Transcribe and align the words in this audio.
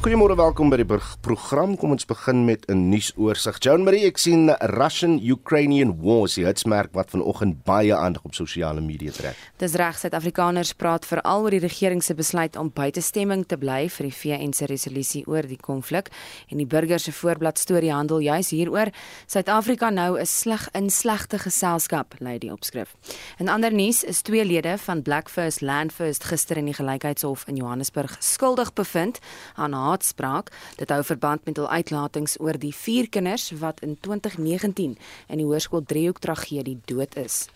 Goeiemôre, 0.00 0.32
welkom 0.32 0.70
by 0.72 0.78
die 0.80 0.86
program. 1.20 1.74
Kom 1.76 1.90
ons 1.92 2.06
begin 2.08 2.46
met 2.46 2.64
'n 2.70 2.88
nuusoorseig. 2.88 3.58
Joan 3.60 3.84
Marie, 3.84 4.06
ek 4.06 4.16
sien 4.16 4.48
Russian-Ukrainian 4.48 6.00
War 6.00 6.26
die 6.26 6.46
hitsmerk 6.46 6.94
wat 6.94 7.10
vanoggend 7.10 7.64
baie 7.64 7.94
aandag 7.94 8.24
op 8.24 8.34
sosiale 8.34 8.80
media 8.80 9.10
trek. 9.10 9.36
Dis 9.58 9.74
reg, 9.74 9.98
Suid-Afrikaners 9.98 10.72
praat 10.72 11.04
veral 11.04 11.42
oor 11.42 11.50
die 11.50 11.60
regering 11.60 12.02
se 12.02 12.14
besluit 12.14 12.56
om 12.56 12.70
buitestemming 12.72 13.46
te 13.46 13.58
bly 13.58 13.90
vir 13.90 14.06
die 14.06 14.14
VN 14.14 14.52
se 14.52 14.64
resolusie 14.64 15.26
oor 15.26 15.42
die 15.42 15.60
konflik 15.60 16.08
en 16.48 16.56
die 16.56 16.66
burger 16.66 16.98
se 16.98 17.12
voorblad 17.12 17.58
storie 17.58 17.92
handel 17.92 18.20
juis 18.20 18.50
hieroor. 18.50 18.88
Suid-Afrika 19.26 19.90
nou 19.90 20.18
is 20.18 20.38
sleg 20.40 20.68
in 20.72 20.88
slegte 20.90 21.38
geselskap, 21.38 22.14
lei 22.20 22.38
die 22.38 22.52
opskrif. 22.52 22.96
In 23.38 23.48
ander 23.48 23.72
nuus 23.72 24.02
is 24.04 24.22
twee 24.22 24.44
lede 24.44 24.78
van 24.78 25.02
Black 25.02 25.28
First 25.28 25.60
Land 25.60 25.92
First 25.92 26.24
gister 26.24 26.56
in 26.56 26.64
die 26.64 26.74
Gelykheidshof 26.74 27.44
in 27.48 27.56
Johannesburg 27.56 28.16
skuldig 28.18 28.72
bevind 28.72 29.18
aan 29.56 29.74
haatspraak. 29.90 30.50
Dit 30.78 30.90
hou 30.94 31.02
verband 31.04 31.44
met 31.44 31.60
hul 31.60 31.68
uitlatings 31.68 32.38
oor 32.40 32.58
die 32.58 32.74
vier 32.74 33.08
kinders 33.08 33.50
wat 33.60 33.82
in 33.86 33.98
2019 34.00 34.96
in 35.28 35.42
die 35.42 35.46
hoërskool 35.46 35.84
Driehoek 35.84 36.22
tragedie 36.22 36.78
dood 36.86 37.16
is. 37.16 37.46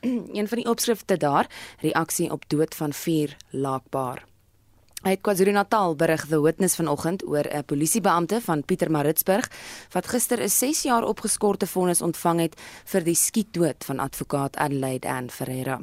Een 0.38 0.48
van 0.48 0.62
die 0.62 0.68
opskrifte 0.70 1.16
daar, 1.16 1.50
reaksie 1.80 2.30
op 2.32 2.48
dood 2.48 2.74
van 2.74 2.92
vier 2.92 3.36
laakbaar. 3.50 4.24
Het 5.00 5.20
KwaZulu-Natal 5.24 5.94
berig 5.96 6.26
the 6.28 6.42
witness 6.42 6.76
vanoggend 6.76 7.24
oor 7.26 7.46
'n 7.48 7.64
polisiebeampte 7.64 8.40
van 8.40 8.64
Pietermaritzburg 8.64 9.50
wat 9.92 10.06
gister 10.06 10.42
'n 10.42 10.48
6 10.48 10.82
jaar 10.82 11.04
opgeskorte 11.04 11.66
vonnis 11.66 12.02
ontvang 12.02 12.40
het 12.40 12.60
vir 12.84 13.04
die 13.04 13.14
skietdood 13.14 13.84
van 13.84 13.98
advokaat 13.98 14.56
Adelaide 14.56 15.08
Ann 15.08 15.30
Ferreira. 15.30 15.80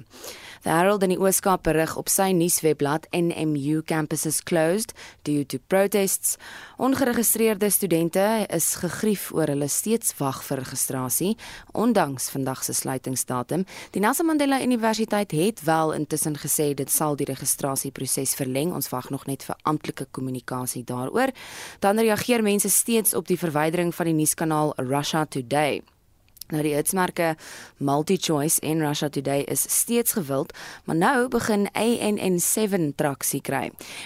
The 0.63 0.69
Herald 0.69 1.03
in 1.03 1.09
die 1.13 1.19
Ooskaap 1.19 1.63
berig 1.63 1.95
op 1.97 2.09
sy 2.09 2.31
nuuswebblad 2.35 3.07
NMU 3.15 3.81
campuses 3.85 4.39
closed 4.43 4.93
due 5.27 5.45
to 5.45 5.59
protests. 5.67 6.37
Ongeregistreerde 6.77 7.69
studente 7.69 8.45
is 8.53 8.75
gegrief 8.81 9.29
oor 9.35 9.49
hulle 9.51 9.67
steeds 9.67 10.15
wag 10.19 10.43
vir 10.47 10.61
registrasie 10.63 11.33
ondanks 11.73 12.29
vandag 12.33 12.63
se 12.65 12.73
sluitingsdatum. 12.73 13.65
Die 13.91 14.01
Nelson 14.01 14.25
Mandela 14.25 14.61
Universiteit 14.61 15.31
het 15.31 15.63
wel 15.63 15.93
intussen 15.93 16.37
gesê 16.37 16.73
dit 16.73 16.91
sal 16.91 17.15
die 17.15 17.29
registrasieproses 17.29 18.35
verleng. 18.39 18.73
Ons 18.73 18.89
wag 18.93 19.09
nog 19.09 19.27
net 19.27 19.45
vir 19.47 19.57
amptelike 19.63 20.07
kommunikasie 20.11 20.83
daaroor. 20.83 21.33
Dan 21.79 21.99
reageer 21.99 22.43
mense 22.43 22.69
steeds 22.69 23.13
op 23.13 23.27
die 23.27 23.39
verwydering 23.39 23.95
van 23.95 24.11
die 24.11 24.17
nuuskanaal 24.17 24.73
Russia 24.77 25.25
Today. 25.25 25.83
Nou 26.47 26.61
die 26.63 26.77
hitsmerke 26.77 27.33
MultiChoice 27.83 28.61
en 28.63 28.79
Russia 28.79 29.09
Today 29.11 29.41
is 29.51 29.65
steeds 29.67 30.13
gewild, 30.15 30.53
maar 30.87 30.95
nou 30.95 31.27
begin 31.27 31.65
ANN7 31.75 32.93
traksie 32.95 33.41
kry. 33.43 33.65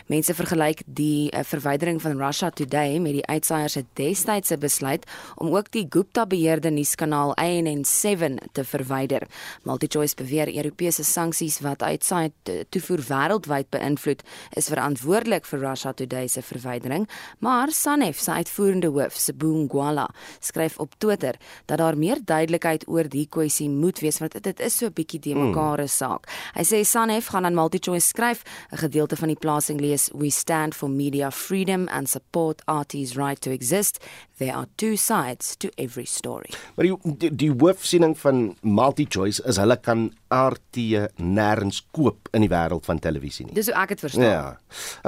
Mense 0.10 0.34
vergelyk 0.34 0.82
die 0.86 1.30
uh, 1.30 1.44
verwydering 1.46 2.02
van 2.02 2.18
Russia 2.18 2.50
Today 2.50 2.98
met 2.98 3.20
die 3.20 3.26
uitsaaiers 3.30 3.76
se 3.78 3.84
destydse 4.00 4.58
besluit 4.58 5.06
om 5.36 5.52
ook 5.54 5.70
die 5.76 5.86
Gupta 5.90 6.26
beheerde 6.26 6.72
nuuskanaal 6.74 7.36
ANN7 7.38 8.40
te 8.58 8.66
verwyder. 8.66 9.28
MultiChoice 9.70 10.18
beweer 10.18 10.50
Europese 10.50 11.06
sanksies 11.06 11.60
wat 11.62 11.86
uitsaai 11.86 12.32
toevoer 12.74 13.06
wêreldwyd 13.06 13.70
beïnvloed, 13.70 14.26
is 14.58 14.72
verantwoordelik 14.74 15.46
vir 15.46 15.62
Russia 15.68 15.94
Today 15.94 16.26
se 16.28 16.42
verwydering, 16.42 17.06
maar 17.40 17.70
Sanef 17.70 18.18
se 18.20 18.34
uitvoerende 18.34 18.90
hoof, 18.90 19.22
Sebungwala, 19.22 20.10
skryf 20.42 20.82
op 20.82 20.98
Twitter 20.98 21.38
dat 21.70 21.78
daar 21.78 21.98
meer 21.98 22.18
duidelikheid 22.32 22.88
oor 22.88 23.10
die 23.12 23.28
kwessie 23.30 23.70
moet 23.70 24.02
wees 24.04 24.20
want 24.24 24.38
dit 24.44 24.64
is 24.64 24.78
so 24.78 24.88
'n 24.88 24.96
bietjie 24.96 25.20
de 25.20 25.36
mekaar 25.36 25.80
se 25.84 25.88
saak. 25.88 26.28
Hy 26.56 26.64
sê 26.64 26.84
Sanef 26.86 27.28
gaan 27.32 27.46
aan 27.46 27.56
MultiChoice 27.56 28.08
skryf 28.08 28.44
'n 28.72 28.78
gedeelte 28.78 29.16
van 29.16 29.28
die 29.28 29.40
plasing 29.40 29.80
lees 29.80 30.10
We 30.14 30.30
stand 30.30 30.76
for 30.76 30.90
media 30.90 31.32
freedom 31.32 31.88
and 31.88 32.10
support 32.10 32.62
artists 32.66 33.16
right 33.16 33.42
to 33.42 33.52
exist. 33.52 34.00
There 34.38 34.54
are 34.54 34.68
two 34.76 34.96
sides 34.96 35.56
to 35.58 35.70
every 35.76 36.06
story. 36.06 36.50
Maar 36.76 36.86
die 36.86 36.98
die, 37.18 37.36
die 37.36 37.52
hoofsiening 37.52 38.18
van 38.18 38.56
MultiChoice 38.62 39.44
is 39.46 39.58
hulle 39.58 39.78
kan 39.78 40.12
RT 40.32 40.78
nêrens 41.18 41.82
koop 41.92 42.31
in 42.32 42.46
die 42.46 42.50
wêreld 42.52 42.86
van 42.88 43.00
televisie 43.00 43.46
nie. 43.46 43.56
Dis 43.56 43.68
hoe 43.72 43.76
ek 43.82 43.96
dit 43.96 44.04
verstaan. 44.06 44.24
Ja. 44.24 44.58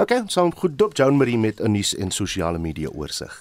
Okay, 0.00 0.22
so 0.32 0.50
goed 0.60 0.76
dop 0.78 0.96
Joan 0.96 1.16
Marie 1.16 1.38
met 1.38 1.60
'n 1.60 1.72
nuus 1.72 1.94
en 1.96 2.10
sosiale 2.10 2.58
media 2.58 2.88
oorsig. 2.88 3.32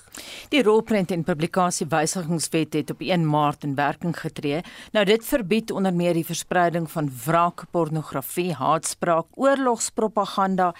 Die 0.49 0.63
rolprent 0.63 1.11
en 1.11 1.23
publikasie 1.23 1.87
wysigingswet 1.89 2.73
het 2.73 2.89
op 2.89 3.01
1 3.01 3.25
Maart 3.29 3.63
in 3.63 3.75
werking 3.75 4.19
getree. 4.19 4.61
Nou 4.91 5.05
dit 5.05 5.25
verbied 5.25 5.71
onder 5.71 5.93
meer 5.93 6.13
die 6.13 6.25
verspreiding 6.25 6.91
van 6.91 7.11
wraakpornografie, 7.25 8.53
haatspraak, 8.53 9.25
oorlogspropaganda 9.35 10.73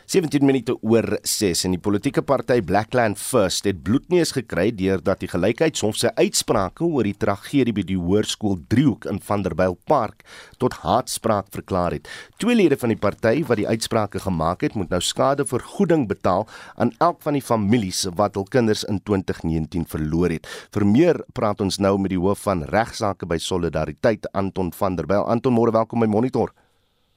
17 0.08 0.40
minute 0.40 0.72
oor 0.80 1.04
6 1.20 1.66
en 1.68 1.74
die 1.74 1.80
politieke 1.84 2.22
party 2.24 2.62
Blackland 2.64 3.18
First 3.20 3.66
het 3.68 3.82
bloedneus 3.84 4.30
gekry 4.32 4.70
deurdat 4.72 5.20
die 5.20 5.28
gelykheidshof 5.28 5.98
sy 6.00 6.08
uitsprake 6.16 6.86
oor 6.86 7.04
die 7.04 7.12
tragedie 7.12 7.74
by 7.76 7.82
die 7.84 7.98
hoërskool 8.00 8.56
Driehoek 8.72 9.04
in 9.10 9.18
Vanderbijl 9.20 9.76
Park 9.90 10.24
tot 10.56 10.78
haatspraak 10.80 11.50
verklaar 11.52 11.98
het. 11.98 12.08
Twee 12.40 12.56
lede 12.56 12.78
van 12.80 12.94
die 12.94 12.96
party 12.96 13.42
wat 13.50 13.60
die 13.60 13.66
uitsprake 13.68 14.22
gemaak 14.24 14.64
het, 14.64 14.78
moet 14.80 14.88
nou 14.88 15.02
skadevergoeding 15.04 16.06
betaal 16.08 16.48
aan 16.80 16.94
elk 17.04 17.20
van 17.26 17.36
die 17.36 17.44
families 17.44 18.06
wat 18.16 18.40
hul 18.40 18.48
kinders 18.48 18.86
in 18.88 19.02
2019 19.04 19.84
verloor 19.92 20.32
het. 20.38 20.48
Vir 20.72 20.86
meer 20.88 21.20
praat 21.36 21.60
ons 21.60 21.76
nou 21.84 21.98
met 22.00 22.14
die 22.14 22.22
hoof 22.22 22.46
van 22.48 22.64
regsaake 22.72 23.28
by 23.28 23.36
Solidariteit 23.36 24.24
Anton 24.32 24.72
Vanderbijl. 24.72 25.28
Anton, 25.28 25.52
môre 25.52 25.76
welkom 25.76 26.00
by 26.00 26.08
Monitor. 26.08 26.56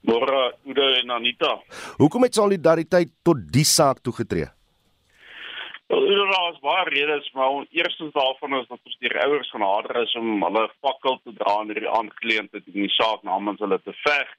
Môre 0.01 0.53
Ude 0.65 0.87
en 1.01 1.13
Anita. 1.13 1.59
Hoekom 2.01 2.25
het 2.25 2.35
solidariteit 2.35 3.11
tot 3.23 3.37
die 3.53 3.65
saak 3.65 4.01
toegetree? 4.01 4.49
Wel, 5.91 6.31
daar 6.31 6.51
is 6.53 6.59
baie 6.63 6.83
redes, 6.89 7.31
maar 7.35 7.65
eerstens 7.69 8.13
daarvan 8.13 8.53
is 8.59 8.67
dat 8.67 8.79
ons 8.83 8.97
die 8.99 9.11
ouers 9.25 9.49
genader 9.51 10.01
is 10.01 10.13
om 10.15 10.43
hulle 10.43 10.69
fakkel 10.79 11.19
te 11.23 11.33
dra 11.35 11.57
in 11.61 11.73
hierdie 11.73 11.91
aangeleentheid 11.91 12.69
in 12.71 12.85
die 12.85 12.93
saak 12.95 13.25
namens 13.27 13.59
hulle 13.59 13.79
te 13.83 13.93
veg. 14.05 14.29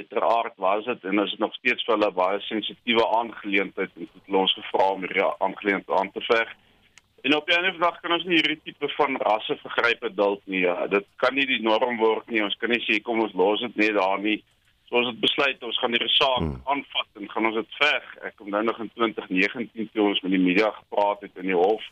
Uiteraard 0.00 0.56
was 0.56 0.84
dit 0.84 1.04
en 1.04 1.20
is 1.20 1.34
nog 1.38 1.52
steeds 1.54 1.84
vir 1.84 1.94
hulle 1.98 2.10
baie 2.16 2.40
sensitiewe 2.48 3.04
aangeleentheid 3.18 3.92
en 3.92 4.08
het 4.08 4.38
ons 4.40 4.56
gevra 4.56 4.88
om 4.94 5.04
hierdie 5.04 5.28
aangeleentheid 5.28 5.98
aan 6.00 6.12
te 6.16 6.24
veg. 6.30 6.56
En 7.28 7.36
op 7.36 7.48
'n 7.48 7.58
ander 7.58 7.78
dag 7.78 8.00
kan 8.00 8.12
ons 8.12 8.24
nie 8.24 8.40
hierdie 8.40 8.60
tipe 8.64 8.88
van 8.96 9.16
rasse 9.16 9.56
vergrype 9.62 10.14
duld 10.14 10.42
nie. 10.46 10.60
Ja, 10.60 10.86
dit 10.86 11.06
kan 11.16 11.34
nie 11.34 11.46
die 11.46 11.62
norm 11.62 11.96
word 11.96 12.30
nie. 12.30 12.42
Ons 12.42 12.56
kan 12.56 12.70
nie 12.70 12.84
sê 12.88 13.02
kom 13.02 13.20
ons 13.20 13.34
los 13.34 13.60
dit 13.60 13.76
net 13.76 13.94
daar 13.94 14.18
nie. 14.18 14.42
So 14.88 15.00
ons 15.00 15.08
het 15.10 15.20
besluit 15.20 15.62
ons 15.66 15.78
gaan 15.82 15.94
hierdie 15.96 16.12
saak 16.14 16.42
hmm. 16.42 16.58
aanvat 16.70 17.20
en 17.20 17.30
gaan 17.30 17.48
ons 17.50 17.58
dit 17.58 17.78
veg. 17.80 18.10
Ek 18.28 18.36
kom 18.38 18.50
nou 18.54 18.62
nog 18.66 18.78
in 18.82 18.90
2019 18.94 19.88
toe 19.92 20.08
ons 20.12 20.20
met 20.22 20.34
die 20.36 20.42
media 20.42 20.70
gepraat 20.78 21.24
het 21.26 21.40
in 21.42 21.50
die 21.50 21.58
hof. 21.58 21.84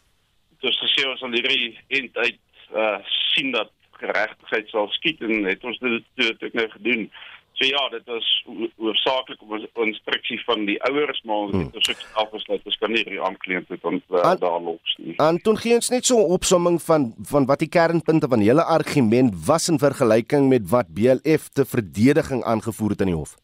Dit 0.60 0.70
is 0.70 0.82
gesê 0.84 1.06
ons 1.10 1.22
sal 1.22 1.34
hierdie 1.34 1.72
eind 1.88 2.20
uit 2.22 2.42
uh 2.74 2.98
sien 3.34 3.50
dat 3.54 3.72
geregtigheid 3.98 4.70
sal 4.70 4.88
skiet 4.94 5.22
en 5.26 5.46
het 5.46 5.64
ons 5.66 5.78
dit 5.82 6.06
dit 6.20 6.46
ek 6.48 6.54
nou 6.58 6.68
gedoen. 6.76 7.08
So 7.54 7.66
ja, 7.66 7.88
dit 7.88 8.02
was 8.04 8.28
hoofsaaklik 8.76 9.42
op 9.42 9.50
'n 9.54 9.86
instruksie 9.86 10.40
van 10.44 10.64
die 10.64 10.82
ouers 10.82 11.22
maar 11.22 11.36
ons 11.36 11.56
het 11.56 11.74
ons 11.74 11.88
ook 11.90 12.02
afgesluit 12.12 12.64
ons 12.64 12.78
kan 12.78 12.90
nie 12.90 13.02
hierdie 13.02 13.22
aankleed 13.22 13.68
het 13.68 13.80
want 13.80 14.02
uh, 14.10 14.34
daar 14.38 14.60
los 14.60 14.96
nie. 14.98 15.14
En 15.16 15.38
toe 15.42 15.56
gee 15.56 15.74
ons 15.74 15.88
net 15.88 16.04
so 16.04 16.18
'n 16.18 16.32
opsomming 16.38 16.82
van 16.82 17.14
van 17.22 17.46
wat 17.46 17.58
die 17.58 17.68
kernpunte 17.68 18.28
van 18.28 18.42
julle 18.42 18.64
argument 18.64 19.46
was 19.46 19.68
in 19.68 19.78
vergelyking 19.78 20.48
met 20.48 20.68
wat 20.70 20.94
BLF 20.94 21.48
te 21.48 21.64
verdediging 21.64 22.42
aangevoer 22.44 22.90
het 22.90 23.00
in 23.00 23.06
die 23.06 23.20
hof. 23.22 23.34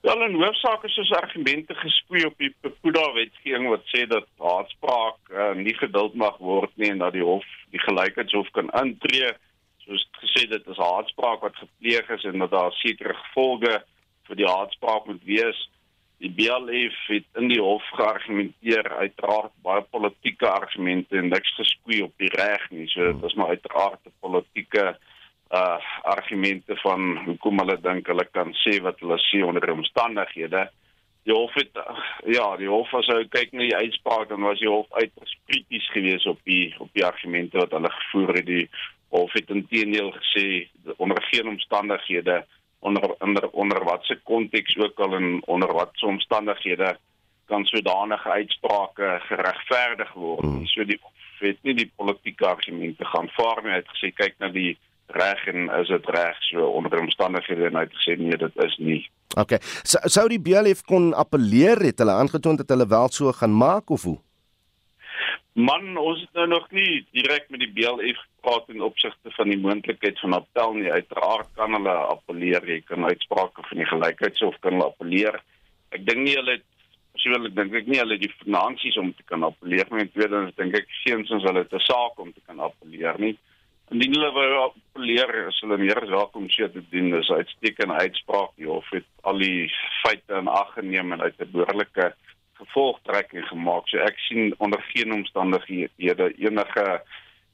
Wel 0.00 0.22
in 0.22 0.34
hoofsaak 0.34 0.84
is 0.84 0.98
ons 0.98 1.12
argumente 1.12 1.74
gespoei 1.74 2.24
op 2.24 2.38
die 2.38 2.54
Pepuda 2.60 3.12
wetgewing 3.12 3.68
wat 3.68 3.82
sê 3.94 4.06
dat 4.06 4.26
haatspraak 4.38 5.18
uh, 5.30 5.54
nie 5.54 5.74
geduld 5.74 6.14
mag 6.14 6.36
word 6.38 6.70
nie 6.74 6.90
en 6.90 6.98
dat 6.98 7.12
die 7.12 7.24
hof 7.24 7.44
die 7.70 7.80
gelykheidshof 7.80 8.50
kan 8.50 8.70
intree 8.82 9.32
soos 9.88 10.04
gesê 10.20 10.44
dit 10.50 10.68
is 10.68 10.80
haatspraak 10.82 11.42
wat 11.46 11.56
gepleeg 11.56 12.10
is 12.16 12.24
en 12.28 12.44
dat 12.44 12.52
daar 12.52 12.72
sekere 12.82 13.16
gevolge 13.24 13.74
vir 14.28 14.40
die 14.40 14.48
haatspraak 14.48 15.08
moet 15.08 15.24
wees. 15.24 15.60
Die 16.18 16.30
BLF 16.34 16.96
het 17.08 17.28
in 17.40 17.48
die 17.52 17.60
hof 17.62 17.84
geargumenteer 17.96 18.88
uiteraard 19.00 19.54
baie 19.64 19.84
politieke 19.94 20.48
argumente 20.50 21.16
en 21.18 21.30
niks 21.32 21.54
gespoei 21.56 22.02
op 22.08 22.14
die 22.18 22.32
reg 22.34 22.64
nie. 22.74 22.88
So 22.90 23.12
dit 23.12 23.28
is 23.30 23.36
maar 23.38 23.54
uiteraard 23.54 24.00
'n 24.04 24.16
politieke 24.20 24.96
uh 25.50 25.78
argumente 26.02 26.76
van 26.76 27.24
hoekom 27.24 27.58
hulle 27.58 27.78
dink 27.80 28.06
hulle 28.06 28.26
kan 28.32 28.52
sê 28.64 28.82
wat 28.82 29.00
hulle 29.00 29.16
sê 29.30 29.44
onder 29.44 29.70
omstandighede. 29.72 30.68
Die 31.24 31.32
hof 31.32 31.54
het 31.54 31.72
ja, 32.26 32.56
die 32.56 32.68
hof 32.68 32.92
as 32.94 33.06
jy 33.06 33.24
kyk 33.28 33.52
na 33.52 33.64
die 33.64 33.76
uitspraak 33.76 34.28
dan 34.28 34.44
was 34.44 34.58
die 34.58 34.68
hof 34.68 34.92
uiters 34.92 35.38
krities 35.46 35.88
geweest 35.94 36.26
op 36.26 36.40
die 36.44 36.74
op 36.78 36.90
die 36.92 37.04
argumente 37.04 37.58
wat 37.58 37.70
hulle 37.70 37.90
gevoer 37.90 38.34
het 38.34 38.46
die 38.46 38.68
hof 39.08 39.32
het 39.32 39.50
intedeel 39.50 40.12
gesê 40.12 40.68
onder 40.96 41.22
geen 41.30 41.48
omstandighede 41.48 42.44
onder 42.78 43.14
onder 43.18 43.48
onder 43.50 43.84
watse 43.84 44.20
konteks 44.22 44.76
ook 44.76 44.98
al 44.98 45.14
en 45.14 45.42
onder 45.46 45.72
watse 45.72 46.06
omstandighede 46.06 46.96
kan 47.46 47.64
sodanige 47.64 48.30
uitsprake 48.30 49.20
geregverdig 49.20 50.12
word. 50.12 50.44
Hmm. 50.44 50.66
So 50.66 50.84
die 50.84 51.00
het 51.38 51.58
nie 51.62 51.74
die 51.74 51.90
politieke 51.96 52.46
argumente 52.46 53.04
gaan 53.04 53.28
vaar 53.36 53.62
nie. 53.62 53.72
Hy 53.72 53.80
het 53.80 53.92
gesê 53.94 54.10
kyk 54.14 54.38
na 54.42 54.50
die 54.52 54.72
reg 55.16 55.44
en 55.48 55.70
is 55.80 55.88
dit 55.88 56.08
reg 56.12 56.40
so 56.50 56.66
onder 56.76 56.98
omstandighede 57.00 57.70
en 57.70 57.78
hy 57.78 57.86
het 57.86 57.96
gesê 58.00 58.16
nee, 58.20 58.36
dit 58.36 58.64
is 58.64 58.76
nie. 58.82 59.00
OK. 59.36 59.56
So, 59.82 60.02
sou 60.10 60.26
die 60.28 60.40
BLF 60.42 60.82
kon 60.88 61.12
appeleer 61.16 61.80
het 61.86 62.02
hulle 62.02 62.16
aangetoon 62.20 62.58
dat 62.60 62.74
hulle 62.74 62.88
wel 62.88 63.08
so 63.14 63.32
gaan 63.32 63.54
maak 63.56 63.90
of 63.94 64.04
hoe? 64.08 64.18
Man, 65.58 65.96
ons 65.98 66.20
het 66.20 66.36
nou 66.38 66.44
nog 66.46 66.68
nie 66.70 67.00
direk 67.10 67.48
met 67.50 67.64
die 67.64 67.70
BLF 67.74 68.18
gepraat 68.22 68.68
in 68.70 68.82
opsigte 68.86 69.32
van 69.34 69.48
die 69.50 69.58
moontlikheid 69.58 70.20
van 70.22 70.36
appel 70.36 70.76
nie. 70.76 70.92
Uiteraard 70.92 71.48
kan 71.58 71.74
hulle 71.74 71.94
appeleer, 72.12 72.62
jy 72.62 72.76
kan 72.86 73.06
uitsprake 73.08 73.64
van 73.66 73.80
die 73.82 73.88
gelykheidshof 73.90 74.60
kan 74.62 74.76
hulle 74.76 74.86
appeleer. 74.86 75.40
Ek 75.90 76.04
dink 76.06 76.22
nie 76.22 76.36
hulle 76.38 76.60
persoonlik 77.16 77.56
dink 77.56 77.74
ek 77.74 77.90
nie 77.90 77.98
hulle 77.98 78.20
die 78.22 78.30
finansies 78.36 79.00
om 79.02 79.10
te 79.18 79.26
kan 79.26 79.48
appeleer 79.48 79.90
nie. 79.90 80.06
Tweedens 80.12 80.54
dink 80.60 80.78
ek 80.78 80.86
geensins 81.00 81.48
hulle 81.50 81.64
het 81.64 81.74
'n 81.74 81.86
saak 81.88 82.22
om 82.22 82.30
te 82.32 82.44
kan 82.46 82.62
appeleer 82.68 83.18
nie. 83.18 83.34
Indien 83.90 84.14
hulle 84.14 84.30
wou 84.38 84.48
appeleer, 84.68 85.48
is 85.48 85.60
hulle 85.64 85.78
meer 85.78 85.98
as 86.02 86.14
welkom 86.14 86.42
om 86.42 86.48
te 86.48 86.82
doen. 86.90 87.10
Dis 87.10 87.30
uitstekende 87.30 87.98
uitspraak. 88.06 88.54
Die 88.56 88.70
hof 88.70 88.86
het 88.94 89.10
al 89.22 89.38
die 89.38 89.66
feite 90.04 90.38
in 90.38 90.46
ag 90.46 90.74
geneem 90.78 91.12
en 91.12 91.22
uit 91.22 91.34
'n 91.40 91.50
behoorlike 91.50 92.14
gevolgtrekking 92.58 93.46
gemaak. 93.48 93.88
So 93.88 94.02
ek 94.04 94.18
sien 94.28 94.54
onder 94.58 94.82
geen 94.92 95.12
omstandighede 95.12 96.32
enige 96.36 97.00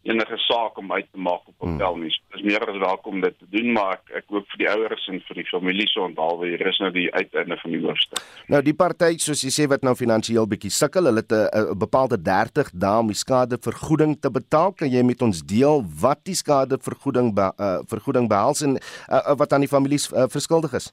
enige 0.04 0.36
saak 0.36 0.76
om 0.78 0.92
uit 0.92 1.06
te 1.12 1.18
maak 1.18 1.46
op 1.48 1.54
hotel 1.64 1.96
nie. 1.96 2.10
Dis 2.34 2.42
meer 2.44 2.64
as 2.68 2.76
welkom 2.80 3.22
dit 3.24 3.36
te 3.38 3.46
doen, 3.54 3.70
maar 3.72 3.94
ek 3.96 4.18
ek 4.20 4.34
hoop 4.34 4.50
vir 4.52 4.60
die 4.60 4.68
ouers 4.68 5.06
en 5.12 5.20
vir 5.28 5.38
die 5.40 5.46
familie 5.48 5.86
so 5.88 6.04
onthaalwe 6.04 6.50
hier 6.50 6.64
is 6.68 6.80
nou 6.82 6.90
die 6.94 7.06
uiteinde 7.14 7.56
van 7.62 7.72
die 7.72 7.80
hoofstuk. 7.84 8.20
Nou 8.52 8.60
die 8.66 8.76
party 8.76 9.14
soos 9.24 9.44
jy 9.46 9.52
sê 9.54 9.68
wat 9.72 9.86
nou 9.86 9.94
finansiëel 9.96 10.48
bietjie 10.50 10.72
sukkel, 10.76 11.08
hulle 11.08 11.24
het 11.24 11.32
'n 11.32 11.78
bepaalde 11.80 12.20
30 12.20 12.72
dae 12.84 13.00
om 13.00 13.08
die 13.12 13.22
skadevergoeding 13.24 14.18
te 14.20 14.30
betaal. 14.30 14.72
Kan 14.72 14.92
jy 14.92 15.02
met 15.02 15.22
ons 15.22 15.40
deel 15.40 15.84
wat 16.00 16.20
die 16.24 16.36
skadevergoeding 16.36 17.34
be, 17.34 17.48
uh, 17.58 17.80
vergoeding 17.88 18.28
behels 18.28 18.62
en 18.62 18.76
uh, 18.76 19.34
wat 19.36 19.52
aan 19.52 19.64
die 19.64 19.72
families 19.76 20.12
uh, 20.12 20.28
verskuldig 20.28 20.72
is? 20.74 20.92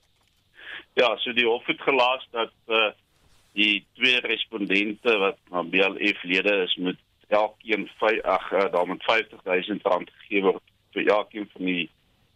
Ja, 0.93 1.15
so 1.17 1.33
die 1.33 1.47
hof 1.47 1.65
het 1.65 1.81
gelaat 1.81 2.23
dat 2.31 2.55
uh, 2.67 2.91
die 3.57 3.85
twee 3.99 4.19
respondente 4.23 5.17
wat 5.19 5.39
na 5.51 5.63
BLF 5.63 6.23
lede 6.23 6.53
is 6.65 6.75
met 6.75 6.99
elkeen 7.27 7.87
vyf 7.99 8.21
ag 8.27 8.51
uh, 8.51 8.67
daar 8.71 8.87
met 8.87 9.03
50000 9.03 9.83
rand 9.87 10.11
gegee 10.19 10.43
word 10.43 10.63
vir 10.95 11.07
elkeen 11.15 11.49
van 11.53 11.65
die 11.65 11.89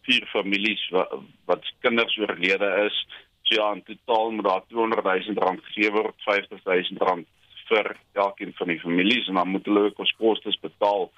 vier 0.07 0.25
families 0.31 0.81
wat, 0.95 1.13
wat 1.49 1.71
kinders 1.83 2.17
oorlede 2.17 2.69
is. 2.85 2.97
So 3.45 3.57
ja, 3.59 3.71
in 3.73 3.83
totaal 3.83 4.31
moet 4.31 4.47
daar 4.47 4.63
200000 4.67 5.37
rand 5.37 5.63
gegee 5.69 5.91
word, 5.91 6.15
50000 6.27 7.01
rand 7.01 7.27
vir 7.69 7.95
elkeen 8.13 8.53
van 8.57 8.67
die 8.67 8.79
families 8.79 9.27
en 9.27 9.39
dan 9.39 9.49
moet 9.49 9.65
hulle 9.65 9.87
ook 9.89 10.03
ons 10.03 10.15
kostes 10.19 10.59
betaal 10.61 11.09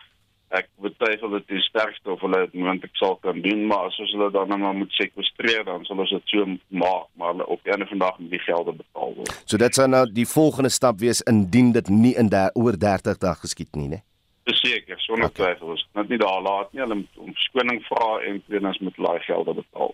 ek 0.55 0.69
betwyfel 0.79 1.33
dit 1.35 1.49
is 1.57 1.65
sterkste 1.67 2.11
of 2.13 2.21
hulle 2.23 2.39
dit 2.45 2.53
moontlik 2.61 2.95
sal 2.95 3.17
kan 3.23 3.41
doen 3.44 3.65
maar 3.67 3.89
as 3.89 3.97
ons 3.99 4.13
hulle 4.15 4.29
dan 4.31 4.53
nou 4.53 4.73
moet 4.79 4.94
sekwestreer 4.95 5.65
dan 5.67 5.83
sal 5.88 5.99
ons 6.03 6.13
dit 6.15 6.31
so 6.31 6.45
maak 6.83 7.09
maar 7.19 7.33
hulle 7.33 7.47
op 7.55 7.67
'n 7.67 7.88
van 7.89 8.03
dag 8.03 8.19
moet 8.19 8.31
die 8.31 8.45
gelde 8.45 8.71
betaal 8.71 9.15
word. 9.15 9.33
So 9.45 9.57
dit 9.57 9.75
sou 9.75 9.88
nou 9.88 10.05
die 10.11 10.25
volgende 10.25 10.69
stap 10.69 10.99
wees 10.99 11.21
indien 11.21 11.71
dit 11.71 11.89
nie 11.89 12.15
in 12.15 12.29
der, 12.29 12.51
oor 12.53 12.77
30 12.77 13.17
dae 13.17 13.35
geskied 13.35 13.75
nie, 13.75 13.88
né? 13.88 14.01
Beseker, 14.44 14.99
sonder 14.99 15.27
okay. 15.27 15.45
twyfel 15.45 15.73
is 15.73 15.88
net 15.94 16.09
nie 16.09 16.17
daar 16.17 16.41
laat 16.41 16.73
nie, 16.73 16.81
hulle 16.81 16.95
moet 16.95 17.17
om 17.17 17.33
verskoning 17.33 17.83
vra 17.83 18.19
en 18.23 18.43
tweedens 18.47 18.79
moet 18.79 18.95
hulle 18.95 19.19
gelde 19.19 19.53
betaal. 19.53 19.93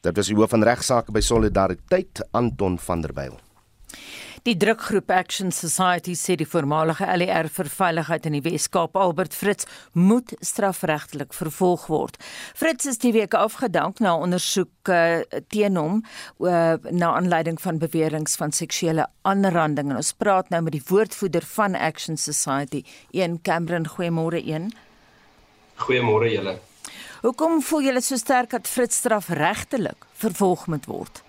Dit 0.00 0.16
was 0.16 0.26
die 0.26 0.36
hoof 0.36 0.50
van 0.50 0.62
regsaake 0.62 1.12
by 1.12 1.20
Solidariteit 1.20 2.24
Anton 2.32 2.78
van 2.78 3.00
der 3.00 3.12
Byl. 3.12 3.36
Die 4.48 4.54
drukgroep 4.56 5.10
Action 5.12 5.50
Society 5.52 6.14
sê 6.16 6.32
die 6.40 6.46
voormalige 6.48 7.04
LER 7.04 7.50
vir 7.52 7.68
veiligheid 7.68 8.24
in 8.24 8.38
die 8.38 8.40
Wes-Kaap, 8.46 8.96
Albert 8.96 9.36
Fritz, 9.36 9.66
moet 9.92 10.32
strafregtelik 10.40 11.36
vervolg 11.36 11.84
word. 11.92 12.16
Fritz 12.56 12.88
is 12.88 12.96
die 13.02 13.12
week 13.12 13.36
afgedank 13.36 14.00
na 14.00 14.14
ondersoek 14.16 14.88
uh, 14.88 15.20
teen 15.52 15.76
hom 15.76 16.00
uh, 16.00 16.80
na 16.88 17.12
aanleiding 17.18 17.60
van 17.60 17.82
beweringe 17.84 18.32
van 18.40 18.56
seksuele 18.56 19.04
aanranding. 19.28 19.92
En 19.92 20.00
ons 20.00 20.14
praat 20.16 20.48
nou 20.48 20.64
met 20.64 20.78
die 20.78 20.84
woordvoerder 20.88 21.44
van 21.52 21.76
Action 21.76 22.16
Society, 22.16 22.86
een 23.12 23.42
Cameron 23.44 23.90
Goeiemôre 23.92 24.40
een. 24.40 24.72
Goeiemôre 25.84 26.32
julle. 26.32 26.56
Hoekom 27.20 27.60
voel 27.60 27.90
julle 27.90 28.00
so 28.00 28.16
sterk 28.16 28.56
dat 28.56 28.68
Fritz 28.68 29.02
strafregtelik 29.04 30.08
vervolg 30.16 30.64
moet 30.72 30.88
word? 30.88 31.26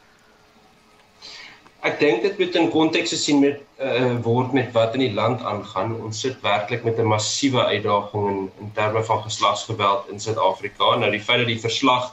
Ek 1.81 1.95
dink 1.97 2.21
dit 2.21 2.37
moet 2.37 2.57
in 2.59 2.67
konteks 2.69 3.09
gesien 3.15 3.39
met 3.41 3.61
uh, 3.81 4.13
word 4.21 4.51
met 4.53 4.67
wat 4.75 4.93
in 4.97 5.01
die 5.01 5.15
land 5.17 5.41
aangaan. 5.41 5.95
Ons 6.05 6.19
sit 6.21 6.37
werklik 6.45 6.83
met 6.85 6.99
'n 7.01 7.09
massiewe 7.09 7.63
uitdaging 7.73 8.27
in 8.29 8.41
in 8.61 8.69
terme 8.75 9.01
van 9.03 9.23
geslagsgeweld 9.23 10.09
in 10.13 10.19
Suid-Afrika. 10.19 10.95
Nou 10.95 11.09
die 11.11 11.23
feit 11.27 11.41
dat 11.41 11.49
die 11.49 11.63
verslag 11.63 12.11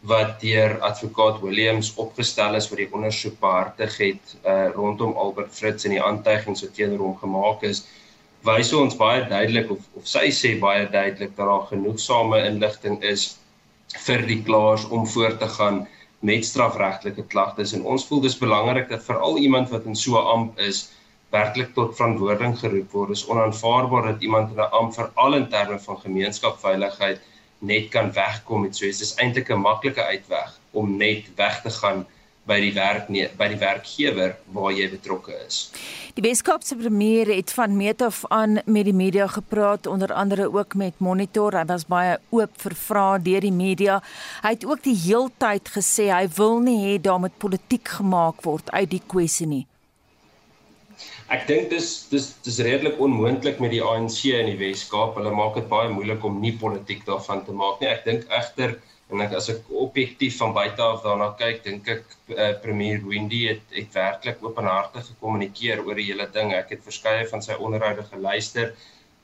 wat 0.00 0.40
deur 0.40 0.76
advokaat 0.80 1.40
Williams 1.40 1.94
opgestel 1.96 2.54
is 2.60 2.68
vir 2.68 2.84
die 2.84 2.88
ondersoek 2.92 3.40
behartig 3.40 3.96
het 3.98 4.36
uh, 4.44 4.68
rondom 4.74 5.16
Albert 5.16 5.54
Fritz 5.54 5.84
en 5.84 5.96
die 5.96 6.02
aantuigings 6.02 6.62
wat 6.62 6.74
teenoor 6.76 7.06
hom 7.06 7.16
gemaak 7.24 7.62
is, 7.62 7.86
wys 8.44 8.72
ons 8.76 8.96
baie 9.00 9.24
duidelik 9.28 9.70
of 9.70 9.82
of 9.96 10.06
sy 10.06 10.28
sê 10.28 10.58
baie 10.60 10.84
duidelik 10.92 11.32
dat 11.36 11.46
daar 11.46 11.66
genoegsame 11.72 12.44
inligting 12.52 13.00
is 13.02 13.38
vir 14.06 14.28
die 14.28 14.42
klaers 14.44 14.84
om 14.92 15.08
voort 15.08 15.40
te 15.40 15.48
gaan 15.56 15.86
met 16.26 16.44
strafregtelike 16.44 17.24
klagtes 17.32 17.72
en 17.76 17.84
ons 17.92 18.06
voel 18.08 18.20
dis 18.24 18.38
belangrik 18.40 18.88
dat 18.90 19.04
veral 19.06 19.38
iemand 19.38 19.70
wat 19.74 19.84
in 19.90 19.96
so 20.02 20.18
'n 20.20 20.30
amp 20.34 20.58
is 20.68 20.80
werklik 21.34 21.72
tot 21.74 21.96
verantwoording 21.96 22.58
geroep 22.58 22.90
word. 22.90 23.08
Dis 23.14 23.26
onaanvaarbaar 23.28 24.04
dat 24.12 24.22
iemand 24.22 24.50
in 24.50 24.60
'n 24.62 24.74
amp 24.80 24.94
veral 24.94 25.34
in 25.34 25.48
terme 25.48 25.78
van 25.78 25.98
gemeenskapsveiligheid 26.06 27.20
net 27.58 27.88
kan 27.88 28.12
wegkom 28.12 28.62
met 28.62 28.76
so 28.76 28.84
iets. 28.86 28.98
Dis 28.98 29.14
eintlik 29.14 29.50
'n 29.50 29.60
maklike 29.60 30.02
uitweg 30.02 30.58
om 30.70 30.96
net 30.96 31.30
weg 31.36 31.62
te 31.62 31.70
gaan 31.70 32.06
by 32.46 32.58
die 32.62 32.72
werk 32.76 33.10
nie 33.12 33.26
by 33.38 33.48
die 33.50 33.58
werkgewer 33.60 34.36
waar 34.54 34.72
jy 34.74 34.86
betrokke 34.92 35.34
is. 35.46 35.66
Die 36.16 36.24
Weskaapse 36.24 36.78
premier 36.78 37.28
het 37.34 37.52
van 37.52 37.76
meet 37.76 38.02
af 38.06 38.22
aan 38.32 38.60
met 38.64 38.86
die 38.88 38.96
media 38.96 39.26
gepraat 39.26 39.86
onder 39.86 40.12
andere 40.12 40.48
ook 40.52 40.74
met 40.74 40.98
Monitor. 40.98 41.58
Hy 41.58 41.66
was 41.68 41.86
baie 41.90 42.16
oop 42.30 42.52
vir 42.62 42.74
vrae 42.86 43.22
deur 43.22 43.44
die 43.44 43.52
media. 43.52 44.00
Hy 44.42 44.54
het 44.56 44.66
ook 44.66 44.84
die 44.86 44.96
heeltyd 44.96 45.72
gesê 45.74 46.10
hy 46.14 46.26
wil 46.38 46.60
nie 46.64 46.78
hê 46.84 46.98
daar 47.02 47.20
moet 47.20 47.38
politiek 47.38 47.96
gemaak 47.98 48.44
word 48.46 48.70
uit 48.70 48.90
die 48.94 49.02
kwessie 49.06 49.50
nie. 49.50 49.64
Ek 51.26 51.48
dink 51.48 51.72
dis 51.74 52.06
dis 52.12 52.28
dis 52.46 52.58
redelik 52.62 53.00
onmoontlik 53.02 53.58
met 53.60 53.72
die 53.74 53.82
ANC 53.82 54.20
in 54.30 54.52
die 54.52 54.60
Weskaap. 54.60 55.16
Hulle 55.18 55.34
maak 55.34 55.58
dit 55.58 55.66
baie 55.68 55.90
moeilik 55.90 56.22
om 56.24 56.38
nie 56.40 56.54
politiek 56.60 57.02
daarvan 57.08 57.42
te 57.44 57.52
maak 57.52 57.82
nie. 57.82 57.90
Ek 57.90 58.04
dink 58.06 58.28
egter 58.30 58.76
en 59.12 59.22
ek 59.22 59.36
as 59.38 59.48
ek 59.52 59.68
objektief 59.70 60.38
van 60.40 60.54
buite 60.56 60.82
af 60.82 61.04
daarna 61.04 61.28
kyk, 61.38 61.62
dink 61.64 61.88
ek 61.92 62.04
uh, 62.34 62.50
premier 62.62 62.98
Windy 63.06 63.44
het 63.46 63.76
het 63.76 63.94
werklik 63.94 64.42
openhartig 64.42 65.06
gekommunikeer 65.12 65.84
oor 65.84 65.98
die 65.98 66.08
hele 66.08 66.26
ding. 66.34 66.50
Ek 66.56 66.74
het 66.74 66.82
verskeie 66.86 67.26
van 67.30 67.44
sy 67.44 67.54
onderhoude 67.54 68.02
geluister. 68.10 68.74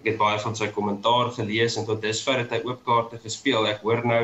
Ek 0.02 0.12
het 0.12 0.20
baie 0.20 0.38
van 0.42 0.54
sy 0.58 0.70
kommentaar 0.74 1.32
gelees 1.34 1.78
en 1.78 1.88
tot 1.88 2.02
dusver 2.02 2.44
het 2.44 2.54
hy 2.54 2.62
oop 2.68 2.84
kaarte 2.86 3.18
gespeel. 3.22 3.66
Ek 3.70 3.82
hoor 3.86 4.06
nou 4.06 4.22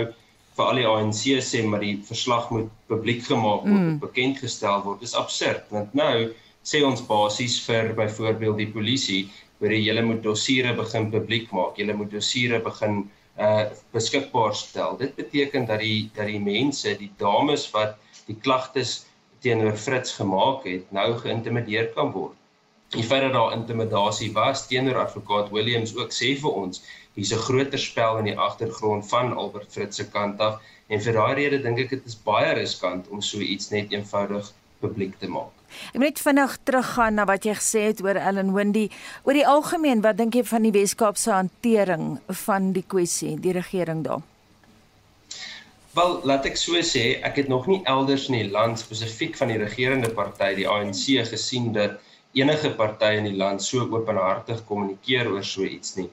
vir 0.58 0.64
al 0.66 0.80
die 0.80 0.86
ANC 0.90 1.24
sê 1.46 1.64
maar 1.66 1.82
die 1.82 1.98
verslag 2.06 2.48
moet 2.54 2.70
publiek 2.90 3.24
gemaak 3.26 3.66
word, 3.66 3.82
mm. 3.82 3.98
bekend 4.02 4.40
gestel 4.42 4.82
word. 4.86 5.02
Dis 5.02 5.18
absurd 5.18 5.66
want 5.74 5.94
nou 5.98 6.30
sê 6.66 6.82
ons 6.86 7.02
basies 7.10 7.58
vir 7.66 7.94
byvoorbeeld 7.98 8.62
die 8.62 8.72
polisie, 8.74 9.20
waar 9.58 9.74
jy 9.74 9.86
hulle 9.90 10.04
moet 10.06 10.22
dossiere 10.22 10.74
begin 10.78 11.10
publiek 11.14 11.50
maak. 11.54 11.78
Jy 11.78 11.94
moet 11.98 12.10
dossiere 12.14 12.62
begin 12.62 13.08
uh 13.38 13.64
beskikbaar 13.94 14.54
stel. 14.54 14.96
Dit 14.98 15.14
beteken 15.14 15.66
dat 15.66 15.80
die 15.80 16.10
dat 16.14 16.26
die 16.26 16.40
mense, 16.40 16.96
die 16.98 17.12
dames 17.16 17.70
wat 17.70 17.96
die 18.26 18.36
klagtes 18.36 19.06
teenoor 19.40 19.76
Fritz 19.76 20.16
gemaak 20.18 20.64
het, 20.66 20.90
nou 20.92 21.12
geïntimideer 21.22 21.92
kan 21.94 22.10
word. 22.12 22.34
Die 22.94 23.04
feit 23.04 23.22
dat 23.22 23.32
daar 23.36 23.52
intimidasie 23.52 24.32
was 24.32 24.66
teenoor 24.66 24.98
advokaat 25.04 25.52
Williams 25.52 25.94
ook 25.96 26.14
sê 26.16 26.32
vir 26.40 26.56
ons, 26.62 26.82
hier's 27.14 27.32
'n 27.36 27.44
groter 27.46 27.78
spel 27.78 28.18
in 28.18 28.30
die 28.30 28.38
agtergrond 28.48 29.08
van 29.08 29.36
Albert 29.36 29.72
Fritz 29.72 29.96
se 29.96 30.08
kant 30.10 30.40
af 30.40 30.60
en 30.88 31.00
vir 31.00 31.12
daai 31.20 31.34
rede 31.34 31.62
dink 31.62 31.78
ek 31.84 31.90
dit 31.90 32.06
is 32.06 32.18
baie 32.30 32.52
riskant 32.58 33.08
om 33.08 33.20
so 33.22 33.38
iets 33.38 33.70
net 33.70 33.92
eenvoudig 33.92 34.52
publiek 34.80 35.18
te 35.18 35.28
maak. 35.28 35.57
Ek 35.92 36.00
moet 36.00 36.08
net 36.08 36.22
vinnig 36.24 36.56
teruggaan 36.68 37.18
na 37.18 37.26
wat 37.28 37.44
jy 37.44 37.54
gesê 37.58 37.84
het 37.90 38.02
oor 38.04 38.16
Ellen 38.16 38.54
Windy. 38.56 38.88
Oor 39.24 39.36
die 39.36 39.46
algemeen, 39.46 40.02
wat 40.04 40.18
dink 40.18 40.34
jy 40.34 40.44
van 40.48 40.66
die 40.66 40.74
Weskaap 40.74 41.16
se 41.20 41.32
hantering 41.34 42.18
van 42.46 42.72
die 42.72 42.84
kwessie, 42.86 43.36
die 43.40 43.54
regering 43.56 44.04
daar? 44.06 44.24
Wel, 45.96 46.20
laat 46.28 46.44
ek 46.46 46.58
so 46.60 46.78
sê, 46.84 47.18
ek 47.26 47.40
het 47.42 47.48
nog 47.50 47.66
nie 47.66 47.80
elders 47.90 48.28
in 48.28 48.36
die 48.38 48.50
land 48.52 48.78
spesifiek 48.78 49.36
van 49.40 49.50
die 49.50 49.58
regerende 49.58 50.10
party, 50.14 50.52
die 50.58 50.68
ANC, 50.68 51.04
gesien 51.26 51.72
dat 51.74 51.98
enige 52.36 52.70
party 52.76 53.16
in 53.18 53.26
die 53.26 53.36
land 53.36 53.64
so 53.64 53.86
openhartig 53.88 54.60
kommunikeer 54.68 55.30
oor 55.32 55.46
so 55.46 55.64
iets 55.66 55.96
nie. 55.96 56.08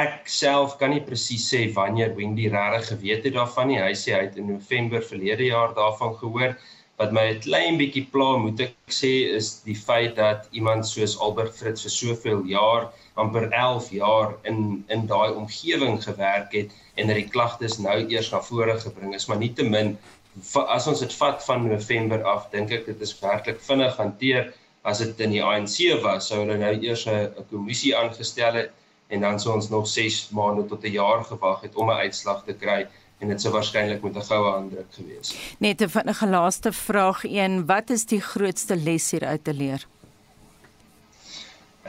Ek 0.00 0.28
self 0.30 0.76
kan 0.80 0.94
nie 0.94 1.02
presies 1.04 1.48
sê 1.50 1.64
wanneer 1.74 2.14
Wendy 2.16 2.48
regtig 2.50 2.92
geweet 2.94 3.24
het 3.26 3.34
daarvan 3.36 3.70
nie. 3.70 3.78
Hy 3.82 3.94
sê 3.98 4.14
hy 4.14 4.24
het 4.28 4.38
in 4.38 4.46
November 4.52 5.02
verlede 5.02 5.48
jaar 5.48 5.74
daarvan 5.74 6.14
gehoor. 6.20 6.54
Wat 7.00 7.12
my 7.16 7.22
'n 7.32 7.40
klein 7.40 7.78
bietjie 7.80 8.06
pla, 8.12 8.36
moet 8.36 8.60
ek 8.60 8.74
sê, 8.92 9.10
is 9.36 9.46
die 9.64 9.76
feit 9.88 10.16
dat 10.16 10.48
iemand 10.58 10.84
soos 10.86 11.14
Albert 11.26 11.54
Fritz 11.56 11.86
vir 11.86 11.92
soveel 11.94 12.42
jaar 12.50 12.90
amper 13.22 13.46
11 13.60 13.88
jaar 13.98 14.34
in 14.50 14.58
in 14.96 15.06
daai 15.12 15.30
omgewing 15.42 15.96
gewerk 16.04 16.52
het 16.58 16.74
en 16.96 17.08
dat 17.08 17.16
die 17.16 17.30
klagtes 17.36 17.78
nou 17.86 17.96
eers 18.02 18.28
na 18.34 18.42
vore 18.50 18.76
gebring 18.84 19.14
is, 19.14 19.26
maar 19.28 19.40
nietemin 19.40 19.96
as 20.76 20.86
ons 20.92 21.00
dit 21.00 21.16
vat 21.22 21.40
van 21.44 21.66
November 21.68 22.22
af, 22.34 22.50
dink 22.52 22.70
ek 22.70 22.86
dit 22.92 23.00
is 23.08 23.16
werklik 23.22 23.64
vinnig 23.70 23.96
hanteer. 23.96 24.52
As 24.84 25.00
dit 25.02 25.24
in 25.24 25.32
die 25.38 25.42
ANC 25.44 25.76
was, 26.04 26.28
sou 26.28 26.38
hulle 26.42 26.60
nou 26.60 26.74
eers 26.84 27.06
'n 27.06 27.48
kommissie 27.50 27.96
aangestel 27.96 28.60
het 28.60 28.70
en 29.08 29.20
dan 29.20 29.40
sou 29.40 29.54
ons 29.54 29.70
nog 29.70 29.88
6 29.88 30.30
maande 30.36 30.68
tot 30.68 30.84
'n 30.84 30.92
jaar 31.00 31.24
gewag 31.24 31.62
het 31.62 31.76
om 31.76 31.90
'n 31.90 32.02
uitslag 32.04 32.44
te 32.44 32.52
kry 32.52 32.86
en 33.20 33.28
dit 33.28 33.40
sou 33.40 33.52
waarskynlik 33.52 34.02
met 34.02 34.16
'n 34.16 34.28
goue 34.32 34.50
handdruk 34.50 34.90
gewees 34.96 35.28
het. 35.32 35.60
Net 35.60 35.80
'n 35.82 35.88
vinnige 35.88 36.26
laaste 36.26 36.72
vraag 36.72 37.24
een, 37.24 37.66
wat 37.66 37.90
is 37.90 38.04
die 38.06 38.20
grootste 38.20 38.76
les 38.76 39.10
hier 39.10 39.24
uit 39.24 39.44
te 39.44 39.54
leer? 39.54 39.86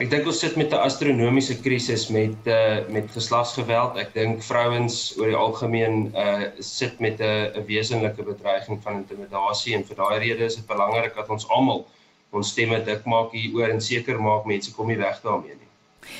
Ek 0.00 0.08
dink 0.10 0.26
ons 0.26 0.38
sit 0.38 0.56
met 0.56 0.72
'n 0.72 0.80
astronomiese 0.88 1.60
krisis 1.60 2.08
met 2.08 2.46
uh 2.46 2.80
met 2.88 3.10
geslagsgeweld. 3.12 3.96
Ek 3.96 4.14
dink 4.14 4.42
vrouens 4.42 5.14
oor 5.18 5.26
die 5.26 5.36
algemeen 5.36 6.12
uh 6.16 6.48
sit 6.58 7.00
met 7.00 7.20
'n 7.20 7.52
'n 7.60 7.66
wesenlike 7.66 8.22
bedreiging 8.22 8.82
van 8.82 9.04
intimidasie 9.04 9.74
en 9.74 9.84
vir 9.84 9.96
daai 9.96 10.18
rede 10.18 10.44
is 10.44 10.56
dit 10.56 10.66
belangrik 10.66 11.14
dat 11.14 11.28
ons 11.28 11.48
almal 11.48 11.86
ons 12.30 12.48
stemme 12.48 12.84
dik 12.84 13.04
maak 13.04 13.32
hieroor 13.32 13.68
en 13.68 13.80
seker 13.80 14.20
maak 14.20 14.44
mense 14.44 14.72
kom 14.72 14.86
nie 14.86 14.96
weg 14.96 15.20
daarmee 15.22 15.54
nie. 15.54 15.68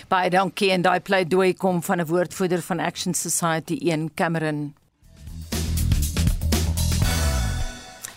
Baie 0.09 0.31
dankie 0.31 0.71
en 0.71 0.83
daai 0.83 1.01
pleidooi 1.01 1.55
kom 1.55 1.83
van 1.83 2.01
'n 2.01 2.07
woordvoerder 2.07 2.63
van 2.63 2.81
Action 2.81 3.15
Society 3.15 3.79
1 3.81 4.11
Cameron 4.15 4.75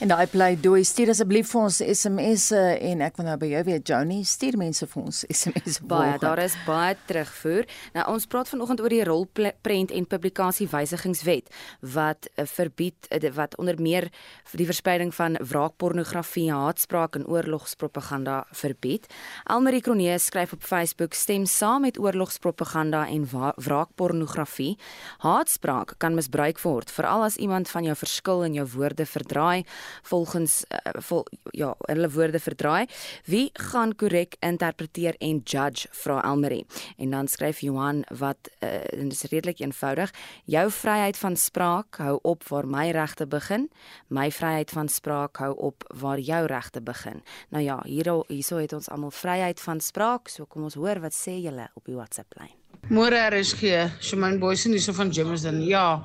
En 0.03 0.09
daai 0.11 0.25
bly 0.27 0.57
dooi 0.59 0.81
stuur 0.83 1.13
asseblief 1.13 1.47
vir 1.53 1.61
ons 1.69 1.77
SMS 1.79 2.49
en 2.51 2.99
ek 3.05 3.15
wil 3.15 3.29
nou 3.29 3.35
by 3.39 3.47
jou 3.47 3.61
weet 3.69 3.85
Johnny 3.87 4.17
stuur 4.27 4.57
mense 4.59 4.83
vir 4.91 4.99
ons 4.99 5.21
SMS 5.31 5.77
baie 5.87 6.17
daar 6.19 6.41
is 6.43 6.57
baie 6.65 6.97
terugvoer. 7.07 7.63
Nou 7.95 8.03
ons 8.11 8.25
praat 8.27 8.51
vanoggend 8.51 8.83
oor 8.83 8.91
die 8.91 9.05
rolprent 9.07 9.93
en 9.95 10.07
publikasie 10.11 10.67
wysigingswet 10.67 11.47
wat 11.95 12.27
uh, 12.27 12.43
verbied 12.43 13.07
uh, 13.07 13.31
wat 13.37 13.55
onder 13.55 13.79
meer 13.79 14.09
die 14.51 14.67
verspreiding 14.67 15.13
van 15.15 15.39
wraakpornografie, 15.39 16.49
haatspraak 16.51 17.15
en 17.15 17.23
oorlogspropaganda 17.31 18.41
verbied. 18.51 19.07
Almarie 19.47 19.81
Kronee 19.83 20.19
skryf 20.19 20.57
op 20.59 20.67
Facebook 20.67 21.15
stem 21.15 21.47
saam 21.47 21.87
met 21.87 21.99
oorlogspropaganda 21.99 23.05
en 23.15 23.29
wraakpornografie. 23.31 24.75
Haatspraak 25.23 25.95
kan 26.03 26.19
misbruik 26.19 26.59
word 26.67 26.91
veral 26.91 27.23
as 27.29 27.39
iemand 27.39 27.71
van 27.71 27.87
jou 27.87 27.95
verskil 28.03 28.43
in 28.51 28.59
jou 28.59 28.69
woorde 28.75 29.07
verdraai 29.07 29.63
volgens 30.01 30.63
uh, 30.69 31.01
vol, 31.01 31.25
ja, 31.51 31.75
hulle 31.85 32.09
woorde 32.09 32.39
verdraai. 32.39 32.85
Wie 33.25 33.49
gaan 33.53 33.95
korrek 33.95 34.35
interpreteer 34.39 35.15
en 35.19 35.41
judge 35.43 35.87
vra 35.91 36.21
Elmarie. 36.23 36.65
En 36.97 37.09
dan 37.09 37.27
skryf 37.27 37.59
Johan 37.59 38.03
wat 38.17 38.49
uh, 38.59 38.69
dit 38.91 39.11
is 39.11 39.23
redelik 39.31 39.59
eenvoudig. 39.59 40.13
Jou 40.45 40.71
vryheid 40.71 41.17
van 41.17 41.35
spraak 41.35 41.97
hou 41.97 42.19
op 42.21 42.43
waar 42.47 42.67
my 42.67 42.89
regte 42.91 43.27
begin. 43.27 43.69
My 44.07 44.31
vryheid 44.31 44.71
van 44.71 44.89
spraak 44.89 45.37
hou 45.37 45.53
op 45.55 45.85
waar 45.95 46.19
jou 46.19 46.45
regte 46.45 46.81
begin. 46.81 47.23
Nou 47.49 47.63
ja, 47.63 47.79
hier 47.85 48.11
hierso 48.27 48.57
het 48.61 48.73
ons 48.73 48.89
almal 48.89 49.11
vryheid 49.11 49.59
van 49.59 49.81
spraak. 49.81 50.29
So 50.29 50.45
kom 50.45 50.63
ons 50.63 50.77
hoor 50.79 50.99
wat 50.99 51.15
sê 51.15 51.39
julle 51.41 51.69
op 51.73 51.85
die 51.85 51.97
WhatsApp 51.97 52.37
lyn. 52.39 52.64
Môre 52.89 53.17
RSG, 53.31 53.89
Shamaine 53.99 54.37
Boysen 54.39 54.71
hier 54.71 54.81
so 54.81 54.93
van 54.93 55.09
Jameson. 55.09 55.61
Ja 55.65 56.03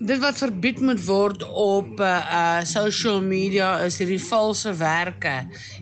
dit 0.00 0.20
wat 0.22 0.38
verbied 0.40 0.78
moet 0.80 1.00
word 1.04 1.42
op 1.44 1.98
uh, 2.00 2.08
uh 2.08 2.60
social 2.64 3.20
media 3.20 3.74
is 3.84 3.98
hierdie 4.00 4.20
valse 4.30 4.72
werke. 4.80 5.34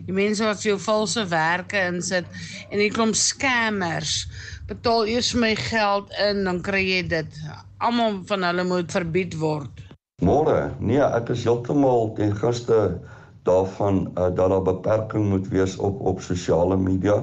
Die 0.05 0.15
mense 0.15 0.43
wat 0.43 0.59
vir 0.59 0.73
jou 0.73 0.79
valse 0.83 1.23
werke 1.31 1.79
insit 1.87 2.27
en 2.67 2.81
die 2.81 2.91
klomp 2.91 3.15
scammers 3.15 4.25
betaal 4.67 5.07
eers 5.07 5.31
my 5.39 5.53
geld 5.55 6.11
in 6.27 6.43
dan 6.49 6.59
kry 6.65 6.83
jy 6.83 7.05
dit. 7.15 7.39
Almal 7.79 8.19
van 8.27 8.43
hulle 8.49 8.67
moet 8.67 8.91
verbied 8.91 9.39
word. 9.39 9.85
Môre, 10.19 10.73
nee, 10.83 10.99
ek 10.99 11.31
is 11.31 11.45
heeltemal 11.47 12.11
ten 12.19 12.35
gunste 12.35 12.99
daarvan 13.47 14.09
uh, 14.17 14.27
dat 14.35 14.51
daar 14.51 14.65
beperking 14.67 15.29
moet 15.31 15.47
wees 15.47 15.77
op 15.79 16.01
op 16.03 16.19
sosiale 16.21 16.75
media, 16.75 17.21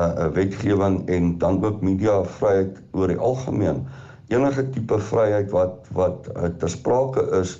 uh, 0.00 0.26
wetgewing 0.32 1.08
en 1.08 1.38
dan 1.38 1.64
ook 1.64 1.80
media 1.80 2.24
vryheid 2.24 2.82
oor 2.92 3.08
die 3.08 3.18
algemeen 3.18 3.86
enige 4.28 4.64
tipe 4.74 4.98
vryheid 4.98 5.50
wat 5.54 5.86
wat 5.94 6.28
uh, 6.34 6.50
ter 6.58 6.70
sprake 6.70 7.22
is, 7.40 7.56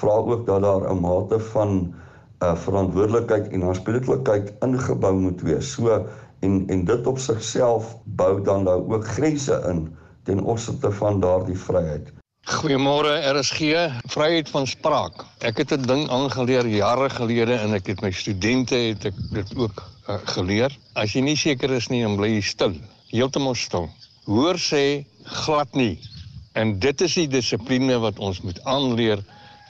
vra 0.00 0.20
ook 0.20 0.46
dat 0.46 0.62
daar 0.62 0.84
'n 0.92 1.00
mate 1.00 1.40
van 1.40 1.94
uh, 2.42 2.54
verantwoordelikheid 2.54 3.48
en 3.48 3.62
aanspreeklikheid 3.62 4.52
ingebou 4.60 5.14
moet 5.16 5.42
wees. 5.42 5.72
So 5.72 6.06
en 6.40 6.64
en 6.68 6.84
dit 6.84 7.06
op 7.06 7.18
sigself 7.18 7.96
bou 8.04 8.42
dan 8.42 8.62
nou 8.62 8.92
ook 8.92 9.06
grense 9.06 9.62
in 9.68 9.96
ten 10.22 10.40
opsigte 10.40 10.92
van 10.92 11.20
daardie 11.20 11.58
vryheid. 11.58 12.19
Goeiemôre 12.48 13.20
RSG, 13.30 13.60
vryheid 14.08 14.48
van 14.48 14.66
spraak. 14.66 15.24
Ek 15.44 15.58
het 15.60 15.72
'n 15.76 15.86
ding 15.86 16.08
aangeleer 16.08 16.66
jare 16.66 17.10
gelede 17.10 17.54
en 17.54 17.74
ek 17.74 17.86
het 17.86 18.00
my 18.00 18.10
studente 18.10 18.74
het 18.74 19.04
ek 19.04 19.14
dit 19.32 19.56
ook 19.56 19.82
uh, 20.08 20.16
geleer. 20.24 20.72
As 20.94 21.12
jy 21.12 21.20
nie 21.20 21.36
is 21.36 21.88
nie, 21.88 22.02
dan 22.02 22.16
bly 22.16 22.28
jy 22.28 22.40
stil, 22.40 22.74
heeltemal 23.10 23.54
stil. 23.54 23.90
Hoor 24.24 24.56
sê 24.56 25.04
glad 25.24 25.74
nie. 25.74 26.00
En 26.52 26.78
dit 26.78 27.00
is 27.00 27.14
die 27.14 27.28
dissipline 27.28 27.98
wat 27.98 28.18
ons 28.18 28.40
moet 28.40 28.64
aanleer 28.64 29.22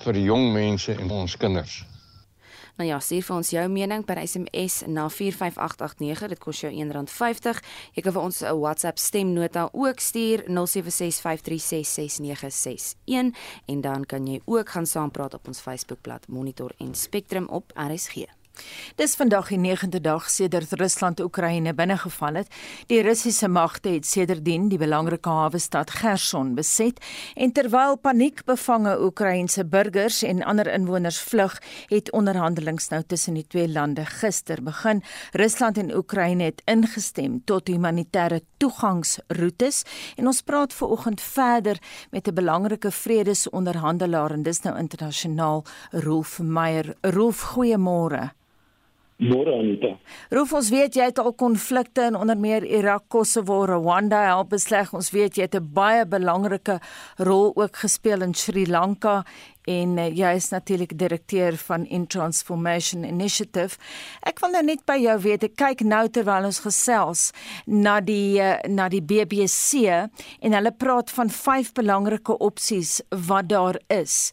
vir 0.04 0.16
jong 0.16 0.52
mense 0.52 0.92
en 0.94 1.10
ons 1.10 1.36
kinders. 1.36 1.84
Nou 2.80 2.88
ja, 2.88 2.96
stuur 3.04 3.26
vir 3.26 3.34
ons 3.36 3.48
jou 3.52 3.62
mening 3.68 4.00
per 4.08 4.16
SMS 4.22 4.78
na 4.88 5.02
45889. 5.12 6.30
Dit 6.32 6.40
kos 6.40 6.62
jou 6.62 6.70
R1.50. 6.72 7.60
Jy 7.92 8.00
kan 8.06 8.14
vir 8.16 8.22
ons 8.22 8.40
'n 8.40 8.56
WhatsApp 8.56 8.98
stemnota 8.98 9.68
ook 9.72 10.00
stuur 10.00 10.44
0765366961 10.48 13.36
en 13.66 13.80
dan 13.80 14.06
kan 14.06 14.26
jy 14.26 14.40
ook 14.46 14.68
gaan 14.68 14.86
saampraat 14.86 15.34
op 15.34 15.46
ons 15.46 15.60
Facebookblad 15.60 16.28
Monitor 16.28 16.72
en 16.78 16.94
Spectrum 16.94 17.48
op 17.48 17.72
RSG. 17.74 18.39
Dis 19.00 19.14
vandag 19.16 19.48
die 19.48 19.58
9de 19.58 20.00
dag 20.04 20.26
sedert 20.30 20.72
Rusland 20.76 21.20
Oekraïne 21.20 21.72
binnegeval 21.74 22.34
het. 22.34 22.48
Die 22.90 23.00
Russiese 23.02 23.48
magte 23.48 23.88
het 23.94 24.06
sedertdien 24.06 24.68
die 24.68 24.78
belangrike 24.78 25.30
hawe 25.30 25.58
stad 25.58 25.90
Gerson 25.90 26.54
beset 26.54 26.98
en 27.34 27.52
terwyl 27.56 27.96
paniekbevange 27.96 28.98
Oekraïense 29.00 29.64
burgers 29.64 30.22
en 30.22 30.42
ander 30.44 30.68
inwoners 30.68 31.20
vlug, 31.20 31.56
het 31.88 32.10
onderhandelinge 32.12 32.90
nou 32.90 33.02
tussen 33.06 33.38
die 33.38 33.46
twee 33.46 33.68
lande 33.68 34.04
gister 34.04 34.62
begin. 34.62 35.00
Rusland 35.32 35.78
en 35.78 35.94
Oekraïne 35.96 36.50
het 36.50 36.62
ingestem 36.64 37.40
tot 37.44 37.68
humanitêre 37.68 38.42
toegangsroetes 38.60 39.82
en 40.16 40.26
ons 40.26 40.42
praat 40.42 40.74
ver 40.76 40.92
oggend 40.96 41.20
verder 41.20 41.80
met 42.10 42.28
'n 42.28 42.34
belangrike 42.34 42.90
vredesonderhandelaar 42.90 44.30
en 44.30 44.42
dis 44.42 44.62
nou 44.62 44.76
internasionaal 44.76 45.64
Rolf 45.90 46.38
Meyer. 46.38 46.96
Rolf, 47.00 47.54
goeiemôre. 47.54 48.30
Môre 49.20 49.52
Anita. 49.52 49.98
Roof 50.32 50.52
ons 50.56 50.70
weet 50.72 50.96
jy 50.96 51.10
het 51.10 51.18
al 51.20 51.34
konflikte 51.36 52.06
in 52.08 52.16
onder 52.16 52.38
meer 52.40 52.64
Irak, 52.64 53.04
Kosovo, 53.12 53.58
Rwanda 53.68 54.22
help 54.24 54.54
besleg. 54.54 54.94
Ons 54.96 55.10
weet 55.12 55.36
jy 55.36 55.44
het 55.44 55.54
'n 55.54 55.72
baie 55.74 56.06
belangrike 56.06 56.80
rol 57.18 57.52
ook 57.54 57.76
gespeel 57.76 58.22
in 58.22 58.34
Sri 58.34 58.66
Lanka 58.66 59.24
en 59.68 59.96
uh, 59.98 60.06
jy 60.08 60.30
is 60.38 60.48
natuurlik 60.48 60.94
direkteur 60.98 61.56
van 61.66 61.84
In 61.86 62.06
Transformation 62.06 63.04
Initiative. 63.04 63.76
Ek 64.26 64.40
wil 64.40 64.54
nou 64.54 64.62
net 64.64 64.84
by 64.88 64.96
jou 65.02 65.16
weet, 65.26 65.44
ek 65.50 65.56
kyk 65.60 65.84
nou 65.84 66.02
terwyl 66.08 66.48
ons 66.48 66.62
gesels 66.64 67.26
na 67.66 67.98
die 68.04 68.40
uh, 68.40 68.56
na 68.70 68.88
die 68.92 69.02
BBC 69.04 69.84
en 69.90 70.56
hulle 70.56 70.72
praat 70.72 71.12
van 71.12 71.30
vyf 71.32 71.72
belangrike 71.76 72.36
opsies 72.40 73.00
wat 73.28 73.50
daar 73.52 73.80
is. 73.92 74.30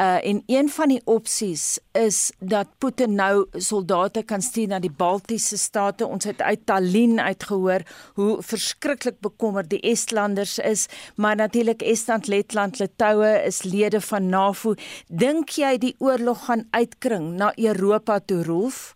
Uh 0.00 0.18
en 0.20 0.42
een 0.46 0.68
van 0.68 0.90
die 0.92 1.00
opsies 1.08 1.78
is 1.96 2.30
dat 2.38 2.68
Putin 2.78 3.14
nou 3.18 3.46
soldate 3.56 4.22
kan 4.22 4.42
stuur 4.42 4.68
na 4.70 4.78
die 4.82 4.92
Baltiese 4.92 5.58
state. 5.58 6.06
Ons 6.06 6.28
het 6.28 6.42
uit 6.42 6.66
Tallinn 6.66 7.20
uitgehoor 7.20 7.84
hoe 8.18 8.30
verskriklik 8.42 9.20
bekommerd 9.20 9.70
die 9.70 9.80
Estlanders 9.86 10.58
is, 10.58 10.86
maar 11.16 11.36
natuurlik 11.36 11.82
Estland, 11.82 12.26
Letland, 12.26 12.78
Litouwe 12.78 13.32
is 13.46 13.62
lede 13.62 14.00
van 14.00 14.28
NAVO 14.28 14.69
Dink 15.08 15.56
jy 15.58 15.76
die 15.78 15.94
oorlog 15.98 16.46
gaan 16.46 16.66
uitkring 16.70 17.34
na 17.40 17.52
Europa 17.56 18.18
toe 18.20 18.42
roef? 18.44 18.94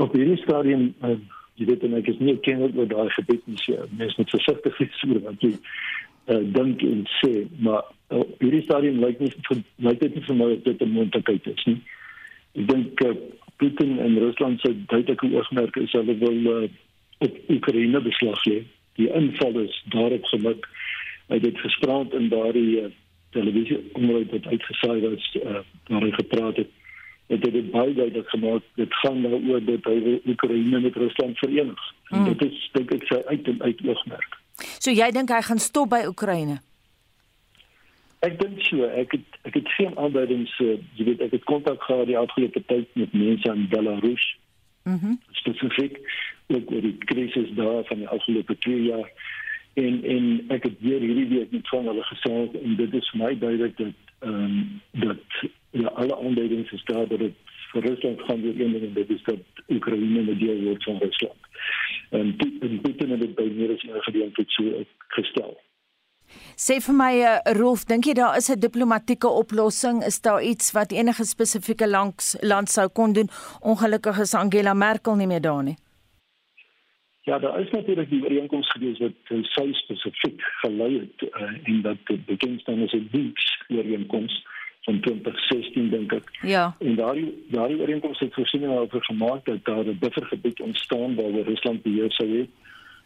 Op 0.00 0.14
hierdie 0.16 0.40
stadium 0.42 0.94
uh, 1.04 1.18
jy 1.60 1.68
weet 1.68 1.84
en 1.84 1.98
ek 1.98 2.08
is 2.12 2.20
nie 2.24 2.36
kenner 2.44 2.72
oor 2.76 2.88
daai 2.88 3.10
gebied 3.18 3.44
nie. 3.48 3.58
So, 3.60 3.86
mens 3.98 4.16
moet 4.16 4.32
versigtig 4.32 4.78
wees 4.80 5.02
oor 5.08 5.20
wat 5.26 5.44
jy 5.44 5.52
uh, 5.54 6.40
dink 6.56 6.84
en 6.86 7.04
sê, 7.18 7.32
maar 7.60 7.84
uh, 8.14 8.24
hierdie 8.40 8.64
stadium 8.64 9.00
lyk 9.04 9.20
nie 9.20 9.32
lyk 9.84 10.00
dit 10.00 10.16
nie 10.16 10.24
vir 10.28 10.38
my 10.38 10.48
of 10.56 10.64
dit 10.64 10.82
'n 10.86 10.94
moontlikheid 10.94 11.50
is 11.52 11.66
nie. 11.68 11.80
Ek 12.56 12.66
dink 12.72 13.04
uh, 13.04 13.14
Putin 13.60 13.98
en 14.00 14.18
Rusland 14.24 14.60
se 14.60 14.72
duidelike 14.92 15.32
oogmerk 15.36 15.76
is 15.76 15.92
hulle 15.92 16.16
wil 16.24 16.40
uh, 16.54 16.68
op 17.20 17.36
Oekraïne 17.52 18.00
beslag 18.00 18.40
lê. 18.48 18.62
Die 18.96 19.10
inval 19.12 19.60
is 19.60 19.76
daarop 19.92 20.24
gemik. 20.32 20.64
Hy 21.28 21.38
het 21.44 21.60
gespreek 21.60 22.16
in 22.16 22.30
daardie 22.32 22.86
uh, 22.86 22.88
televisie 23.30 23.78
omroep 23.92 24.30
wat 24.30 24.46
uitgesaai 24.46 25.00
was 25.00 25.26
uh, 25.42 25.62
waar 25.86 26.06
hy 26.06 26.12
gepraat 26.18 26.56
het 26.56 26.70
het 27.30 27.42
dit 27.42 27.70
baie 27.70 27.94
duidelik 27.94 28.28
gemaak 28.28 28.62
dit 28.74 28.94
gaan 29.02 29.22
daaroor 29.22 29.64
dat 29.64 29.84
hy 29.84 30.18
Oekraïne 30.26 30.80
met 30.80 30.96
Rusland 30.96 31.38
verenig. 31.38 31.82
Hmm. 32.08 32.24
Dit 32.24 32.42
is 32.42 32.70
dink 32.72 32.90
ek 32.94 33.06
sy 33.06 33.20
uit 33.26 33.48
en 33.52 33.62
uit 33.62 33.84
oogmerk. 33.86 34.34
So 34.82 34.90
jy 34.90 35.10
dink 35.14 35.30
hy 35.30 35.40
gaan 35.46 35.62
stop 35.62 35.92
by 35.94 36.02
Oekraïne? 36.10 36.58
Ek 38.26 38.34
dink 38.40 38.58
so, 38.66 38.84
ek 38.84 39.14
het 39.14 39.38
ek 39.48 39.54
het 39.60 39.70
geen 39.78 39.94
aanduidings 39.98 40.52
uh, 40.60 40.74
jy 40.98 41.06
weet 41.12 41.22
ek 41.28 41.38
het 41.38 41.46
kontak 41.48 41.82
gehad 41.86 42.10
die 42.10 42.18
afgelope 42.18 42.64
tyd 42.66 42.90
met 42.98 43.14
mense 43.14 43.54
in 43.54 43.68
Belarus. 43.72 44.26
Mhm. 44.84 45.14
Mm 45.14 45.18
spesifiek 45.40 45.96
ook 46.52 46.70
oor 46.70 46.82
die 46.84 46.98
krisis 47.08 47.48
daar 47.56 47.84
van 47.88 48.02
die 48.02 48.08
afgelope 48.08 48.58
2 48.58 48.82
jaar 48.82 49.08
en 49.74 50.04
en 50.04 50.44
ek 50.48 50.62
het 50.62 50.80
weer 50.80 51.00
hierdie 51.00 51.28
week 51.28 51.50
met 51.50 51.68
van 51.68 51.86
hulle 51.86 52.04
gesê 52.04 52.36
en 52.62 52.76
dit 52.76 52.94
is 52.94 53.12
my 53.12 53.38
duidelik 53.38 53.76
dat 53.76 53.96
ehm 54.18 54.34
um, 54.34 54.80
dat 54.90 55.50
ja 55.70 55.88
alle 55.88 56.16
aanduidings 56.18 56.72
is 56.72 56.84
daar 56.84 57.08
dat 57.08 57.18
dit 57.18 57.34
vir 57.72 57.82
Rusland 57.86 58.20
gaan 58.20 58.42
weer 58.42 58.60
een 58.60 58.72
ding 58.72 58.84
en 58.84 58.94
dit 58.94 59.10
is 59.10 59.22
dat 59.22 59.64
Oekraïne 59.68 60.22
'n 60.22 60.38
deel 60.38 60.62
word 60.62 60.84
van 60.84 60.98
Rusland. 60.98 61.40
En 62.10 62.36
dit 62.36 62.82
Putin 62.82 63.10
het 63.10 63.20
dit 63.20 63.34
by 63.34 63.50
meer 63.54 63.74
as 63.74 63.82
een 63.82 64.02
gedeelte 64.02 64.44
so 64.46 64.84
gestel. 65.08 65.58
Sê 66.56 66.78
vir 66.86 66.94
my 66.94 67.14
uh, 67.18 67.38
Rolf, 67.58 67.84
dink 67.84 68.04
jy 68.04 68.14
daar 68.14 68.36
is 68.36 68.50
'n 68.50 68.60
diplomatieke 68.60 69.28
oplossing? 69.28 70.04
Is 70.04 70.20
daar 70.20 70.42
iets 70.42 70.72
wat 70.72 70.92
enige 70.92 71.24
spesifieke 71.24 71.88
land 72.40 72.68
sou 72.68 72.88
kon 72.88 73.12
doen? 73.12 73.28
Ongelukkig 73.60 74.18
is 74.18 74.34
Angela 74.34 74.74
Merkel 74.74 75.14
nie 75.14 75.26
meer 75.26 75.40
daar 75.40 75.62
nie. 75.62 75.76
Ja, 77.22 77.38
daar 77.38 77.60
is 77.60 77.70
natuurlik 77.70 78.08
die 78.10 78.22
ooreenkoms 78.22 78.70
gewees 78.70 78.98
wat 78.98 79.12
sy 79.28 79.72
spesifiek 79.72 80.40
gelei 80.62 80.92
het 80.98 81.28
uh, 81.28 81.50
en 81.62 81.82
dat 81.82 81.96
dit 82.04 82.24
bekend 82.26 82.60
staan 82.60 82.82
as 82.82 82.92
'n 82.92 83.08
weeks 83.12 83.64
ooreenkoms 83.68 84.46
van 84.80 85.00
2016 85.00 85.90
dink 85.90 86.12
ek. 86.12 86.28
Ja. 86.42 86.76
En 86.78 86.94
daardie 86.94 87.44
daardie 87.48 87.80
ooreenkoms 87.80 88.18
het 88.18 88.34
voorsiening 88.34 88.72
oor 88.72 89.04
gemaak 89.04 89.44
dat 89.44 89.64
daar 89.64 89.84
'n 89.84 89.98
buffergebied 90.00 90.60
ontstaan 90.60 91.14
waar 91.14 91.30
Rusland 91.30 91.82
beheer 91.82 92.12
sou 92.12 92.28
hê. 92.28 92.44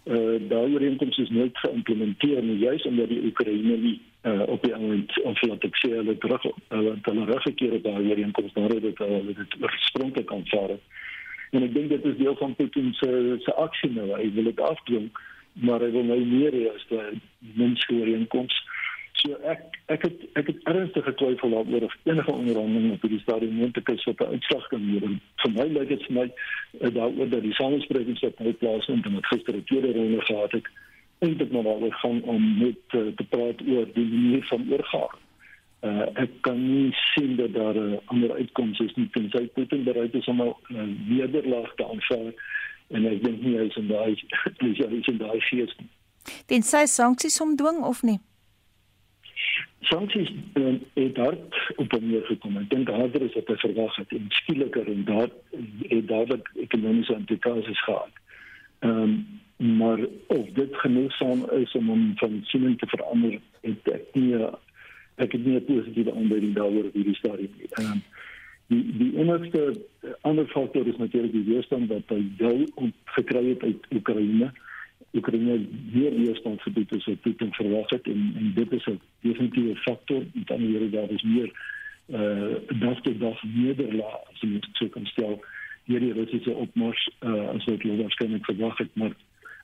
Eh 0.04 0.14
uh, 0.14 0.48
daardie 0.48 0.74
ooreenkoms 0.74 1.18
is 1.18 1.30
nooit 1.30 1.58
geïmplementeer 1.58 2.42
nie 2.42 2.58
juis 2.58 2.82
omdat 2.82 3.08
die 3.08 3.24
Oekraïne 3.24 3.76
nie 3.76 4.00
uh, 4.22 4.42
op 4.46 4.62
die 4.62 4.74
oomblik 4.76 5.20
of 5.22 5.42
laat 5.42 5.64
ek 5.64 5.76
sê 5.76 5.90
hulle 5.90 6.18
terug 6.18 6.42
hulle 6.68 6.98
hulle 7.02 7.24
reggekeer 7.24 7.72
het 7.72 7.82
daardie 7.84 8.10
ooreenkoms 8.10 8.52
nadat 8.52 8.82
dit 8.82 8.98
hulle 8.98 9.34
dit 9.34 9.56
oorspronklik 9.60 10.32
aanvaar 10.32 10.68
het. 10.68 10.84
En 11.54 11.62
ek 11.62 11.74
dink 11.74 11.88
dit 11.92 12.04
is 12.10 12.16
deel 12.18 12.36
van 12.36 12.54
Putin 12.58 12.92
se 12.98 13.36
se 13.46 13.54
aksie 13.62 13.90
nou. 13.94 14.10
Hy 14.18 14.30
wil 14.34 14.50
dit 14.50 14.60
afdwing, 14.60 15.10
maar 15.66 15.82
hy 15.84 15.90
wil 15.94 16.06
nou 16.10 16.20
meer 16.26 16.54
hê 16.56 16.64
as 16.72 16.86
die 16.90 17.20
mense 17.54 17.86
ooreenkoms. 17.94 18.56
So 19.20 19.38
ek 19.48 19.78
ek 19.94 20.02
het 20.08 20.24
ek 20.40 20.48
het 20.50 20.66
ernstige 20.70 21.14
twyfel 21.20 21.54
daaroor 21.54 21.86
of 21.86 21.94
enige 22.10 22.32
onderhandeling 22.32 22.96
op 22.96 23.06
hierdie 23.06 23.20
stadium 23.22 23.54
moontlik 23.60 23.88
is 23.94 24.06
wat 24.10 24.24
'n 24.24 24.34
uitslag 24.34 24.66
kan 24.72 24.88
gee. 24.88 25.12
Vir 25.42 25.52
my 25.58 25.66
lyk 25.76 25.88
dit 25.88 26.02
vir 26.06 26.16
my 26.18 26.26
uh, 26.26 26.90
daaroor 26.98 27.30
dat 27.36 27.46
die 27.46 27.54
samesprekings 27.60 28.24
wat 28.26 28.38
nou 28.38 28.52
plaasvind 28.52 29.06
en 29.06 29.14
wat 29.14 29.30
gister 29.32 29.56
'n 29.56 29.64
tweede 29.70 29.92
ronde 29.92 30.20
gehad 30.20 30.52
het, 30.52 30.66
eintlik 31.18 31.52
maar 31.52 31.68
daaroor 31.70 31.94
gaan 32.02 32.22
om 32.22 32.42
net 32.58 32.98
uh, 32.98 33.06
te 33.16 33.24
praat 33.28 33.62
oor 33.68 33.86
die 33.94 34.08
manier 34.10 34.44
van 34.50 34.66
oorgaan. 34.72 35.23
Uh, 35.84 36.06
ek 36.16 36.30
kan 36.46 36.56
nie 36.56 36.94
sien 37.12 37.36
dat 37.36 37.52
daar 37.52 37.76
'n 37.76 37.92
uh, 37.92 37.98
ander 38.04 38.32
uitkoms 38.34 38.78
is 38.80 38.94
nie 38.96 39.08
tensy 39.12 39.46
Putin 39.52 39.84
bereid 39.84 40.14
is 40.14 40.26
om 40.26 40.40
'n 40.42 40.54
uh, 40.68 40.88
wederlaag 41.08 41.74
te 41.74 41.84
aanvaar 41.84 42.32
en 42.88 43.06
ek 43.06 43.24
dink 43.24 43.42
nie 43.42 43.56
hy 43.58 43.66
is 43.68 43.76
in 43.76 43.88
daai 43.88 44.14
hy 44.64 44.96
is 45.00 45.06
in 45.06 45.18
daai 45.18 45.40
gees 45.40 45.74
nie. 45.78 45.90
Tensy 46.46 46.86
sanksies 46.86 47.40
omdwing 47.40 47.82
of 47.84 48.02
nie? 48.02 48.20
sanksies 49.80 50.32
uh, 50.54 50.74
het 50.94 51.16
hard 51.16 51.72
op 51.76 51.92
hom 51.92 52.04
neergekom. 52.08 52.56
Ek 52.56 52.68
dink 52.70 52.88
harder 52.88 53.24
as 53.26 53.36
wat 53.38 53.50
hy 53.52 53.56
verwag 53.62 53.96
het 54.00 54.12
en 54.16 54.28
skieliker 54.40 54.90
en 54.90 55.04
daar 55.08 55.30
het 55.90 56.06
dadelik 56.08 56.50
ekonomiese 56.66 57.16
implikasies 57.20 57.86
gehad. 57.88 58.20
Ehm 58.80 59.00
um, 59.06 59.16
maar 59.56 60.00
of 60.26 60.46
dit 60.54 60.76
genoegsaam 60.76 61.44
is 61.50 61.72
om 61.78 61.88
hom 61.88 62.00
van 62.16 62.40
siening 62.50 62.74
te 62.78 62.86
verander, 62.90 63.36
het 63.62 63.90
ek 63.92 64.08
nie 64.18 64.34
ek 65.16 65.32
het 65.32 65.44
nie 65.44 65.56
'n 65.56 65.64
positiewe 65.64 66.14
aanduiding 66.14 66.54
daaroor 66.54 66.84
op 66.84 66.94
hierdie 66.94 67.14
stadium 67.14 67.50
nie. 67.58 67.68
Ehm 67.70 67.92
um, 67.92 68.02
die 68.66 68.96
die 68.98 69.16
enigste 69.18 69.74
ander 70.20 70.46
faktor 70.46 70.86
is 70.86 70.96
natuurlik 70.96 71.32
die 71.32 71.48
weerstand 71.52 71.88
wat 71.88 72.08
hy 72.08 72.22
wel 72.36 72.64
gekry 73.04 73.48
het 73.48 73.62
uit 73.62 73.86
Oekraïne. 73.94 74.52
Oekraïne 75.14 75.66
weer 75.92 76.14
weerstand 76.16 76.62
gebied 76.62 76.94
is 76.94 77.04
wat 77.04 77.20
Putin 77.20 77.52
verwag 77.52 77.90
het 77.90 78.06
en 78.06 78.32
en 78.38 78.52
dit 78.54 78.72
is 78.72 78.86
'n 78.86 79.00
definitiewe 79.20 79.76
faktor 79.76 80.22
en 80.34 80.42
dan 80.44 80.60
hier 80.60 80.90
daar 80.90 81.10
is 81.10 81.22
meer 81.22 81.52
eh 82.06 82.20
uh, 82.20 82.80
dag 82.80 83.00
tot 83.00 83.20
dag 83.20 83.42
nederlaag 83.42 84.16
as 84.32 84.40
jy 84.40 84.48
dit 84.52 84.68
sou 84.72 84.88
kan 84.88 85.06
stel 85.06 85.44
hier 85.84 86.00
die 86.00 86.12
Russiese 86.12 86.50
opmars 86.50 87.10
eh 87.18 87.28
uh, 87.28 87.48
as 87.48 87.64
wat 87.64 87.82
hulle 87.82 88.02
waarskynlik 88.02 88.44
verwag 88.44 88.78
het 88.78 88.90
maar 88.94 89.14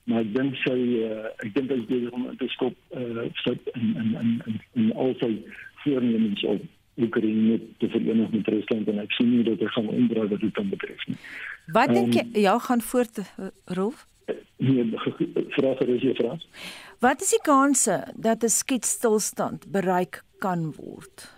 maar 0.05 0.21
ek 0.25 0.35
dink 0.35 0.57
sy 0.65 0.79
uh, 1.05 1.31
ek 1.45 1.55
dink 1.55 1.71
hy 1.71 1.81
is 1.97 2.11
om 2.17 2.29
te 2.37 2.49
skop 2.57 2.77
eh 2.91 3.25
uh, 3.25 3.27
sit 3.45 3.73
in 3.75 3.97
in 4.03 4.13
in 4.21 4.31
in, 4.47 4.61
in 4.75 4.93
al 4.93 5.15
sy 5.23 5.33
voornemens 5.85 6.45
op 6.45 6.63
Oekraïne 7.01 7.61
te 7.79 7.89
verenig 7.89 8.31
met 8.31 8.49
Rusland 8.49 8.89
en 8.89 8.99
ek 8.99 9.13
sien 9.17 9.31
nie 9.31 9.45
dat 9.47 9.61
hy 9.63 9.69
gaan 9.77 9.89
omdraai 9.89 10.29
wat 10.29 10.41
dit 10.41 10.55
dan 10.55 10.69
betref 10.69 11.05
nie. 11.09 11.19
Wat 11.73 11.93
dink 11.95 12.15
jy 12.15 12.25
um, 12.27 12.33
ja 12.45 12.59
gaan 12.59 12.83
voort 12.85 13.21
Rolf? 13.79 14.07
Nee, 14.61 14.85
vraag 15.57 15.79
gerus 15.81 16.03
jy 16.05 16.15
vra. 16.19 16.35
Wat 17.01 17.23
is 17.25 17.31
die 17.33 17.45
kanse 17.47 17.97
dat 18.17 18.45
'n 18.45 18.53
skietstilstand 18.53 19.71
bereik 19.73 20.23
kan 20.39 20.73
word? 20.77 21.31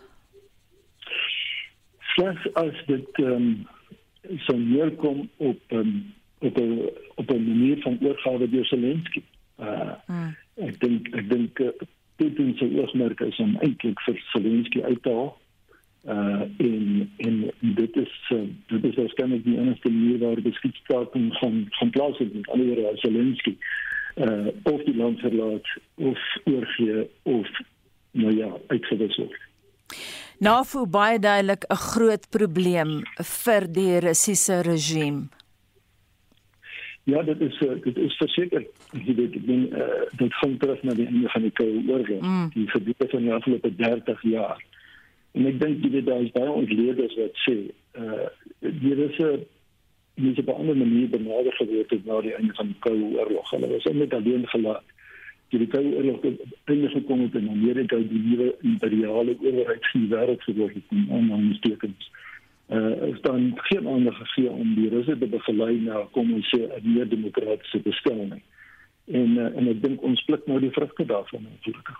Slegs 2.14 2.46
as 2.54 2.74
dit 2.86 3.22
ehm 3.22 3.32
um, 3.32 3.68
so 4.46 4.56
neerkom 4.56 5.28
op 5.36 5.60
um, 5.72 6.14
op 6.42 6.56
'n 6.58 6.90
op 7.14 7.30
'n 7.30 7.44
manier 7.48 7.80
van 7.80 7.98
oorgawe 8.00 8.48
deur 8.48 8.66
Zelensky. 8.66 9.22
Uh 9.60 9.92
hmm. 10.06 10.36
ek 10.54 10.80
dink 10.80 11.08
ek 11.08 11.28
dink 11.28 11.58
uh, 11.58 11.68
Putin 12.16 12.54
se 12.56 12.66
oogmerk 12.80 13.20
is 13.20 13.38
om 13.38 13.56
eintlik 13.60 14.00
vir 14.00 14.22
Zelensky 14.32 14.82
uit 14.82 15.02
te 15.02 15.10
haal 15.10 15.40
uh 16.08 16.42
in 16.56 17.10
in 17.16 17.52
dit 17.60 17.96
is 17.96 18.14
uh, 18.32 18.40
dit 18.66 18.84
is 18.84 18.94
waarskynlik 18.94 19.44
die 19.44 19.58
enigste 19.58 19.90
manier 19.90 20.18
waar 20.18 20.42
die 20.42 20.54
skietstaking 20.54 21.34
van 21.38 21.66
van 21.70 21.90
met 22.32 22.48
alle 22.48 22.88
as 22.92 23.00
Zelensky 23.00 23.56
uh 24.16 24.46
of 24.62 24.82
die 24.82 24.96
land 24.96 25.20
verlaat 25.20 25.68
of 25.94 26.18
oorgee 26.44 27.08
of 27.22 27.48
nou 28.10 28.36
ja 28.36 28.50
uitgewissel. 28.66 29.32
NAVO 30.38 30.86
baie 30.86 31.18
duidelik 31.18 31.64
'n 31.68 31.74
groot 31.74 32.28
probleem 32.30 33.02
vir 33.16 33.72
die 33.72 33.98
Russiese 33.98 34.60
regime. 34.60 35.28
Ja, 37.04 37.22
dit 37.22 37.40
is 37.40 37.60
uh, 37.60 37.72
dit 37.82 37.96
is 37.96 38.16
verseker 38.16 38.62
jy 38.92 39.14
weet 39.18 39.34
ek 39.38 39.46
dink 39.46 39.72
uh, 39.74 40.04
dit 40.20 40.34
gaan 40.38 40.52
terug 40.62 40.82
na 40.86 40.94
die 40.94 41.06
einde 41.10 41.30
van 41.32 41.42
die 41.42 41.54
Koue 41.58 41.80
Oorlog. 41.88 42.20
Mm. 42.22 42.44
Die 42.54 42.68
gebeure 42.70 43.08
van 43.14 43.26
die 43.26 43.32
afgelope 43.34 43.72
30 43.80 44.22
jaar. 44.22 44.62
En 45.32 45.48
ek 45.50 45.58
dink 45.60 45.82
dit 45.82 46.06
daar 46.06 46.22
is 46.22 46.30
baie 46.36 46.54
ontleeders 46.60 47.16
wat 47.18 47.42
sê 47.46 47.56
uh 47.98 48.28
hier 48.60 49.02
is 49.08 49.18
'n 49.18 49.42
dis 50.14 50.38
op 50.38 50.48
'n 50.48 50.60
ander 50.60 50.76
manier 50.76 51.08
benader 51.08 51.52
geword 51.58 51.90
het 51.90 52.04
na 52.06 52.20
die 52.20 52.34
einde 52.38 52.54
van 52.54 52.66
die 52.70 52.80
Koue 52.86 53.18
Oorlog. 53.18 53.50
Hulle 53.50 53.68
was 53.74 53.84
net 53.92 54.14
alleen 54.14 54.46
gelaat. 54.48 54.84
Die 55.48 55.66
Koue 55.66 55.94
Oorlog 55.96 56.22
het 56.22 56.40
einde 56.64 56.88
gekom 56.88 57.20
het 57.20 57.34
in 57.34 57.48
Amerika 57.50 57.96
die 57.96 58.22
nuwe 58.30 58.54
imperiale 58.60 59.36
owerheid 59.40 59.90
in 59.92 60.06
die 60.06 60.16
wêreld 60.16 60.42
geword 60.42 60.74
het 60.74 60.88
en 60.90 61.06
onlangs 61.08 61.60
tekens. 61.60 62.10
Uh 62.72 63.08
is 63.12 63.20
dan 63.20 63.52
geen 63.68 63.86
ander 63.86 64.14
gegee 64.14 64.50
om 64.50 64.74
die 64.74 64.88
Russe 64.88 65.18
te 65.18 65.26
begelei 65.26 65.74
na 65.80 66.06
kom 66.12 66.32
ons 66.34 66.48
sê 66.54 66.60
'n 66.68 66.94
meer 66.94 67.08
demokratiese 67.08 67.82
bestel 67.84 68.24
nie. 68.30 68.42
En 69.06 69.36
uh, 69.36 69.56
en 69.58 69.68
ek 69.68 69.82
dink 69.82 70.02
ons 70.02 70.24
pluk 70.24 70.46
nou 70.46 70.60
die 70.60 70.70
vrugte 70.70 71.04
daarvan 71.04 71.42
natuurlik. 71.42 71.90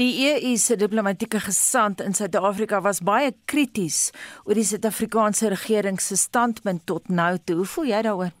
Die 0.00 0.12
EU 0.24 0.56
se 0.56 0.76
diplomatieke 0.76 1.40
gesant 1.40 2.00
in 2.00 2.14
Suid-Afrika 2.16 2.80
was 2.80 3.02
baie 3.04 3.32
krities 3.44 4.12
oor 4.44 4.56
die 4.56 4.64
Suid-Afrikaanse 4.64 5.50
regering 5.52 6.00
se 6.00 6.16
standpunt 6.16 6.86
tot 6.86 7.08
nou 7.08 7.36
toe. 7.44 7.56
Hoe 7.56 7.66
voel 7.74 7.90
jy 7.90 8.00
daaroor? 8.06 8.32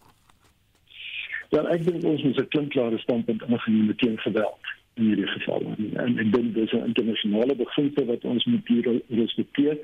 Ja, 1.52 1.66
ek 1.74 1.84
dink 1.84 2.06
ons 2.08 2.22
moet 2.24 2.40
'n 2.40 2.48
klinkklare 2.48 2.98
standpunt 2.98 3.42
ingeneem 3.42 3.96
teen 3.96 4.16
geweld 4.18 4.64
in 4.96 5.04
hierdie 5.04 5.28
geval. 5.28 5.60
En 6.04 6.18
ek 6.18 6.32
dink 6.32 6.54
dis 6.54 6.72
'n 6.72 6.88
internasionale 6.88 7.54
beginsel 7.54 8.04
wat 8.04 8.24
ons 8.24 8.44
moet 8.44 8.68
respekteer. 9.08 9.76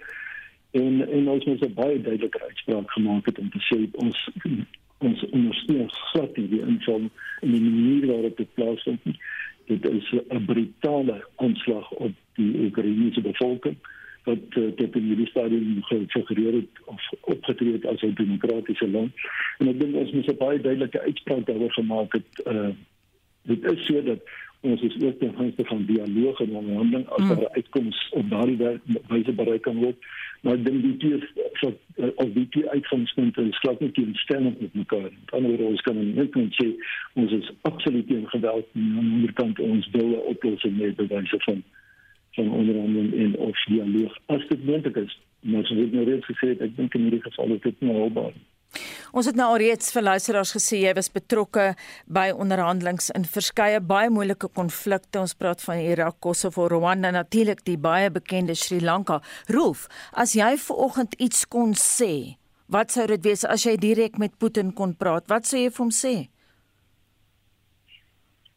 En 0.70 1.08
en 1.08 1.28
ons 1.28 1.44
moet 1.44 1.64
'n 1.64 1.74
baie 1.74 2.00
duidelike 2.00 2.42
uitspraak 2.42 2.90
gemaak 2.90 3.26
het 3.26 3.38
om 3.38 3.50
te 3.50 3.60
sê 3.68 3.88
ons 3.92 4.28
ons 4.98 5.24
ondersteun 5.30 5.90
glad 5.90 6.34
die 6.34 6.60
inval 6.60 7.10
in 7.40 7.52
die 7.52 7.60
manier 7.60 8.06
waarop 8.06 8.36
dit 8.36 8.54
plaasvind 8.54 9.00
dit 9.68 9.88
is 9.88 10.14
'n 10.28 10.44
brutale 10.44 11.24
aanslag 11.36 11.90
op 11.90 12.12
die 12.34 12.54
Oekraïense 12.64 13.20
bevolking 13.20 13.76
wat 14.24 14.38
uh, 14.48 14.76
dit 14.76 14.96
in 14.96 15.02
hierdie 15.02 15.26
stadium 15.26 15.82
gefigureer 15.82 16.52
het 16.52 16.84
of 16.84 17.02
opgetree 17.20 17.72
het 17.72 17.86
as 17.86 18.02
'n 18.02 18.14
demokratiese 18.14 18.88
land. 18.88 19.12
En 19.58 19.68
ek 19.68 19.80
dink 19.80 19.94
ons 19.94 20.12
moet 20.12 20.30
'n 20.32 20.36
baie 20.36 20.60
duidelike 20.60 21.00
uitspraak 21.00 21.46
daaroor 21.46 21.72
gemaak 21.72 22.12
het. 22.12 22.30
Uh, 22.46 22.68
dit 23.42 23.64
is 23.72 23.86
so 23.86 24.02
dat 24.02 24.20
ons 24.60 24.82
is 24.82 25.02
ook 25.02 25.18
ten 25.18 25.34
gunste 25.36 25.64
van 25.64 25.84
dialoog 25.84 26.40
en 26.40 26.56
onderhandeling 26.56 27.08
as 27.08 27.22
mm. 27.22 27.28
daar 27.28 27.38
mm. 27.38 27.58
uitkomste 27.58 28.14
op 28.14 28.30
daardie 28.30 28.80
wyse 29.08 29.32
bereik 29.32 29.62
kan 29.62 29.76
word. 29.76 29.96
Maar 30.40 30.54
ek 30.54 30.64
dink 30.64 30.82
die 30.82 30.96
twee 30.96 31.18
so 31.58 31.72
of 32.22 32.32
die 32.34 32.46
twee 32.54 32.68
uitgangspunte 32.70 33.42
is 33.42 33.58
glad 33.58 33.80
nie 33.80 33.90
teenstemmend 33.90 34.60
met 34.60 34.74
mekaar. 34.74 35.10
Aan 35.34 35.46
die 35.46 35.56
ander 35.56 35.82
kant 35.82 35.82
kan 35.82 35.96
ons 36.02 36.14
net 36.14 36.58
sê 36.60 36.68
ons 37.22 37.32
is 37.38 37.50
absoluut 37.70 38.06
teen 38.06 38.28
geweld 38.34 38.66
en 38.74 38.84
aan 38.84 39.08
die 39.08 39.14
ander 39.14 39.32
kant 39.40 39.58
ons 39.58 39.88
wil 39.96 40.12
'n 40.14 40.28
oplossing 40.34 40.76
met 40.78 40.96
bewyse 40.96 41.40
van 41.46 41.62
van 42.36 42.50
onderhandeling 42.50 43.14
en 43.14 43.36
of 43.36 43.64
dialoog 43.64 44.18
as 44.26 44.46
dit 44.48 44.64
moontlik 44.64 44.96
is. 44.96 45.18
Maar 45.40 45.66
soos 45.66 45.82
ek 45.86 45.92
nou 45.92 46.04
reeds 46.04 46.26
gesê 46.26 46.48
het, 46.54 46.60
ek 46.60 46.76
dink 46.76 46.94
in 46.94 47.02
hierdie 47.06 47.22
geval 47.22 47.54
is 47.54 47.60
dit 47.60 47.80
nie 47.80 47.92
haalbaar 47.92 48.32
nie. 48.34 48.46
Ons 49.16 49.26
het 49.26 49.38
nou 49.38 49.46
alreeds 49.48 49.92
vir 49.94 50.04
luisteraars 50.04 50.52
gesê 50.56 50.82
jy 50.82 50.92
was 50.98 51.08
betrokke 51.12 51.70
by 52.06 52.28
onderhandelinge 52.34 53.08
in 53.16 53.24
verskeie 53.24 53.80
baie 53.80 54.10
moeilike 54.12 54.50
konflikte. 54.54 55.22
Ons 55.22 55.34
praat 55.38 55.62
van 55.64 55.80
Irak, 55.80 56.20
Kosovo, 56.20 56.68
Rwanda, 56.68 57.10
natuurlik 57.14 57.64
die 57.64 57.78
baie 57.80 58.10
bekende 58.12 58.54
Sri 58.54 58.80
Lanka. 58.84 59.20
Rolf, 59.48 59.88
as 60.12 60.36
jy 60.36 60.54
ver 60.60 60.82
oggend 60.88 61.16
iets 61.18 61.46
kon 61.48 61.74
sê, 61.74 62.36
wat 62.68 62.92
sou 62.92 63.06
dit 63.08 63.24
wees 63.24 63.46
as 63.48 63.64
jy 63.64 63.78
direk 63.80 64.18
met 64.20 64.36
Putin 64.38 64.74
kon 64.76 64.92
praat? 64.94 65.28
Wat 65.32 65.48
sou 65.48 65.60
jy 65.60 65.72
vir 65.72 65.84
hom 65.86 65.94
sê? 65.94 66.16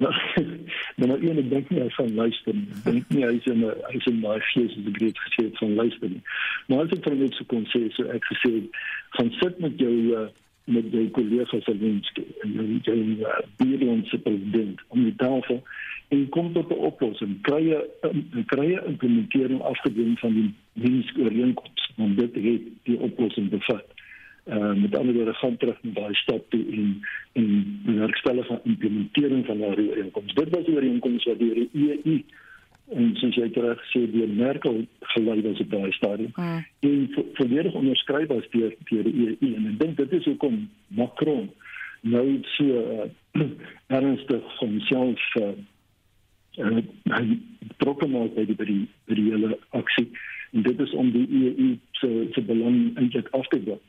Nou, 1.02 1.18
nou 1.18 1.18
een 1.24 1.40
ek 1.42 1.50
dink 1.50 1.70
nie 1.72 1.80
hy 1.82 1.90
gaan 1.96 2.12
luister 2.14 2.54
nie. 2.54 2.68
Ek 2.76 2.84
dink 2.86 3.14
nie 3.16 3.24
hy 3.26 3.32
is 3.38 3.46
in 3.50 3.62
'n 3.64 3.72
hy 3.90 3.98
is 3.98 4.08
in 4.10 4.20
daai 4.22 4.42
gees 4.52 4.74
as 4.78 4.88
ek 4.92 4.98
dit 5.00 5.22
gesê 5.26 5.46
het 5.48 5.58
van 5.62 5.74
luister 5.80 6.10
nie. 6.10 6.22
Maar 6.68 6.84
as 6.84 6.94
ek 6.98 7.04
vir 7.06 7.16
net 7.16 7.38
so 7.38 7.48
kon 7.54 7.66
sê, 7.74 7.82
so 7.96 8.06
ek 8.18 8.28
gesê 8.30 8.52
gaan 9.18 9.32
sit 9.40 9.60
met 9.60 9.80
jou 9.80 9.94
uh, 10.16 10.28
met 10.72 10.92
jou 10.92 11.08
kollega 11.16 11.60
Zelensky 11.66 12.24
en 12.44 12.52
jou 12.54 12.68
jou 12.82 12.98
uh, 12.98 13.40
buurlandse 13.58 14.20
president 14.26 14.84
om 14.88 15.04
die 15.04 15.16
tafel 15.16 15.64
en 16.12 16.30
kom 16.30 16.54
tot 16.54 16.70
'n 16.70 16.84
oplossing. 16.92 17.42
Kry 17.42 17.64
'n 17.72 18.46
kry 18.46 18.68
'n 18.76 18.88
implementering 18.94 19.62
afgedwing 19.62 20.20
van 20.20 20.34
die 20.34 20.54
Minsk-ooreenkoms. 20.74 21.92
Want 21.96 22.18
dit 22.18 22.36
het 22.36 22.62
die 22.84 23.00
oplossing 23.00 23.50
bevat 23.50 23.86
uh, 24.46 24.74
met 24.74 24.96
ander 24.98 25.14
woorde 25.14 25.34
gaan 25.34 25.58
terug 25.58 25.78
na 25.82 25.92
daai 25.94 26.14
stap 26.14 26.50
toe 26.50 26.66
en 26.72 27.02
en 27.32 27.48
die 27.86 28.00
werkstellige 28.00 28.60
implementering 28.64 29.46
van 29.46 29.58
daardie 29.58 29.90
ooreenkoms. 29.90 30.34
Dit 30.34 30.50
was 30.50 30.66
die 30.66 30.76
ooreenkoms 30.76 31.24
wat 31.24 31.40
die 31.40 31.70
EU 31.74 32.22
en 32.92 33.12
soos 33.20 33.38
jy 33.40 33.48
reg 33.56 33.80
gesê 33.86 34.04
die 34.12 34.28
Merkel 34.28 34.84
gelei 35.14 35.40
was 35.46 35.60
op 35.64 35.70
daai 35.72 35.92
stadium. 35.96 36.32
Mm. 36.36 36.66
En 36.80 37.26
volledig 37.40 37.74
onderskryf 37.74 38.28
was 38.28 38.50
deur 38.56 38.76
deur 38.90 39.04
die 39.08 39.28
EU 39.28 39.54
en 39.56 39.70
ek 39.72 39.80
dink 39.80 39.98
dit 39.98 40.18
is 40.20 40.28
hoekom 40.30 40.66
Macron 41.00 41.50
nou 42.02 42.26
so 42.58 42.66
uh, 42.66 43.08
ernstig 43.98 44.44
van 44.58 44.68
homself 44.68 45.36
uh, 45.42 45.54
uh, 46.58 46.84
betrokke 47.68 48.08
maak 48.08 48.36
by 48.36 48.46
die 48.50 48.58
by 48.58 48.68
die, 48.70 48.84
by 49.08 49.18
die 49.20 49.30
hele 49.30 49.58
aksie 49.78 50.08
en 50.52 50.66
dit 50.68 50.80
is 50.84 50.94
om 51.00 51.12
die 51.14 51.28
EU 51.42 51.68
se 52.02 52.12
se 52.36 52.44
belang 52.48 52.98
eintlik 52.98 53.30
af 53.38 53.48
te 53.54 53.62
dwing 53.62 53.84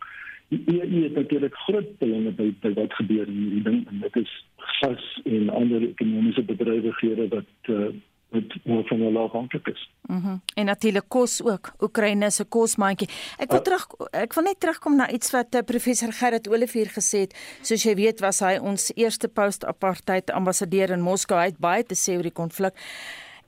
die 0.52 0.60
EU 0.76 1.02
het 1.02 1.14
natuurlik 1.16 1.54
groot 1.64 1.98
belange 1.98 2.30
by, 2.36 2.50
by 2.60 2.74
wat 2.76 2.94
gebeur 3.00 3.26
in 3.26 3.38
hierdie 3.40 3.64
ding 3.68 3.82
en 3.88 4.00
dit 4.04 4.16
is 4.20 4.32
gas 4.78 5.04
en 5.24 5.48
ander 5.48 5.88
ekonomiese 5.88 6.44
bedrywighede 6.50 7.28
wat 7.32 7.72
uh, 7.72 7.88
wat 8.32 8.56
maar 8.64 8.84
van 8.84 9.00
hulle 9.00 9.18
afhanklik 9.18 9.66
is. 9.66 9.90
Mhm. 10.06 10.18
Mm 10.18 10.40
en 10.54 10.64
natuurlik 10.64 11.08
kos 11.08 11.42
ook. 11.42 11.72
Oekraïne 11.80 12.30
se 12.30 12.44
kosmandjie. 12.44 13.08
Ek 13.38 13.50
wil 13.50 13.58
uh, 13.58 13.64
terug 13.64 13.86
ek 14.10 14.34
wil 14.34 14.44
net 14.44 14.60
terugkom 14.60 14.96
na 14.96 15.10
iets 15.10 15.30
wat 15.30 15.54
uh, 15.54 15.62
professor 15.66 16.12
Gerrit 16.12 16.48
Olivier 16.48 16.90
gesê 16.92 17.24
het. 17.26 17.36
Soos 17.62 17.82
jy 17.82 17.94
weet 17.94 18.20
was 18.20 18.40
hy 18.44 18.58
ons 18.60 18.90
eerste 18.94 19.28
post-apartheid 19.28 20.30
ambassadeur 20.30 20.90
in 20.90 21.00
Moskou. 21.00 21.38
Hy 21.40 21.52
het 21.52 21.60
baie 21.60 21.84
te 21.84 21.96
sê 21.98 22.16
oor 22.16 22.28
die 22.28 22.34
konflik. 22.34 22.76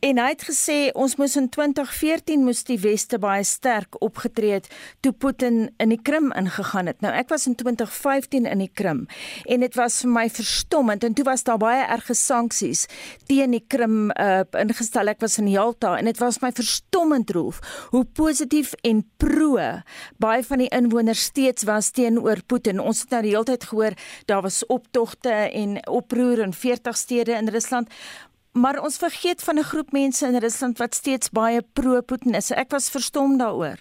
En 0.04 0.18
hy 0.20 0.26
het 0.34 0.42
gesê 0.44 0.74
ons 1.00 1.14
moes 1.16 1.32
in 1.40 1.46
2014 1.48 2.42
moes 2.44 2.58
die 2.68 2.76
weste 2.82 3.16
baie 3.22 3.44
sterk 3.48 3.96
opgetree 4.04 4.58
het 4.58 4.66
toe 5.00 5.14
Putin 5.16 5.70
in 5.80 5.94
die 5.94 6.00
Krim 6.04 6.26
ingegaan 6.36 6.90
het. 6.90 6.98
Nou 7.00 7.12
ek 7.16 7.30
was 7.32 7.46
in 7.48 7.54
2015 7.56 8.44
in 8.50 8.60
die 8.60 8.68
Krim 8.68 9.06
en 9.48 9.64
dit 9.64 9.78
was 9.80 10.02
vir 10.04 10.12
my 10.12 10.26
verstommend 10.28 11.06
en 11.08 11.16
toe 11.16 11.24
was 11.24 11.46
daar 11.48 11.60
baie 11.62 11.86
erge 11.96 12.16
sanksies 12.20 12.84
teen 13.30 13.56
die 13.56 13.62
Krim 13.64 14.10
uh, 14.20 14.42
ingestel. 14.60 15.08
Ek 15.14 15.24
was 15.24 15.38
in 15.40 15.48
Jalta 15.48 15.94
en 15.96 16.10
dit 16.10 16.20
was 16.20 16.42
my 16.44 16.52
verstommend 16.52 17.32
roof 17.32 17.62
hoe 17.96 18.04
positief 18.04 18.74
en 18.84 19.00
pro 19.16 19.56
baie 20.20 20.44
van 20.44 20.60
die 20.60 20.68
inwoners 20.74 21.30
steeds 21.30 21.64
was 21.64 21.92
teenoor 21.96 22.44
Putin. 22.44 22.82
Ons 22.82 23.06
het 23.06 23.16
nou 23.16 23.24
die 23.24 23.32
hele 23.32 23.48
tyd 23.54 23.64
gehoor 23.72 23.96
daar 24.28 24.44
was 24.44 24.60
optogte 24.68 25.32
en 25.32 25.78
oproer 25.88 26.44
in 26.44 26.52
40 26.52 26.96
stede 27.06 27.40
in 27.40 27.48
Rusland 27.48 27.88
maar 28.54 28.82
ons 28.82 28.98
vergeet 28.98 29.42
van 29.42 29.58
'n 29.58 29.70
groep 29.70 29.90
mense 29.92 30.26
in 30.26 30.38
Rusland 30.38 30.78
wat 30.78 30.94
steeds 30.94 31.30
baie 31.30 31.62
pro-Putin 31.72 32.34
is. 32.34 32.50
Ek 32.50 32.70
was 32.70 32.90
verstom 32.90 33.38
daaroor. 33.38 33.78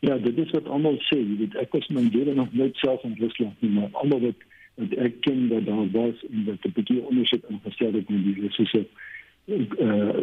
Ja, 0.00 0.16
dit 0.18 0.38
is 0.38 0.50
wat 0.50 0.66
almal 0.66 0.98
sê, 1.10 1.18
jy 1.18 1.36
weet, 1.38 1.54
ek 1.54 1.72
was 1.72 1.88
my 1.88 2.08
dele 2.10 2.34
nog 2.34 2.52
nooit 2.52 2.76
self 2.76 3.02
in 3.02 3.16
Rusland 3.18 3.60
nie, 3.60 3.70
maar 3.70 3.88
almal 3.92 4.20
wat 4.20 4.46
wat 4.78 4.92
ek 4.94 5.20
ken 5.20 5.48
dat 5.48 5.66
daar 5.66 5.90
was 5.90 6.18
en 6.30 6.44
dat 6.44 6.64
'n 6.64 6.72
bietjie 6.72 7.02
ondersoek 7.02 7.44
ingestel 7.50 7.92
het 7.92 8.08
met 8.08 8.24
die 8.24 8.40
Russiese 8.40 8.86
eh 9.46 10.22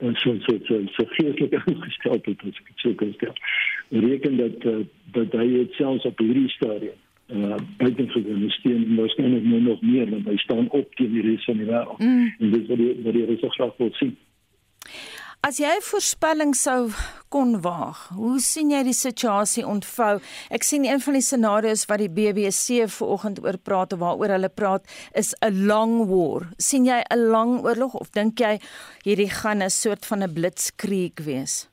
uh, 0.00 0.14
so 0.14 0.34
so 0.40 0.58
so 0.64 0.82
so 0.86 1.04
geestelike 1.06 1.62
ingesteldheid 1.66 2.40
as 2.48 2.58
ek 2.60 2.66
dit 2.66 2.78
sou 2.82 2.94
kan 2.94 3.12
stel. 3.12 3.34
Reken 3.88 4.36
dat 4.36 4.64
uh, 4.64 4.84
dat 5.12 5.32
hy 5.32 5.66
selfs 5.70 6.04
op 6.04 6.18
hierdie 6.18 6.48
stadium 6.48 6.98
uh 7.32 7.56
buitengewone 7.78 8.50
steun 8.50 8.84
en 8.84 8.96
waarskynlik 8.96 9.44
nou 9.44 9.60
nog 9.60 9.80
meer 9.80 10.10
want 10.10 10.26
hy 10.26 10.36
staan 10.36 10.68
op 10.70 10.94
teen 10.94 11.12
die 11.14 11.22
res 11.22 11.44
van 11.44 11.56
die 11.62 11.68
wêreld. 11.68 11.98
Mm. 11.98 12.34
En 12.38 12.50
dis 12.50 12.66
wat 12.68 12.78
die 12.82 12.92
wat 13.04 13.18
die 13.18 13.24
res 13.30 13.46
graag 13.56 13.76
wil 13.78 13.92
sien. 14.02 14.16
As 15.40 15.56
jy 15.56 15.70
'n 15.72 15.80
voorspelling 15.80 16.54
sou 16.54 16.92
kon 17.32 17.60
waag, 17.64 18.08
hoe 18.12 18.38
sien 18.40 18.70
jy 18.70 18.82
die 18.84 18.92
situasie 18.92 19.64
ontvou? 19.64 20.20
Ek 20.50 20.62
sien 20.62 20.84
een 20.84 21.00
van 21.00 21.14
die 21.16 21.22
scenario's 21.24 21.86
wat 21.88 21.98
die 21.98 22.12
BBC 22.12 22.84
vanoggend 22.84 23.40
oor 23.44 23.56
praat 23.56 23.92
of 23.92 24.02
waaroor 24.02 24.34
hulle 24.36 24.50
praat 24.52 24.84
is 25.14 25.34
'n 25.40 25.66
long 25.66 26.06
war. 26.12 26.52
sien 26.58 26.84
jy 26.84 27.00
'n 27.00 27.30
lang 27.32 27.64
oorlog 27.64 27.94
of 27.94 28.10
dink 28.10 28.38
jy 28.38 28.60
hierdie 29.04 29.30
gaan 29.30 29.62
'n 29.62 29.70
soort 29.70 30.04
van 30.04 30.22
'n 30.22 30.34
blitzkrieg 30.34 31.24
wees? 31.24 31.68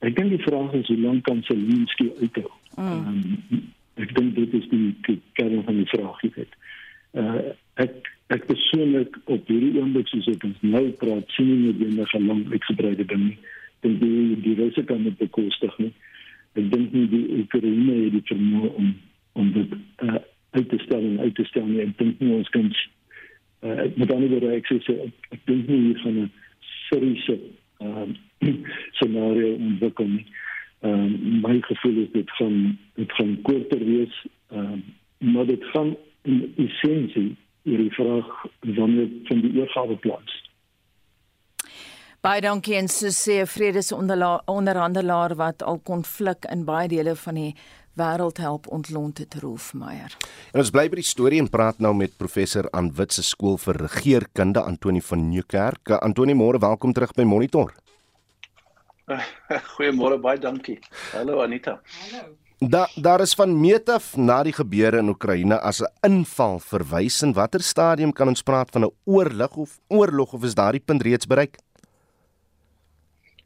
Ek 0.00 0.14
dink 0.16 0.30
die 0.30 0.44
vraag 0.46 0.72
is 0.74 0.86
hoe 0.86 0.98
lank 0.98 1.24
kan 1.24 1.42
Zelensky 1.42 2.12
uithou? 2.20 2.50
Mm. 2.76 3.06
Um, 3.50 3.72
ek 4.00 4.14
dink 4.16 4.34
dit 4.34 4.54
is 4.56 4.68
die, 4.70 4.94
die 5.06 5.20
kern 5.38 5.64
van 5.66 5.76
die 5.76 5.88
vraag 5.92 6.20
hier. 6.24 6.46
Uh 7.12 7.52
ek 7.80 8.08
ek 8.32 8.46
persoonlik 8.48 9.16
op 9.32 9.48
hierdie 9.48 9.80
oomblik 9.80 10.08
soos 10.08 10.28
ek 10.32 10.44
ons 10.48 10.60
nou 10.64 10.84
praat, 11.00 11.28
sien 11.36 11.50
nie 11.50 11.90
meer 11.92 12.08
'n 12.16 12.26
lang 12.26 12.44
uitgebreide 12.52 13.04
ding 13.04 13.24
nie. 13.28 13.38
Dink 13.84 14.00
die 14.00 14.36
die 14.40 14.56
risiko 14.56 14.94
kan 14.94 15.04
dit 15.04 15.18
bekostig 15.18 15.78
nie. 15.78 15.92
Ek 16.54 16.70
dink 16.72 16.92
nie 16.92 17.08
die 17.08 17.26
Oekraïne 17.40 17.94
het 18.04 18.12
die 18.12 18.26
vermoë 18.32 18.74
om 18.76 18.94
om 19.32 19.52
dit 19.52 19.70
uh, 20.04 20.20
uit 20.52 20.68
te 20.68 20.78
stel 20.84 21.00
en 21.00 21.20
uit 21.20 21.34
te 21.34 21.44
stel 21.44 21.66
nie. 21.66 21.80
Ek 21.80 21.96
dink 21.98 22.20
nie 22.20 22.34
ons 22.36 22.48
kan 22.48 22.72
uh 23.62 23.84
met 23.96 24.12
ander 24.12 24.28
woorde 24.28 24.54
ek 24.56 24.66
sê 24.66 24.76
ek, 24.76 25.28
ek 25.30 25.42
dink 25.46 25.68
nie 25.68 25.80
hier 25.86 26.00
van 26.04 26.16
'n 26.24 26.30
seriese 26.88 27.38
uh 27.80 28.08
scenario 28.96 29.54
ontwikkel 29.54 30.08
nie. 30.08 30.26
Ehm 30.82 30.94
um, 30.94 31.40
my 31.40 31.60
gevoel 31.60 32.02
is 32.02 32.10
dit 32.12 32.30
gaan 32.30 32.78
dit 32.94 33.12
gaan 33.12 33.36
korter 33.42 33.78
wees. 33.78 34.26
Ehm 34.50 34.72
um, 34.72 34.82
maar 35.32 35.46
dit 35.46 35.64
gaan 35.64 35.96
in 36.22 36.54
essensie 36.56 37.36
hierdie 37.62 37.92
vraag 37.94 38.46
wanneer 38.60 39.08
van 39.24 39.40
die 39.40 39.60
oorgawe 39.60 39.96
plaas. 39.96 40.40
Baie 42.22 42.40
dankie 42.40 42.74
en 42.78 42.88
so 42.88 43.10
sê 43.10 43.40
'n 43.42 43.46
vredesonderhandelaar 43.46 45.34
wat 45.34 45.62
al 45.62 45.78
konflik 45.78 46.44
in 46.50 46.64
baie 46.64 46.88
dele 46.88 47.16
van 47.16 47.34
die 47.34 47.54
wêreld 47.94 48.38
help 48.38 48.66
ontlont 48.66 49.18
het 49.18 49.34
Rolf 49.34 49.74
Meyer. 49.74 50.16
En 50.52 50.60
ons 50.60 50.70
bly 50.70 50.88
by 50.88 50.94
die 50.94 51.10
storie 51.14 51.40
en 51.40 51.50
praat 51.50 51.78
nou 51.78 51.94
met 51.94 52.16
professor 52.16 52.68
aan 52.70 52.92
Wit 52.94 53.12
se 53.12 53.22
skool 53.22 53.58
vir 53.58 53.74
regeringskunde 53.74 54.60
Antoni 54.60 55.00
van 55.00 55.28
Nieuwkerk. 55.28 55.90
Antoni, 56.00 56.34
môre 56.34 56.58
welkom 56.58 56.92
terug 56.92 57.12
by 57.14 57.22
Monitor. 57.22 57.74
Goeiemôre, 59.76 60.18
baie 60.18 60.38
dankie. 60.38 60.78
Hallo 61.12 61.42
Anita. 61.42 61.80
Hallo. 62.04 62.36
Da, 62.62 62.86
daar 62.94 63.20
is 63.20 63.34
van 63.34 63.60
meet 63.60 63.88
af 63.90 64.12
na 64.16 64.42
die 64.46 64.52
gebeure 64.54 65.00
in 65.02 65.08
Oekraïne 65.10 65.56
as 65.60 65.80
'n 65.82 65.90
inval 66.06 66.60
verwys 66.60 67.22
en 67.22 67.32
watter 67.32 67.60
stadium 67.60 68.12
kan 68.12 68.28
ons 68.28 68.42
praat 68.42 68.70
van 68.70 68.84
'n 68.84 68.94
oorlog 69.04 69.56
of 69.56 69.78
oorlog 69.88 70.32
of 70.32 70.44
is 70.44 70.54
daardie 70.54 70.80
punt 70.80 71.02
reeds 71.02 71.26
bereik? 71.26 71.58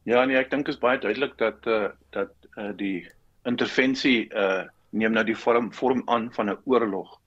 Ja 0.05 0.25
nee, 0.25 0.37
ek 0.37 0.51
dink 0.51 0.69
is 0.69 0.79
baie 0.79 0.99
duidelik 0.99 1.39
dat 1.39 1.67
eh 1.67 1.73
uh, 1.73 1.89
dat 2.11 2.33
eh 2.57 2.65
uh, 2.65 2.77
die 2.77 3.09
intervensie 3.45 4.29
eh 4.29 4.43
uh, 4.43 4.65
neem 4.91 5.13
nou 5.13 5.25
die 5.25 5.37
vorm 5.37 5.73
vorm 5.73 6.03
aan 6.07 6.33
van 6.33 6.51
'n 6.51 6.59
oorlog. 6.65 7.21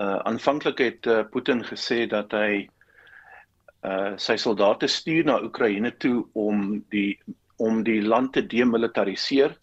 uh 0.00 0.18
aanvanklik 0.24 0.78
het 0.78 1.06
uh, 1.06 1.24
Putin 1.30 1.64
gesê 1.64 2.06
dat 2.06 2.32
hy 2.32 2.68
uh 3.82 4.16
sy 4.16 4.36
soldate 4.36 4.86
stuur 4.86 5.24
na 5.24 5.42
Oekraïne 5.42 5.96
toe 5.96 6.26
om 6.32 6.84
die 6.88 7.18
om 7.60 7.82
die 7.84 8.00
land 8.02 8.32
te 8.32 8.46
demilitariseer. 8.46 9.58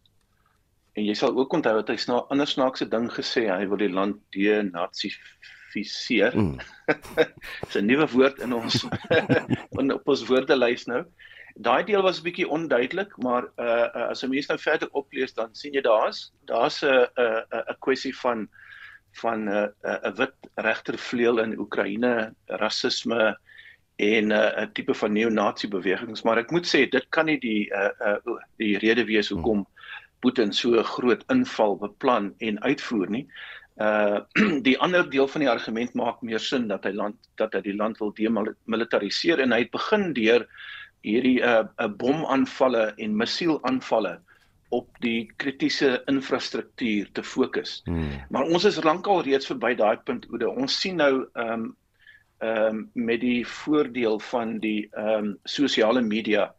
En 0.98 1.06
jy 1.06 1.14
sal 1.18 1.38
ook 1.38 1.54
onthou 1.54 1.76
dat 1.80 1.88
hy 1.90 1.96
'n 1.98 2.12
ander 2.34 2.48
snaakse 2.48 2.86
ding 2.90 3.12
gesê, 3.12 3.50
hy 3.50 3.68
wil 3.70 3.78
die 3.78 3.94
land 3.94 4.16
denazifiseer. 4.34 6.38
Mm. 6.38 6.60
Dis 7.66 7.76
'n 7.76 7.86
nuwe 7.86 8.08
woord 8.14 8.40
in 8.40 8.54
ons 8.54 8.86
in 9.82 9.94
op 9.94 10.08
ons 10.08 10.26
woordelys 10.30 10.86
nou. 10.86 11.06
Daai 11.58 11.84
deel 11.84 12.02
was 12.02 12.20
'n 12.20 12.24
bietjie 12.24 12.50
onduidelik, 12.50 13.18
maar 13.18 13.44
uh, 13.58 13.66
uh 13.66 14.08
as 14.14 14.24
'n 14.24 14.30
mens 14.30 14.48
nou 14.48 14.60
verder 14.60 14.90
oplees 14.92 15.34
dan 15.34 15.56
sien 15.56 15.74
jy 15.74 15.82
daar's 15.82 16.32
daar's 16.46 16.84
'n 16.84 17.08
'n 17.18 17.44
'n 17.74 17.78
kwessie 17.80 18.16
van 18.22 18.50
van 19.22 19.46
'n 19.46 19.50
uh, 19.50 19.68
'n 19.84 20.06
uh, 20.06 20.12
wit 20.18 20.34
regtervleuel 20.56 21.40
in 21.40 21.60
Oekraïne, 21.60 22.34
rasisme, 22.46 23.38
en 23.98 24.28
'n 24.28 24.32
uh, 24.32 24.68
tipe 24.74 24.94
van 24.94 25.14
neo-nazi 25.14 25.68
bewegings 25.68 26.22
maar 26.24 26.38
ek 26.38 26.52
moet 26.52 26.68
sê 26.70 26.86
dit 26.90 27.06
kan 27.10 27.26
nie 27.26 27.40
die 27.40 27.70
uh, 27.74 27.90
uh 28.00 28.38
die 28.62 28.78
rede 28.78 29.06
wees 29.06 29.30
hoekom 29.30 29.66
Putin 30.20 30.54
so 30.54 30.80
'n 30.80 30.84
groot 30.84 31.24
inval 31.34 31.78
beplan 31.78 32.34
en 32.38 32.62
uitvoer 32.62 33.10
nie. 33.10 33.26
Uh 33.78 34.20
die 34.68 34.78
ander 34.80 35.10
deel 35.10 35.28
van 35.28 35.42
die 35.42 35.50
argument 35.50 35.94
maak 35.94 36.22
meer 36.22 36.40
sin 36.40 36.68
dat 36.68 36.84
hy 36.84 36.92
land 36.92 37.16
dat 37.36 37.54
hy 37.54 37.62
die 37.62 37.76
land 37.76 38.00
wil 38.02 38.14
demilitariseer 38.14 39.40
en 39.40 39.52
hy 39.52 39.60
het 39.66 39.72
begin 39.72 40.14
deur 40.14 40.48
hierdie 41.06 41.42
uh, 41.42 41.66
'n 41.78 41.98
bomaanvalle 41.98 42.94
en 42.98 43.18
missielaanvalle 43.18 44.18
op 44.70 44.90
die 45.00 45.32
kritiese 45.38 46.02
infrastruktuur 46.12 47.12
te 47.12 47.24
fokus. 47.24 47.82
Hmm. 47.86 48.10
Maar 48.30 48.44
ons 48.44 48.66
is 48.66 48.84
lankal 48.84 49.22
reeds 49.24 49.48
verby 49.48 49.76
daai 49.76 49.98
punt 50.04 50.26
Oude. 50.32 50.50
Ons 50.50 50.82
sien 50.82 50.98
nou 50.98 51.28
ehm 51.34 51.54
um, 51.54 51.76
ehm 52.38 52.76
um, 52.76 52.90
met 52.94 53.22
die 53.22 53.48
voordeel 53.48 54.20
van 54.20 54.60
die 54.60 54.88
ehm 54.92 55.26
um, 55.26 55.38
sosiale 55.44 56.02
media 56.02 56.54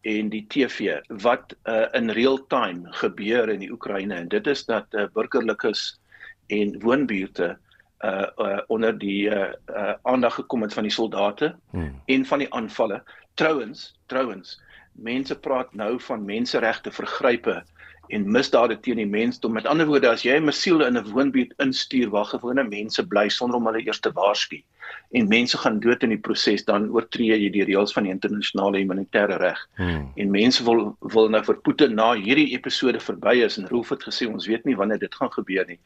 en 0.00 0.28
die 0.28 0.46
TV 0.48 1.00
wat 1.22 1.56
uh, 1.64 1.86
in 1.92 2.10
real 2.10 2.38
time 2.46 2.86
gebeur 3.00 3.48
in 3.48 3.60
die 3.60 3.70
Oekraïne 3.72 4.14
en 4.14 4.28
dit 4.28 4.46
is 4.46 4.64
dat 4.64 4.86
uh, 4.94 5.04
burgerlikes 5.12 6.00
en 6.46 6.80
woonbuurte 6.80 7.58
uh, 8.04 8.26
uh 8.38 8.60
onder 8.68 8.98
die 8.98 9.28
uh, 9.28 9.52
uh 9.66 9.94
aandag 10.02 10.34
gekom 10.34 10.62
het 10.62 10.74
van 10.74 10.82
die 10.82 10.92
soldate 10.92 11.54
hmm. 11.70 12.00
en 12.06 12.24
van 12.24 12.38
die 12.38 12.52
aanvalle 12.54 13.02
trouens 13.34 13.98
trouens 14.06 14.56
mense 14.92 15.38
praat 15.38 15.74
nou 15.74 16.00
van 16.00 16.24
menseregte 16.24 16.90
vergrype 16.90 17.62
en 18.08 18.30
misdade 18.30 18.80
teen 18.80 18.96
die 18.96 19.06
mensdom. 19.06 19.52
Met 19.52 19.66
ander 19.66 19.86
woorde, 19.86 20.08
as 20.08 20.22
jy 20.24 20.38
'n 20.38 20.44
missiel 20.44 20.80
in 20.86 20.96
'n 20.96 21.10
woonbuurt 21.12 21.52
instuur 21.58 22.08
waar 22.10 22.24
gewone 22.24 22.64
mense 22.64 23.06
bly 23.06 23.28
sonder 23.28 23.56
om 23.56 23.66
hulle 23.66 23.84
eers 23.84 24.00
te 24.00 24.12
waarsku 24.12 24.62
en 25.10 25.28
mense 25.28 25.58
gaan 25.58 25.80
dood 25.80 26.02
in 26.02 26.12
die 26.12 26.20
proses, 26.20 26.64
dan 26.68 26.88
oortree 26.92 27.36
jy 27.36 27.50
die 27.52 27.64
reëls 27.64 27.94
van 27.96 28.04
die 28.04 28.12
internasionale 28.12 28.82
humanitêre 28.82 29.38
reg. 29.40 29.60
Hmm. 29.80 30.08
En 30.20 30.30
mense 30.30 30.64
wil 30.64 30.82
wil 31.14 31.30
nou 31.32 31.42
vir 31.44 31.60
Putin 31.64 31.94
na 31.98 32.12
hierdie 32.14 32.50
episode 32.56 33.00
verby 33.00 33.38
is 33.46 33.58
en 33.60 33.68
Rolf 33.72 33.92
het 33.94 34.04
gesê 34.08 34.28
ons 34.28 34.48
weet 34.50 34.66
nie 34.68 34.76
wanneer 34.76 35.00
dit 35.02 35.14
gaan 35.20 35.32
gebeur 35.32 35.68
nie. 35.68 35.78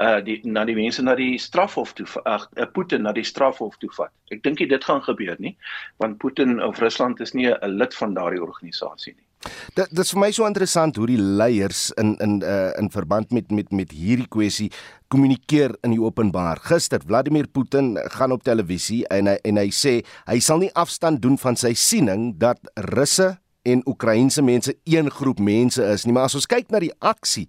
Uh 0.00 0.18
die 0.24 0.38
na 0.44 0.64
die 0.64 0.76
mense 0.78 1.02
na 1.02 1.14
die 1.18 1.38
strafhof 1.38 1.92
toe 1.98 2.06
ag 2.24 2.46
uh, 2.56 2.66
Putin 2.78 3.02
na 3.04 3.12
die 3.12 3.26
strafhof 3.26 3.76
toe 3.82 3.90
vat. 3.96 4.14
Ek 4.30 4.44
dink 4.46 4.62
dit 4.62 4.84
gaan 4.84 5.02
gebeur 5.04 5.36
nie, 5.38 5.56
want 5.98 6.18
Putin 6.22 6.60
of 6.62 6.78
Rusland 6.80 7.20
is 7.20 7.34
nie 7.34 7.50
'n 7.50 7.76
lid 7.76 7.94
van 7.94 8.14
daardie 8.14 8.42
organisasie 8.42 9.14
nie. 9.16 9.29
Dit 9.74 9.88
dit 9.88 10.04
is 10.04 10.12
vir 10.12 10.20
my 10.20 10.30
so 10.36 10.44
interessant 10.48 10.98
hoe 11.00 11.06
die 11.08 11.20
leiers 11.20 11.88
in 12.00 12.12
in 12.20 12.40
uh, 12.44 12.72
in 12.80 12.90
verband 12.92 13.32
met 13.32 13.50
met 13.50 13.72
met 13.72 13.92
hierdie 13.96 14.28
kwessie 14.28 14.68
kommunikeer 15.08 15.74
in 15.86 15.94
die 15.96 16.02
openbaar. 16.02 16.60
Gister 16.68 17.00
Vladimir 17.06 17.48
Putin 17.48 17.96
gaan 18.12 18.32
op 18.36 18.44
televisie 18.44 19.06
en 19.08 19.30
hy 19.30 19.38
en 19.48 19.60
hy 19.62 19.70
sê 19.72 20.00
hy 20.28 20.38
sal 20.44 20.60
nie 20.60 20.72
afstand 20.78 21.22
doen 21.24 21.38
van 21.40 21.56
sy 21.56 21.72
siening 21.72 22.34
dat 22.38 22.60
Russe 22.92 23.38
en 23.68 23.82
Oekraïense 23.88 24.42
mense 24.44 24.76
een 24.88 25.10
groep 25.12 25.40
mense 25.40 25.84
is 25.84 26.04
nie. 26.04 26.14
Maar 26.16 26.28
as 26.30 26.36
ons 26.36 26.48
kyk 26.48 26.70
na 26.72 26.80
die 26.80 26.92
aksie 27.00 27.46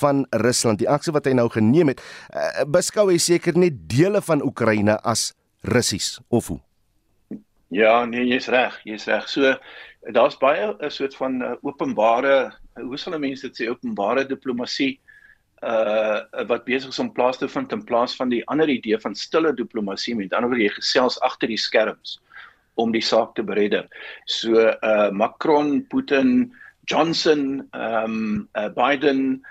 van 0.00 0.24
Rusland 0.44 0.80
die 0.80 0.90
aksie 0.90 1.12
wat 1.12 1.28
hy 1.28 1.36
nou 1.36 1.48
geneem 1.52 1.92
het 1.92 2.00
uh, 2.32 2.64
beskou 2.68 3.10
hy 3.12 3.20
seker 3.20 3.56
net 3.60 3.84
dele 3.90 4.24
van 4.24 4.44
Oekraïne 4.44 4.96
as 5.04 5.32
Russies 5.64 6.18
of 6.28 6.48
hoe? 6.52 6.60
Ja 7.74 8.04
nee 8.08 8.26
jy's 8.28 8.48
reg 8.52 8.76
jy's 8.88 9.08
reg. 9.10 9.28
So 9.28 9.56
daar's 10.12 10.36
baie 10.36 10.74
'n 10.78 10.90
soort 10.90 11.16
van 11.16 11.42
uh, 11.42 11.54
openbare 11.62 12.52
hoe 12.74 12.98
sal 12.98 13.18
mense 13.18 13.46
dit 13.48 13.56
sê 13.56 13.70
openbare 13.70 14.26
diplomatie 14.26 15.00
uh 15.62 16.20
wat 16.48 16.64
besig 16.64 16.90
is 16.90 16.98
om 16.98 17.12
plaas 17.12 17.38
te 17.38 17.48
vind 17.48 17.72
in 17.72 17.84
plaas 17.84 18.16
van 18.16 18.28
die 18.28 18.42
ander 18.52 18.68
idee 18.68 18.98
van 19.00 19.14
stille 19.14 19.54
diplomatie 19.54 20.14
met 20.16 20.32
ander 20.32 20.50
woorde 20.50 20.64
jy 20.66 20.74
gesels 20.76 21.20
agter 21.20 21.48
die 21.48 21.60
skerms 21.60 22.20
om 22.74 22.92
die 22.92 23.00
saak 23.00 23.34
te 23.34 23.42
beredder. 23.42 23.86
So 24.26 24.58
uh 24.58 25.10
Macron, 25.10 25.86
Putin, 25.86 26.52
Johnson, 26.84 27.68
ehm 27.72 28.04
um, 28.04 28.48
uh, 28.58 28.68
Biden 28.68 29.44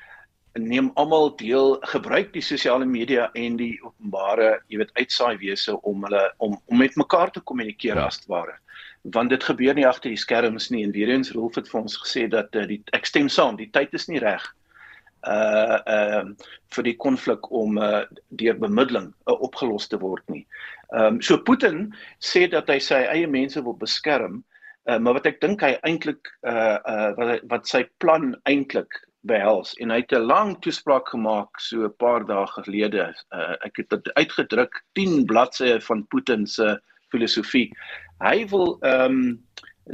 neem 0.54 0.92
almal 0.94 1.36
deel 1.36 1.80
gebruik 1.82 2.34
die 2.34 2.42
sosiale 2.42 2.86
media 2.86 3.32
en 3.34 3.56
die 3.58 3.80
openbare, 3.82 4.60
jy 4.68 4.78
weet, 4.78 4.92
uitsaai 4.94 5.38
wese 5.38 5.80
om 5.82 6.04
hulle 6.04 6.28
om 6.38 6.60
om 6.68 6.78
met 6.78 6.96
mekaar 6.96 7.32
te 7.32 7.42
kommunikeer 7.42 7.96
ja. 7.96 8.06
as 8.06 8.22
ware 8.28 8.60
want 9.12 9.30
dit 9.30 9.44
gebeur 9.44 9.76
nie 9.76 9.88
agter 9.88 10.10
die 10.10 10.20
skerms 10.20 10.70
nie 10.72 10.84
en 10.84 10.92
weer 10.92 11.10
eens 11.10 11.32
Rolf 11.36 11.56
het 11.56 11.68
vir 11.70 11.82
ons 11.82 11.98
gesê 12.00 12.28
dat 12.32 12.56
uh, 12.56 12.68
die 12.68 12.82
ek 12.94 13.06
stem 13.06 13.30
saam 13.30 13.58
die 13.60 13.72
tyd 13.72 13.94
is 13.94 14.08
nie 14.08 14.20
reg 14.24 14.46
uh 15.24 15.80
uh, 15.88 16.24
vir 16.76 16.84
die 16.84 16.96
konflik 17.00 17.48
om 17.52 17.78
uh 17.78 18.04
deur 18.40 18.58
bemiddeling 18.60 19.14
uh, 19.28 19.36
opgelos 19.40 19.88
te 19.88 20.00
word 20.00 20.24
nie. 20.28 20.44
Ehm 20.92 21.16
um, 21.16 21.22
so 21.22 21.38
Putin 21.38 21.94
sê 22.20 22.48
dat 22.52 22.68
hy 22.68 22.80
sy 22.84 23.04
eie 23.08 23.28
mense 23.28 23.62
wil 23.64 23.78
beskerm, 23.80 24.42
uh, 24.90 25.00
maar 25.00 25.16
wat 25.20 25.30
ek 25.32 25.40
dink 25.42 25.64
hy 25.64 25.78
eintlik 25.88 26.28
uh 26.44 26.80
uh 26.84 27.12
wat 27.20 27.48
wat 27.52 27.68
sy 27.72 27.86
plan 28.04 28.34
eintlik 28.52 29.00
behels 29.24 29.72
en 29.80 29.94
hy 29.96 30.02
het 30.02 30.12
'n 30.12 30.28
lang 30.28 30.58
toespraak 30.60 31.08
gemaak 31.08 31.60
so 31.60 31.88
'n 31.88 31.96
paar 32.04 32.28
dae 32.28 32.46
gelede. 32.60 33.14
Uh 33.32 33.56
ek 33.64 33.80
het 33.80 33.90
dit 33.90 34.14
uitgedruk 34.20 34.84
10 35.00 35.24
bladsye 35.26 35.80
van 35.88 36.04
Putin 36.08 36.48
se 36.48 36.80
filosofie. 37.14 37.72
Hy 38.24 38.46
wil 38.52 38.78
ehm 38.82 39.12
um, 39.12 39.40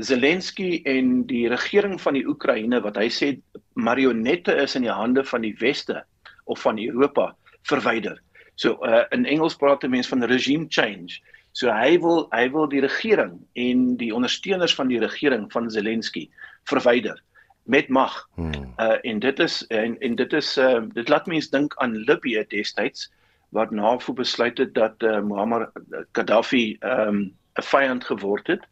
Zelensky 0.06 0.84
en 0.86 1.24
die 1.26 1.48
regering 1.50 1.96
van 2.02 2.14
die 2.14 2.28
Oekraïne 2.30 2.78
wat 2.86 2.98
hy 3.02 3.08
sê 3.10 3.30
marionette 3.74 4.54
is 4.62 4.76
in 4.78 4.86
die 4.86 4.94
hande 4.94 5.24
van 5.26 5.42
die 5.42 5.56
weste 5.58 6.04
of 6.46 6.62
van 6.62 6.78
Europa 6.78 7.32
verwyder. 7.66 8.20
So 8.56 8.78
uh, 8.86 9.08
in 9.16 9.26
Engels 9.26 9.56
praat 9.58 9.88
mense 9.90 10.12
van 10.14 10.24
regime 10.30 10.68
change. 10.70 11.18
So 11.58 11.74
hy 11.74 11.98
wil 12.04 12.28
hy 12.36 12.46
wil 12.54 12.70
die 12.70 12.84
regering 12.86 13.40
en 13.58 13.96
die 13.98 14.12
ondersteuners 14.14 14.76
van 14.78 14.94
die 14.94 15.02
regering 15.02 15.50
van 15.52 15.72
Zelensky 15.74 16.28
verwyder 16.70 17.18
met 17.66 17.90
mag. 17.90 18.14
Hmm. 18.36 18.76
Uh 18.78 18.98
en 19.02 19.20
dit 19.20 19.40
is 19.40 19.64
en 19.74 19.98
en 20.00 20.16
dit 20.16 20.34
is 20.34 20.58
uh 20.58 20.84
dit 20.94 21.10
laat 21.10 21.26
mense 21.28 21.50
dink 21.50 21.74
aan 21.82 21.98
Libië 22.06 22.46
destyds 22.54 23.10
wat 23.58 23.72
NAVO 23.74 24.14
besluit 24.14 24.58
het 24.58 24.74
dat 24.74 25.02
uh, 25.02 25.18
Muammar 25.26 25.72
Gaddafi 26.14 26.78
ehm 26.80 27.08
um, 27.08 27.39
'n 27.58 27.62
vyand 27.62 28.04
geword 28.04 28.48
het 28.48 28.64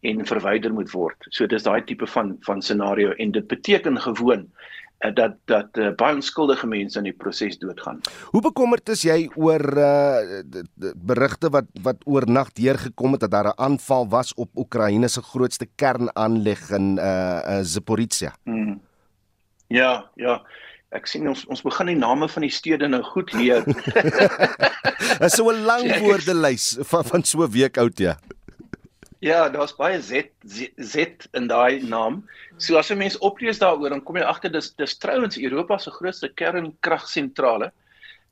en 0.00 0.26
verwyder 0.26 0.72
moet 0.72 0.90
word. 0.90 1.26
So 1.30 1.46
dis 1.46 1.62
daai 1.62 1.84
tipe 1.84 2.06
van 2.06 2.36
van 2.40 2.62
scenario 2.62 3.10
en 3.10 3.30
dit 3.30 3.46
beteken 3.46 4.00
gewoon 4.00 4.46
uh, 5.00 5.14
dat 5.14 5.36
dat 5.44 5.78
uh, 5.78 5.90
baie 5.96 6.14
onskuldige 6.14 6.66
mense 6.66 6.98
in 6.98 7.04
die 7.04 7.16
proses 7.16 7.58
doodgaan. 7.58 8.00
Hoe 8.30 8.42
bekommerd 8.42 8.88
is 8.88 9.02
jy 9.02 9.30
oor 9.34 9.62
uh, 9.78 10.42
berigte 10.96 11.50
wat 11.50 11.70
wat 11.82 12.02
oornag 12.04 12.52
deurgekom 12.52 13.12
het 13.12 13.20
dat 13.20 13.30
daar 13.30 13.52
'n 13.52 13.58
aanval 13.58 14.08
was 14.08 14.34
op 14.34 14.50
Oekraïne 14.54 15.08
se 15.08 15.22
grootste 15.22 15.66
kernaanleg 15.74 16.70
in 16.70 16.96
uh, 16.98 17.04
uh 17.04 17.60
Zaporizhia? 17.62 18.34
Hmm. 18.44 18.80
Ja, 19.66 20.10
ja. 20.14 20.42
Ek 20.92 21.06
sien 21.08 21.28
ons 21.30 21.46
ons 21.48 21.62
begin 21.64 21.88
die 21.88 21.96
name 21.96 22.28
van 22.28 22.44
die 22.44 22.52
stede 22.52 22.88
nou 22.88 23.00
goed 23.14 23.32
leer. 23.32 23.64
Dit 25.22 25.24
is 25.28 25.36
so 25.38 25.48
'n 25.50 25.64
lang 25.64 25.88
woordelys 26.04 26.76
van 26.90 27.04
van 27.04 27.24
so 27.24 27.44
'n 27.44 27.50
week 27.50 27.78
oud 27.78 27.98
ja. 27.98 28.16
Ja, 29.22 29.48
daar's 29.48 29.72
baie 29.76 30.00
Z 30.02 30.28
Z, 30.44 30.68
Z 30.76 31.28
in 31.32 31.46
daai 31.46 31.82
naam. 31.82 32.24
So 32.58 32.76
as 32.76 32.90
'n 32.90 32.98
mens 32.98 33.18
oplees 33.18 33.58
daaroor, 33.58 33.88
dan 33.88 34.02
kom 34.02 34.16
jy 34.16 34.22
agter 34.22 34.52
dis 34.52 34.74
dis 34.74 34.98
trouens 34.98 35.38
Europa 35.38 35.78
se 35.78 35.90
grootste 35.90 36.28
kernkragsentrale. 36.28 37.72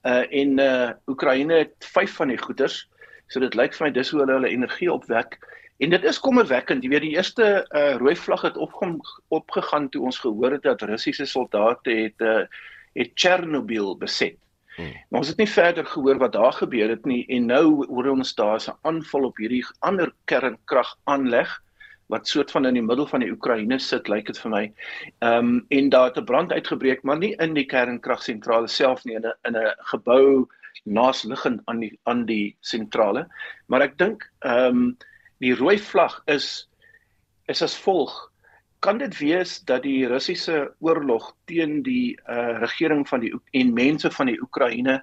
Uh 0.04 0.24
en 0.30 0.58
uh 0.58 0.90
Oekraïne 1.06 1.54
het 1.54 1.74
5 1.78 2.12
van 2.12 2.28
die 2.28 2.38
goeders. 2.38 2.88
So 3.28 3.40
dit 3.40 3.54
lyk 3.54 3.74
vir 3.74 3.86
my 3.86 3.92
dis 3.92 4.10
hoe 4.10 4.20
hulle 4.20 4.32
hulle 4.32 4.48
energie 4.52 4.92
opwek. 4.92 5.38
En 5.80 5.90
dit 5.90 6.04
is 6.04 6.20
kommerwekkend. 6.20 6.84
Jy 6.84 6.90
weet 6.92 7.06
die 7.06 7.14
eerste 7.16 7.46
uh 7.72 7.94
rooi 8.00 8.16
vlag 8.16 8.42
het 8.44 8.56
opgom 8.60 8.98
opgegaan 9.32 9.88
toe 9.88 10.04
ons 10.10 10.18
gehoor 10.20 10.58
het 10.58 10.66
dat 10.68 10.82
Russiese 10.82 11.24
soldate 11.26 11.90
het 11.90 12.20
uh 12.20 12.44
het 12.98 13.12
Chernobyl 13.14 13.96
beset. 13.96 14.36
Hmm. 14.76 14.92
Maar 15.08 15.22
ons 15.22 15.28
het 15.28 15.38
nie 15.38 15.48
verder 15.48 15.86
gehoor 15.86 16.18
wat 16.18 16.32
daar 16.32 16.52
gebeur 16.52 16.88
het 16.90 17.06
nie 17.06 17.22
en 17.28 17.46
nou 17.46 17.86
hoor 17.86 18.10
ons 18.12 18.34
daar 18.34 18.60
'n 18.60 18.76
aanval 18.82 19.24
op 19.24 19.36
hierdie 19.36 19.64
ander 19.78 20.12
kernkrag 20.24 20.96
aanleg 21.04 21.56
wat 22.10 22.28
soort 22.28 22.50
van 22.50 22.66
in 22.66 22.74
die 22.74 22.82
middel 22.82 23.06
van 23.06 23.20
die 23.20 23.30
Oekraïne 23.30 23.78
sit 23.78 24.08
lyk 24.08 24.26
dit 24.26 24.38
vir 24.38 24.50
my. 24.50 24.64
Ehm 25.18 25.48
um, 25.48 25.66
en 25.68 25.88
daar 25.88 26.08
het 26.10 26.18
'n 26.18 26.24
brand 26.24 26.52
uitgebreek 26.52 27.02
maar 27.02 27.18
nie 27.18 27.34
in 27.38 27.54
die 27.54 27.66
kernkragsentrale 27.66 28.68
self 28.68 29.04
nie 29.04 29.14
in 29.14 29.26
'n 29.26 29.34
in 29.48 29.56
'n 29.56 29.74
gebou 29.92 30.48
naasliggend 30.84 31.62
aan 31.64 31.80
die 31.80 31.98
aan 32.04 32.26
die 32.26 32.56
sentrale. 32.60 33.28
Maar 33.66 33.80
ek 33.80 33.98
dink 33.98 34.30
ehm 34.40 34.76
um, 34.76 34.96
die 35.40 35.54
rooi 35.56 35.78
vlag 35.78 36.20
is 36.30 36.68
is 37.50 37.62
as 37.66 37.76
volg. 37.84 38.12
Kan 38.84 39.00
dit 39.00 39.16
wees 39.18 39.58
dat 39.68 39.82
die 39.84 40.06
Russiese 40.08 40.70
oorlog 40.80 41.32
teen 41.50 41.80
die 41.84 42.14
uh, 42.30 42.60
regering 42.62 43.02
van 43.08 43.24
die 43.24 43.32
en 43.58 43.72
mense 43.76 44.10
van 44.10 44.30
die 44.30 44.38
Oekraïne 44.40 45.00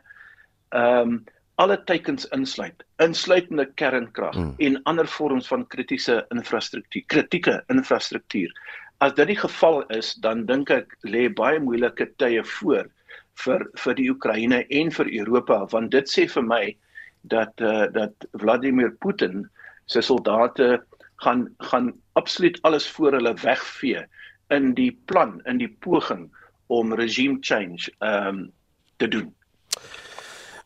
ehm 0.75 1.17
um, 1.17 1.17
alle 1.57 1.79
teikens 1.89 2.27
insluit? 2.35 2.83
Insluitende 3.01 3.65
kernkrag 3.81 4.35
hmm. 4.35 4.53
en 4.61 4.75
ander 4.83 5.07
vorms 5.09 5.47
van 5.49 5.65
kritiese 5.67 6.19
infrastruktuur 6.29 7.05
kritieke 7.09 7.55
infrastruktuur. 7.73 8.53
As 9.01 9.15
dit 9.17 9.31
die 9.33 9.39
geval 9.39 9.81
is 9.97 10.13
dan 10.21 10.45
dink 10.45 10.69
ek 10.69 10.93
lê 11.01 11.27
baie 11.33 11.59
moeilike 11.59 12.11
tye 12.21 12.43
voor 12.59 12.85
vir 13.43 13.65
vir 13.83 13.97
die 13.97 14.09
Oekraïne 14.13 14.63
en 14.69 14.93
vir 14.93 15.09
Europa 15.19 15.63
want 15.73 15.91
dit 15.91 16.09
sê 16.09 16.27
vir 16.29 16.45
my 16.45 16.63
dat 17.33 17.61
uh, 17.61 17.89
dat 17.93 18.29
Vladimir 18.37 18.93
Putin 19.01 19.47
se 19.87 20.03
soldate 20.03 20.77
gaan 21.23 21.47
gaan 21.71 21.93
absoluut 22.13 22.59
alles 22.61 22.87
voor 22.95 23.17
hulle 23.17 23.33
wegvee 23.41 24.03
in 24.53 24.73
die 24.77 24.91
plan 25.05 25.39
in 25.45 25.57
die 25.61 25.71
poging 25.79 26.27
om 26.67 26.93
regime 26.93 27.37
change 27.41 27.91
ehm 27.99 28.27
um, 28.27 28.45
te 28.97 29.07
doen. 29.07 29.33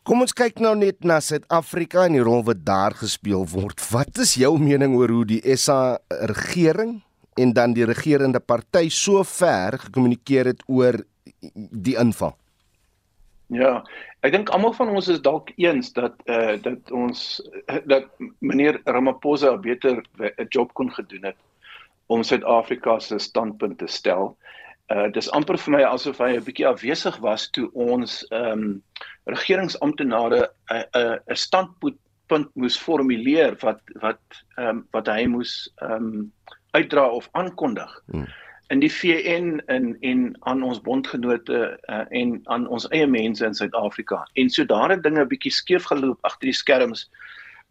Kom 0.02 0.24
ons 0.24 0.32
kyk 0.34 0.58
nou 0.58 0.72
net 0.74 1.04
na 1.06 1.20
Suid-Afrika 1.22 2.06
en 2.08 2.16
die 2.16 2.24
rol 2.24 2.40
wat 2.46 2.64
daar 2.66 2.96
gespeel 2.98 3.44
word. 3.52 3.78
Wat 3.92 4.18
is 4.24 4.34
jou 4.40 4.56
mening 4.58 4.96
oor 4.98 5.12
hoe 5.14 5.26
die 5.28 5.42
SA 5.54 5.98
regering 6.32 6.96
en 7.38 7.52
dan 7.54 7.76
die 7.76 7.86
regerende 7.86 8.40
party 8.40 8.88
so 8.90 9.22
ver 9.22 9.78
gekommunikeer 9.84 10.50
het 10.50 10.64
oor 10.66 10.98
die 11.54 11.94
inval? 12.00 12.34
Ja, 13.52 13.82
ek 14.24 14.32
dink 14.32 14.50
almal 14.54 14.72
van 14.72 14.94
ons 14.96 15.10
is 15.12 15.20
dalk 15.20 15.50
eens 15.60 15.92
dat 15.92 16.14
eh 16.24 16.54
uh, 16.54 16.58
dat 16.64 16.92
ons 16.96 17.40
dat 17.90 18.08
meneer 18.40 18.80
Ramaphosa 18.84 19.52
'n 19.52 19.60
beter 19.60 20.00
job 20.48 20.72
kon 20.72 20.92
gedoen 20.92 21.24
het 21.24 21.36
om 22.06 22.22
Suid-Afrika 22.22 22.98
se 22.98 23.18
standpunt 23.18 23.78
te 23.78 23.86
stel. 23.86 24.36
Eh 24.88 24.96
uh, 24.96 25.12
dis 25.12 25.30
amper 25.30 25.58
vir 25.58 25.72
my 25.72 25.82
asof 25.82 26.18
hy 26.18 26.36
'n 26.36 26.44
bietjie 26.44 26.66
afwesig 26.66 27.18
was 27.20 27.50
toe 27.50 27.68
ons 27.72 28.24
ehm 28.30 28.62
um, 28.62 28.82
regeringsamptenare 29.24 30.48
'n 30.70 30.76
uh, 30.76 30.84
'n 30.94 31.20
uh, 31.28 31.36
standpunt 31.36 31.98
punt 32.26 32.48
moes 32.54 32.78
formuleer 32.78 33.56
wat 33.60 33.80
wat 34.00 34.22
ehm 34.56 34.68
um, 34.68 34.86
wat 34.92 35.06
hy 35.06 35.26
moes 35.26 35.72
ehm 35.82 35.92
um, 35.92 36.32
uitdra 36.72 37.08
of 37.08 37.28
aankondig. 37.32 38.00
Hmm 38.06 38.28
in 38.68 38.80
die 38.80 38.92
VN 38.92 39.60
in 39.66 39.96
en 40.00 40.36
aan 40.40 40.62
ons 40.62 40.80
bondgenote 40.80 41.78
uh, 41.90 42.04
en 42.08 42.40
aan 42.44 42.66
ons 42.68 42.88
eie 42.88 43.06
mense 43.06 43.44
in 43.44 43.54
Suid-Afrika. 43.54 44.22
En 44.32 44.50
so 44.50 44.64
daar 44.64 44.90
het 44.90 45.02
dinge 45.02 45.26
bietjie 45.26 45.52
skeef 45.52 45.84
geloop 45.90 46.18
agter 46.22 46.48
die 46.48 46.56
skerms. 46.56 47.10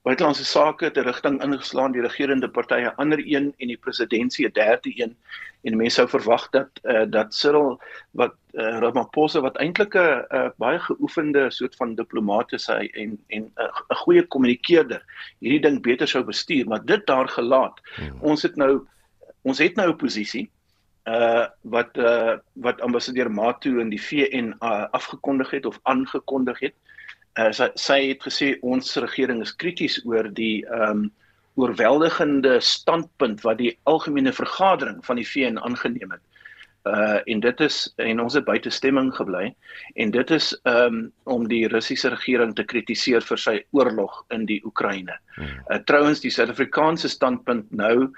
Buitelandse 0.01 0.45
sake 0.45 0.85
het 0.85 0.97
'n 0.97 1.05
rigting 1.05 1.41
ingeslaan, 1.43 1.91
die 1.91 2.01
regerende 2.01 2.49
partye 2.49 2.93
ander 2.95 3.19
een 3.21 3.53
en 3.57 3.67
die 3.67 3.77
presidentsie 3.77 4.47
'n 4.47 4.53
derde 4.53 4.93
een. 5.01 5.15
En 5.63 5.77
mense 5.77 5.95
sou 5.95 6.07
verwag 6.09 6.49
dat 6.49 6.69
uh, 6.83 7.03
dat 7.09 7.33
Cyril 7.33 7.81
wat 8.11 8.33
uh, 8.53 8.79
Ramaphosa 8.79 9.41
wat 9.41 9.57
eintlik 9.57 9.93
'n 9.93 10.25
uh, 10.29 10.49
baie 10.57 10.79
geoefende 10.79 11.51
soort 11.51 11.75
van 11.75 11.95
diplomaat 11.95 12.53
is 12.53 12.67
hy 12.67 12.89
en 12.93 13.19
en 13.27 13.43
'n 13.43 13.51
uh, 13.61 13.97
goeie 14.03 14.27
kommunikeerder 14.27 15.03
hierdie 15.39 15.61
ding 15.61 15.81
beter 15.81 16.07
sou 16.07 16.23
bestuur, 16.23 16.67
maar 16.67 16.85
dit 16.85 17.05
daar 17.05 17.29
gelaat. 17.29 17.81
Hmm. 17.95 18.17
Ons 18.21 18.41
het 18.41 18.55
nou 18.55 18.87
ons 19.41 19.57
het 19.57 19.75
nou 19.75 19.89
'n 19.89 19.95
posisie 19.95 20.49
uh 21.09 21.47
wat 21.61 21.97
uh 21.97 22.37
wat 22.53 22.81
ambassadeur 22.81 23.31
Matu 23.31 23.79
in 23.81 23.89
die 23.89 24.01
VN 24.01 24.53
uh, 24.59 24.85
afgekondig 24.91 25.51
het 25.51 25.65
of 25.65 25.79
aangekondig 25.83 26.59
het. 26.59 26.75
Uh 27.39 27.51
sy, 27.51 27.69
sy 27.75 27.99
het 28.11 28.21
gesê 28.21 28.53
ons 28.61 28.95
regering 28.95 29.41
is 29.41 29.55
krities 29.55 30.01
oor 30.05 30.29
die 30.29 30.65
um 30.67 31.09
oorweldigende 31.59 32.59
standpunt 32.63 33.41
wat 33.43 33.57
die 33.59 33.73
algemene 33.83 34.31
vergadering 34.33 35.01
van 35.05 35.19
die 35.19 35.27
VN 35.27 35.59
aangeneem 35.59 36.11
het. 36.15 36.21
Uh 36.89 37.19
en 37.29 37.39
dit 37.39 37.59
is 37.61 37.93
en 38.01 38.19
ons 38.19 38.33
het 38.33 38.45
buite 38.45 38.69
stemming 38.73 39.11
gebly 39.13 39.51
en 40.01 40.11
dit 40.11 40.31
is 40.31 40.47
um 40.65 41.11
om 41.29 41.47
die 41.47 41.67
Russiese 41.69 42.09
regering 42.09 42.55
te 42.55 42.63
kritiseer 42.63 43.21
vir 43.21 43.37
sy 43.37 43.53
oorlog 43.71 44.23
in 44.33 44.47
die 44.49 44.61
Oekraïne. 44.65 45.17
Hmm. 45.35 45.59
Uh 45.69 45.77
trouens 45.85 46.23
die 46.23 46.31
Suid-Afrikaanse 46.33 47.09
standpunt 47.09 47.69
nou 47.71 48.09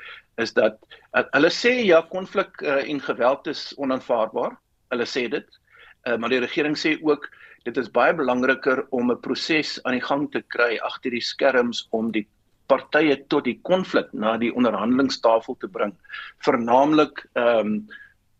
is 0.41 0.53
dat 0.53 0.79
uh, 1.13 1.23
hulle 1.35 1.51
sê 1.53 1.73
ja 1.85 2.01
konflik 2.09 2.61
uh, 2.61 2.81
en 2.89 3.01
geweld 3.01 3.47
is 3.51 3.73
onaanvaarbaar. 3.77 4.55
Hulle 4.93 5.07
sê 5.09 5.27
dit. 5.29 5.59
Uh, 6.07 6.17
maar 6.17 6.33
die 6.33 6.41
regering 6.43 6.77
sê 6.79 6.95
ook 7.01 7.27
dit 7.67 7.77
is 7.77 7.91
baie 7.91 8.13
belangriker 8.15 8.85
om 8.91 9.11
'n 9.11 9.19
proses 9.21 9.79
aan 9.83 9.99
die 9.99 10.07
gang 10.07 10.31
te 10.31 10.41
kry 10.55 10.77
agter 10.83 11.11
die 11.11 11.23
skerms 11.23 11.87
om 11.91 12.11
die 12.11 12.27
partye 12.67 13.15
tot 13.27 13.43
die 13.43 13.59
konflik 13.61 14.11
na 14.13 14.37
die 14.37 14.53
onderhandelingstafel 14.55 15.57
te 15.59 15.67
bring. 15.67 15.93
Vernaamlik 16.39 17.25
ehm 17.35 17.59
um, 17.59 17.75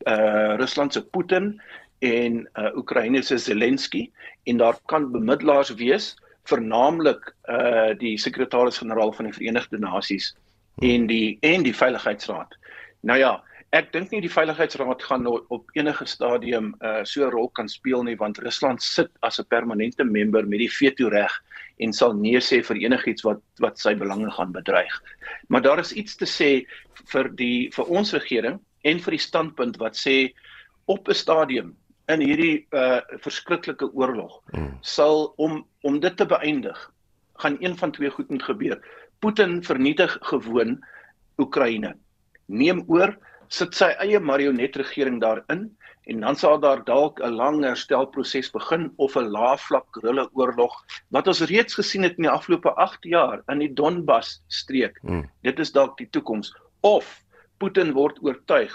uh 0.07 0.55
Rusland 0.59 0.93
se 0.93 1.01
Putin 1.01 1.61
en 1.99 2.49
uh 2.59 2.75
Oekraïne 2.75 3.23
se 3.23 3.37
Zelensky 3.37 4.11
en 4.43 4.57
daar 4.57 4.77
kan 4.85 5.11
bemiddelaars 5.11 5.73
wees 5.79 6.13
vernaamlik 6.43 7.35
uh 7.49 7.93
die 7.99 8.17
sekretaris-generaal 8.17 9.13
van 9.13 9.25
die 9.25 9.33
Verenigde 9.33 9.79
Nasies 9.79 10.33
en 10.81 11.07
die 11.07 11.37
en 11.41 11.63
die 11.63 11.75
veiligheidsraad. 11.75 12.55
Nou 13.01 13.19
ja, 13.19 13.33
ek 13.73 13.91
dink 13.93 14.11
nie 14.11 14.21
die 14.21 14.31
veiligheidsraad 14.31 15.03
gaan 15.07 15.27
op 15.27 15.71
enige 15.77 16.05
stadium 16.05 16.73
uh 16.81 17.03
so 17.03 17.25
'n 17.25 17.31
rol 17.31 17.49
kan 17.49 17.69
speel 17.69 18.03
nie 18.03 18.17
want 18.17 18.37
Rusland 18.37 18.81
sit 18.81 19.11
as 19.21 19.39
'n 19.39 19.47
permanente 19.47 20.03
member 20.03 20.47
met 20.47 20.59
die 20.59 20.71
veto 20.71 21.09
reg 21.09 21.31
en 21.77 21.93
sal 21.93 22.13
nee 22.13 22.39
sê 22.39 22.61
vir 22.63 22.77
enigiets 22.77 23.23
wat 23.23 23.41
wat 23.59 23.79
sy 23.79 23.95
belange 23.95 24.31
gaan 24.31 24.51
bedreig. 24.51 25.01
Maar 25.47 25.61
daar 25.61 25.79
is 25.79 25.93
iets 25.93 26.15
te 26.15 26.25
sê 26.25 26.65
vir 27.05 27.29
die 27.35 27.69
vir 27.71 27.85
ons 27.85 28.13
regering 28.13 28.59
en 28.83 28.99
vir 28.99 29.17
die 29.17 29.25
standpunt 29.27 29.79
wat 29.81 29.97
sê 29.99 30.33
op 30.85 31.07
'n 31.07 31.15
stadium 31.15 31.75
in 32.11 32.21
hierdie 32.21 32.67
uh 32.71 32.99
verskriklike 33.23 33.87
oorlog 33.93 34.41
mm. 34.51 34.77
sal 34.81 35.33
om 35.37 35.63
om 35.81 35.99
dit 35.99 36.17
te 36.17 36.25
beëindig 36.25 36.79
gaan 37.43 37.57
een 37.59 37.77
van 37.77 37.91
twee 37.91 38.09
goed 38.09 38.29
moet 38.29 38.43
gebeur. 38.43 38.79
Putin 39.19 39.63
vernietig 39.63 40.17
gewoon 40.21 40.83
Oekraïne. 41.37 41.95
Neem 42.45 42.83
oor, 42.87 43.17
sit 43.47 43.75
sy 43.75 43.89
eie 44.03 44.19
marionetregering 44.19 45.21
daarin 45.21 45.71
en 46.03 46.19
dan 46.19 46.35
sal 46.35 46.59
daar 46.59 46.83
dalk 46.83 47.19
'n 47.23 47.35
lang 47.35 47.63
herstelproses 47.63 48.51
begin 48.51 48.91
of 48.95 49.15
'n 49.15 49.31
laafvlak 49.31 49.85
guerrilla 49.91 50.27
oorlog 50.33 50.73
wat 51.09 51.27
ons 51.27 51.41
reeds 51.41 51.73
gesien 51.73 52.03
het 52.03 52.17
in 52.17 52.27
die 52.27 52.31
afgelope 52.31 52.73
8 52.75 53.03
jaar 53.03 53.41
in 53.47 53.59
die 53.59 53.73
Donbas 53.73 54.43
streek. 54.47 54.99
Hmm. 55.01 55.29
Dit 55.41 55.59
is 55.59 55.71
dalk 55.71 55.97
die 55.97 56.09
toekoms 56.09 56.55
of 56.81 57.22
Putin 57.63 57.93
word 57.95 58.19
oortuig 58.21 58.73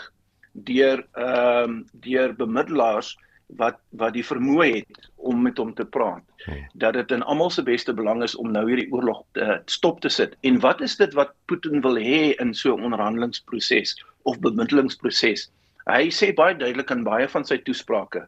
deur 0.69 1.05
ehm 1.21 1.65
um, 1.65 1.81
deur 2.05 2.33
bemiddelaars 2.37 3.17
wat 3.61 3.77
wat 4.01 4.15
die 4.17 4.25
vermoë 4.25 4.69
het 4.81 5.09
om 5.17 5.43
met 5.45 5.59
hom 5.61 5.75
te 5.75 5.85
praat. 5.85 6.25
Hmm. 6.45 6.65
dat 6.75 6.95
dit 6.95 7.11
in 7.11 7.23
almal 7.23 7.51
se 7.51 7.63
beste 7.63 7.93
belang 7.93 8.23
is 8.23 8.37
om 8.39 8.53
nou 8.53 8.63
hierdie 8.69 8.93
oorlog 8.93 9.25
te 9.33 9.61
stop 9.67 10.01
te 10.01 10.09
sit. 10.09 10.37
En 10.47 10.61
wat 10.61 10.81
is 10.81 10.97
dit 10.97 11.15
wat 11.19 11.35
Putin 11.51 11.83
wil 11.83 11.99
hê 11.99 12.35
in 12.41 12.55
so 12.55 12.77
'n 12.77 12.85
onderhandelingsproses 12.85 13.97
of 14.23 14.39
bemiddelingsproses? 14.41 15.51
Hy 15.87 16.09
sê 16.11 16.33
baie 16.35 16.55
duidelik 16.55 16.91
in 16.91 17.05
baie 17.05 17.29
van 17.29 17.45
sy 17.45 17.59
toesprake 17.59 18.27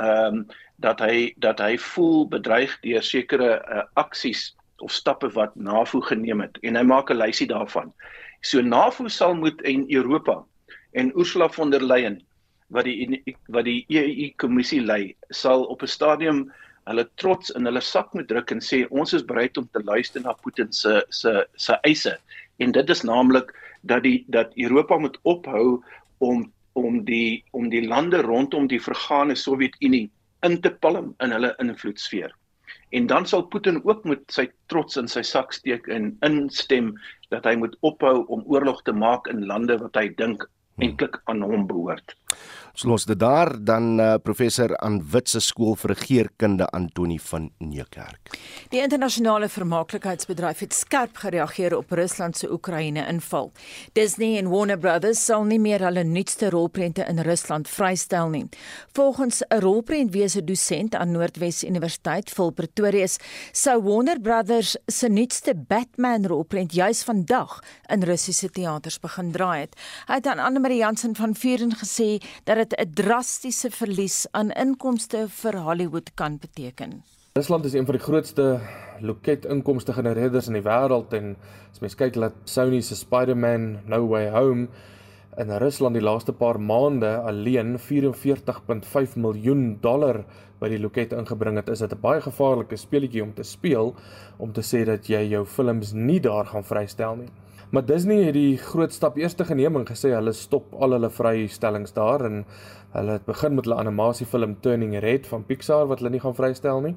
ehm 0.00 0.34
um, 0.34 0.46
dat 0.80 1.00
hy 1.00 1.34
dat 1.36 1.58
hy 1.60 1.76
voel 1.76 2.28
bedreig 2.28 2.78
deur 2.80 3.02
sekere 3.02 3.60
uh, 3.60 3.82
aksies 3.94 4.56
of 4.78 4.92
stappe 4.92 5.28
wat 5.28 5.56
NAVO 5.56 6.00
geneem 6.00 6.40
het. 6.40 6.56
En 6.62 6.76
hy 6.76 6.82
maak 6.82 7.10
'n 7.10 7.20
lysie 7.20 7.46
daarvan 7.46 7.92
so 8.42 8.62
NAVO 8.62 9.08
sal 9.08 9.34
moet 9.34 9.60
en 9.62 9.86
Europa 9.90 10.44
en 10.92 11.12
Ursula 11.14 11.48
von 11.48 11.70
der 11.70 11.80
Leyen 11.80 12.20
wat 12.68 12.84
die 12.84 13.22
wat 13.48 13.64
die 13.64 13.84
EU 13.90 14.28
kommissie 14.36 14.80
lei 14.80 15.14
sal 15.30 15.64
op 15.64 15.82
'n 15.82 15.94
stadium 15.96 16.52
hulle 16.86 17.04
trots 17.16 17.50
in 17.50 17.66
hulle 17.68 17.80
sak 17.80 18.14
moet 18.14 18.28
druk 18.28 18.50
en 18.50 18.60
sê 18.60 18.86
ons 18.90 19.12
is 19.12 19.26
bereid 19.26 19.58
om 19.58 19.68
te 19.72 19.82
luister 19.84 20.22
na 20.22 20.32
Putin 20.32 20.72
se 20.72 21.02
se 21.10 21.44
se 21.56 21.76
eise 21.84 22.16
en 22.58 22.72
dit 22.72 22.90
is 22.90 23.02
naamlik 23.02 23.52
dat 23.82 24.02
die 24.02 24.24
dat 24.28 24.56
Europa 24.56 24.98
moet 24.98 25.18
ophou 25.22 25.82
om 26.18 26.52
om 26.72 27.04
die 27.04 27.44
om 27.50 27.68
die 27.68 27.86
lande 27.86 28.22
rondom 28.22 28.68
die 28.68 28.82
vergane 28.82 29.34
Sowjetunie 29.36 30.10
in 30.42 30.60
te 30.60 30.70
palm 30.70 31.14
in 31.20 31.32
hulle 31.32 31.54
invloedsfeer. 31.58 32.32
En 32.90 33.06
dan 33.06 33.26
sal 33.26 33.44
Putin 33.46 33.78
ook 33.84 34.04
moet 34.04 34.22
sy 34.34 34.48
trots 34.72 34.98
in 34.98 35.08
sy 35.08 35.22
sak 35.26 35.52
steek 35.54 35.86
en 35.94 36.10
instem 36.26 36.94
dat 37.30 37.46
hy 37.46 37.54
moet 37.60 37.76
ophou 37.86 38.24
om 38.26 38.42
oorlog 38.50 38.82
te 38.82 38.92
maak 38.92 39.30
in 39.30 39.46
lande 39.46 39.76
wat 39.78 39.98
hy 40.00 40.08
dink 40.18 40.46
eintlik 40.82 41.20
aan 41.30 41.44
hom 41.46 41.68
behoort. 41.70 42.16
Ons 42.70 42.84
los 42.88 43.04
dit 43.04 43.18
daar 43.18 43.50
dan 43.60 43.98
uh, 44.00 44.14
professor 44.22 44.76
aan 44.78 45.00
Witse 45.10 45.40
skool 45.42 45.74
vir 45.76 45.90
regeringskunde 45.94 46.68
Antoni 46.72 47.18
van 47.18 47.50
Nieuwkerk. 47.58 48.30
Die 48.70 48.80
internasionale 48.80 49.48
vermaaklikheidsbedryf 49.50 50.62
het 50.64 50.72
skerp 50.74 51.18
gereageer 51.20 51.74
op 51.76 51.90
Rusland 51.90 52.38
se 52.38 52.50
Oekraïne 52.52 53.02
inval. 53.10 53.50
Disney 53.92 54.38
en 54.38 54.48
Warner 54.48 54.78
Brothers 54.78 55.24
sal 55.24 55.44
nie 55.44 55.58
meer 55.58 55.82
hulle 55.84 56.04
nuutste 56.06 56.50
rolprente 56.54 57.04
in 57.08 57.18
Rusland 57.26 57.68
vrystel 57.68 58.30
nie. 58.30 58.46
Volgens 58.92 59.42
'n 59.42 59.60
rolprentwese 59.60 60.44
dosent 60.44 60.94
aan 60.94 61.10
Noordwes 61.10 61.64
Universiteit, 61.64 62.30
Phil 62.30 62.50
Pretorius, 62.50 63.18
sou 63.52 63.82
Warner 63.82 64.20
Brothers 64.20 64.76
se 64.86 65.08
nuutste 65.08 65.54
Batman 65.54 66.26
rolprent 66.26 66.72
juis 66.72 67.02
vandag 67.02 67.60
in 67.88 68.02
Russiese 68.02 68.50
teaters 68.50 68.98
begin 68.98 69.32
draai 69.32 69.60
het. 69.60 69.76
Hy 70.06 70.14
het 70.14 70.26
aan 70.26 70.38
Anne 70.38 70.60
Marie 70.60 70.78
Jansen 70.78 71.16
van 71.16 71.34
Vuren 71.34 71.76
gesê 71.76 72.19
dat 72.44 72.56
dit 72.56 72.72
'n 72.78 72.92
drastiese 72.94 73.70
verlies 73.70 74.26
aan 74.30 74.50
inkomste 74.50 75.28
vir 75.28 75.56
Hollywood 75.56 76.14
kan 76.14 76.38
beteken. 76.38 77.02
Rusland 77.32 77.64
is 77.64 77.72
een 77.72 77.84
van 77.84 77.94
die 77.94 78.04
grootste 78.04 78.60
loket-inkomste 79.00 79.92
genereerders 79.92 80.46
in 80.46 80.56
die 80.58 80.66
wêreld 80.66 81.12
en 81.12 81.36
as 81.70 81.80
mens 81.80 81.94
kyk 81.94 82.14
dat 82.14 82.32
Sony 82.44 82.80
se 82.80 82.96
Spider-Man 82.96 83.78
No 83.86 84.06
Way 84.08 84.30
Home 84.30 84.68
in 85.38 85.50
Rusland 85.62 85.94
die 85.94 86.02
laaste 86.02 86.32
paar 86.32 86.58
maande 86.60 87.16
alleen 87.22 87.76
44.5 87.78 89.14
miljoen 89.16 89.78
dollar 89.80 90.24
by 90.60 90.68
die 90.68 90.80
loket 90.80 91.14
ingebring 91.16 91.56
het, 91.56 91.68
is 91.68 91.78
dit 91.78 91.92
'n 91.92 92.00
baie 92.00 92.20
gevaarlike 92.20 92.76
speletjie 92.76 93.22
om 93.22 93.32
te 93.34 93.42
speel 93.42 93.94
om 94.38 94.52
te 94.52 94.60
sê 94.60 94.84
dat 94.84 95.06
jy 95.06 95.22
jou 95.30 95.44
films 95.46 95.92
nie 95.92 96.20
daar 96.20 96.46
gaan 96.46 96.64
vrystel 96.64 97.16
nie. 97.16 97.30
Maar 97.70 97.84
Disney 97.86 98.24
het 98.26 98.34
die 98.34 98.56
groot 98.58 98.90
stap 98.90 99.14
eers 99.16 99.36
geneem 99.38 99.76
en 99.78 99.84
gesê 99.86 100.10
hulle 100.10 100.32
stop 100.34 100.72
al 100.74 100.96
hulle 100.96 101.10
vrystellings 101.14 101.92
daar 101.94 102.24
en 102.26 102.40
hulle 102.96 103.12
het 103.14 103.26
begin 103.28 103.54
met 103.54 103.68
hulle 103.68 103.76
animasiefilm 103.78 104.56
Turning 104.60 104.96
Red 104.98 105.28
van 105.30 105.44
Pixar 105.46 105.86
wat 105.86 106.02
hulle 106.02 106.10
nie 106.10 106.22
gaan 106.24 106.34
vrystel 106.34 106.80
nie. 106.82 106.96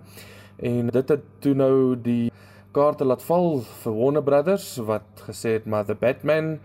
En 0.57 0.89
dit 0.89 1.13
het 1.13 1.27
toe 1.45 1.53
nou 1.53 1.93
die 2.01 2.31
kaarte 2.73 3.05
laat 3.05 3.21
val 3.21 3.61
vir 3.83 3.93
Warner 3.99 4.25
Brothers 4.25 4.65
wat 4.87 5.21
gesê 5.27 5.59
het 5.59 5.67
maar 5.69 5.85
The 5.85 5.93
Batman, 5.93 6.55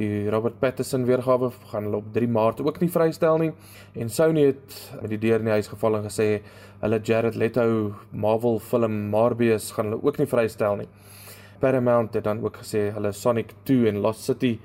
die 0.00 0.30
Robert 0.32 0.56
Pattinson 0.62 1.04
weergawe 1.04 1.50
gaan 1.68 1.90
hulle 1.90 2.00
op 2.00 2.08
3 2.14 2.28
Maart 2.28 2.64
ook 2.64 2.80
nie 2.80 2.88
vrystel 2.88 3.36
nie. 3.42 3.50
En 3.92 4.08
Sony 4.08 4.46
het 4.48 4.78
met 5.02 5.12
die 5.12 5.20
deur 5.26 5.44
in 5.44 5.50
die 5.50 5.58
huis 5.58 5.68
geval 5.68 6.00
en 6.00 6.08
gesê 6.08 6.40
hulle 6.80 7.02
Jared 7.04 7.36
Leto 7.36 7.68
Marvel 8.16 8.62
film 8.64 8.96
Morbius 9.12 9.74
gaan 9.76 9.90
hulle 9.90 10.00
ook 10.00 10.24
nie 10.24 10.30
vrystel 10.30 10.80
nie. 10.80 10.88
Paramount 11.58 12.14
het 12.14 12.24
dan 12.24 12.42
ook 12.44 12.60
gesê 12.62 12.88
hulle 12.94 13.12
Sonic 13.12 13.54
2 13.68 13.88
en 13.88 14.00
Lost 14.04 14.24
City 14.24 14.58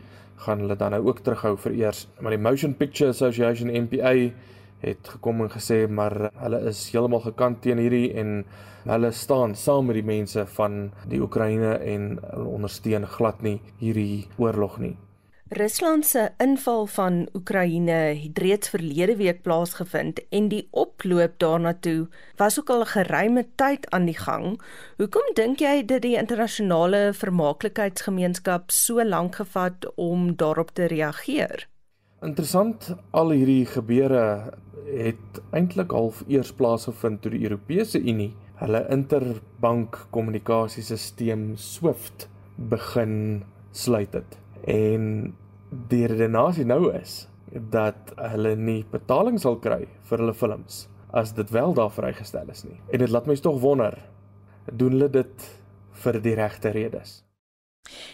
gaan 0.45 0.59
hulle 0.59 0.75
dan 0.75 0.91
nou 0.91 1.05
ook 1.07 1.21
terughou 1.23 1.55
vir 1.65 1.77
eers. 1.77 2.07
Maar 2.19 2.35
die 2.35 2.41
Motion 2.41 2.75
Picture 2.77 3.09
Association 3.09 3.71
MPA 3.71 4.13
het 4.83 5.13
gekom 5.15 5.41
en 5.45 5.51
gesê 5.53 5.85
maar 5.87 6.29
hulle 6.41 6.59
is 6.71 6.89
heeltemal 6.91 7.23
gekant 7.23 7.61
teen 7.63 7.79
hierdie 7.79 8.11
en 8.19 8.43
hulle 8.83 9.11
staan 9.15 9.55
saam 9.55 9.87
met 9.87 10.01
die 10.01 10.07
mense 10.07 10.43
van 10.57 10.91
die 11.07 11.21
Oekraïne 11.23 11.77
en 11.79 12.09
hulle 12.19 12.51
ondersteun 12.57 13.07
glad 13.07 13.41
nie 13.41 13.59
hierdie 13.79 14.27
oorlog 14.37 14.79
nie. 14.83 14.95
Rusland 15.53 16.05
se 16.05 16.29
inval 16.37 16.85
van 16.85 17.27
Oekraïne 17.33 17.91
het 17.91 18.37
reeds 18.41 18.69
verlede 18.69 19.15
week 19.15 19.41
plaasgevind 19.41 20.21
en 20.29 20.47
die 20.49 20.67
oploop 20.71 21.35
daarna 21.37 21.73
toe 21.79 22.07
was 22.37 22.57
ook 22.59 22.69
al 22.69 22.81
'n 22.81 22.93
geruime 22.93 23.45
tyd 23.55 23.89
aan 23.89 24.05
die 24.05 24.17
gang. 24.17 24.61
Hoekom 24.97 25.33
dink 25.33 25.59
jy 25.59 25.85
dat 25.85 26.01
die 26.01 26.17
internasionale 26.17 27.13
vermaaklikheidsgemeenskap 27.13 28.71
so 28.71 29.03
lank 29.03 29.35
gevat 29.35 29.91
om 29.95 30.35
daarop 30.35 30.69
te 30.73 30.85
reageer? 30.85 31.67
Interessant, 32.21 32.95
al 33.11 33.29
hierdie 33.29 33.65
gebeure 33.65 34.53
het 34.85 35.41
eintlik 35.51 35.91
half 35.91 36.23
eers 36.27 36.53
plaasgevind 36.53 37.21
toe 37.21 37.31
die 37.31 37.43
Europese 37.43 37.99
Unie 37.99 38.33
hulle 38.55 38.85
interbank 38.89 40.07
kommunikasiesisteem 40.09 41.55
SWIFT 41.55 42.29
begin 42.55 43.43
sluit 43.71 44.13
het. 44.13 44.37
En 44.63 45.35
die 45.89 46.05
redenasie 46.07 46.65
nou 46.65 46.91
is 46.93 47.27
dat 47.71 48.13
hulle 48.17 48.55
nie 48.55 48.81
betaling 48.91 49.39
sal 49.41 49.59
kry 49.61 49.85
vir 50.09 50.23
hulle 50.23 50.33
films 50.33 50.87
as 51.13 51.35
dit 51.37 51.49
wel 51.53 51.75
daar 51.77 51.91
vrygestel 51.93 52.49
is 52.49 52.63
nie. 52.65 52.79
En 52.89 53.03
dit 53.03 53.09
laat 53.09 53.27
my 53.29 53.35
tog 53.37 53.59
wonder, 53.61 53.99
doen 54.71 54.95
hulle 54.95 55.09
dit 55.13 55.51
vir 56.03 56.17
die 56.23 56.33
regte 56.39 56.73
redes? 56.73 57.21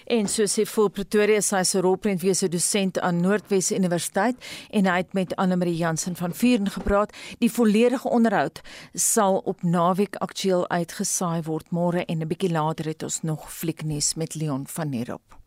En 0.09 0.27
so 0.27 0.47
sê 0.49 0.65
voor 0.65 0.89
Pretoria 0.89 1.41
sy 1.45 1.61
se 1.63 1.79
rolprentwese 1.85 2.49
dosent 2.49 2.99
aan 2.99 3.21
Noordwes 3.21 3.69
Universiteit 3.71 4.35
en 4.75 4.89
hy 4.89 4.97
het 4.97 5.13
met 5.13 5.35
Anne 5.37 5.55
Marie 5.61 5.77
Jansen 5.77 6.17
van 6.19 6.33
Vuren 6.33 6.69
gepraat. 6.73 7.13
Die 7.39 7.51
volledige 7.51 8.09
onderhoud 8.09 8.61
sal 8.93 9.37
op 9.45 9.63
naweek 9.63 10.17
aktueel 10.25 10.65
uitgesaai 10.69 11.43
word 11.47 11.69
môre 11.71 12.05
en 12.05 12.19
'n 12.19 12.27
bietjie 12.27 12.51
later 12.51 12.85
het 12.85 13.03
ons 13.03 13.21
nog 13.21 13.53
flieknuus 13.53 14.15
met 14.15 14.35
Leon 14.35 14.67
van 14.67 14.89
Nerop. 14.89 15.37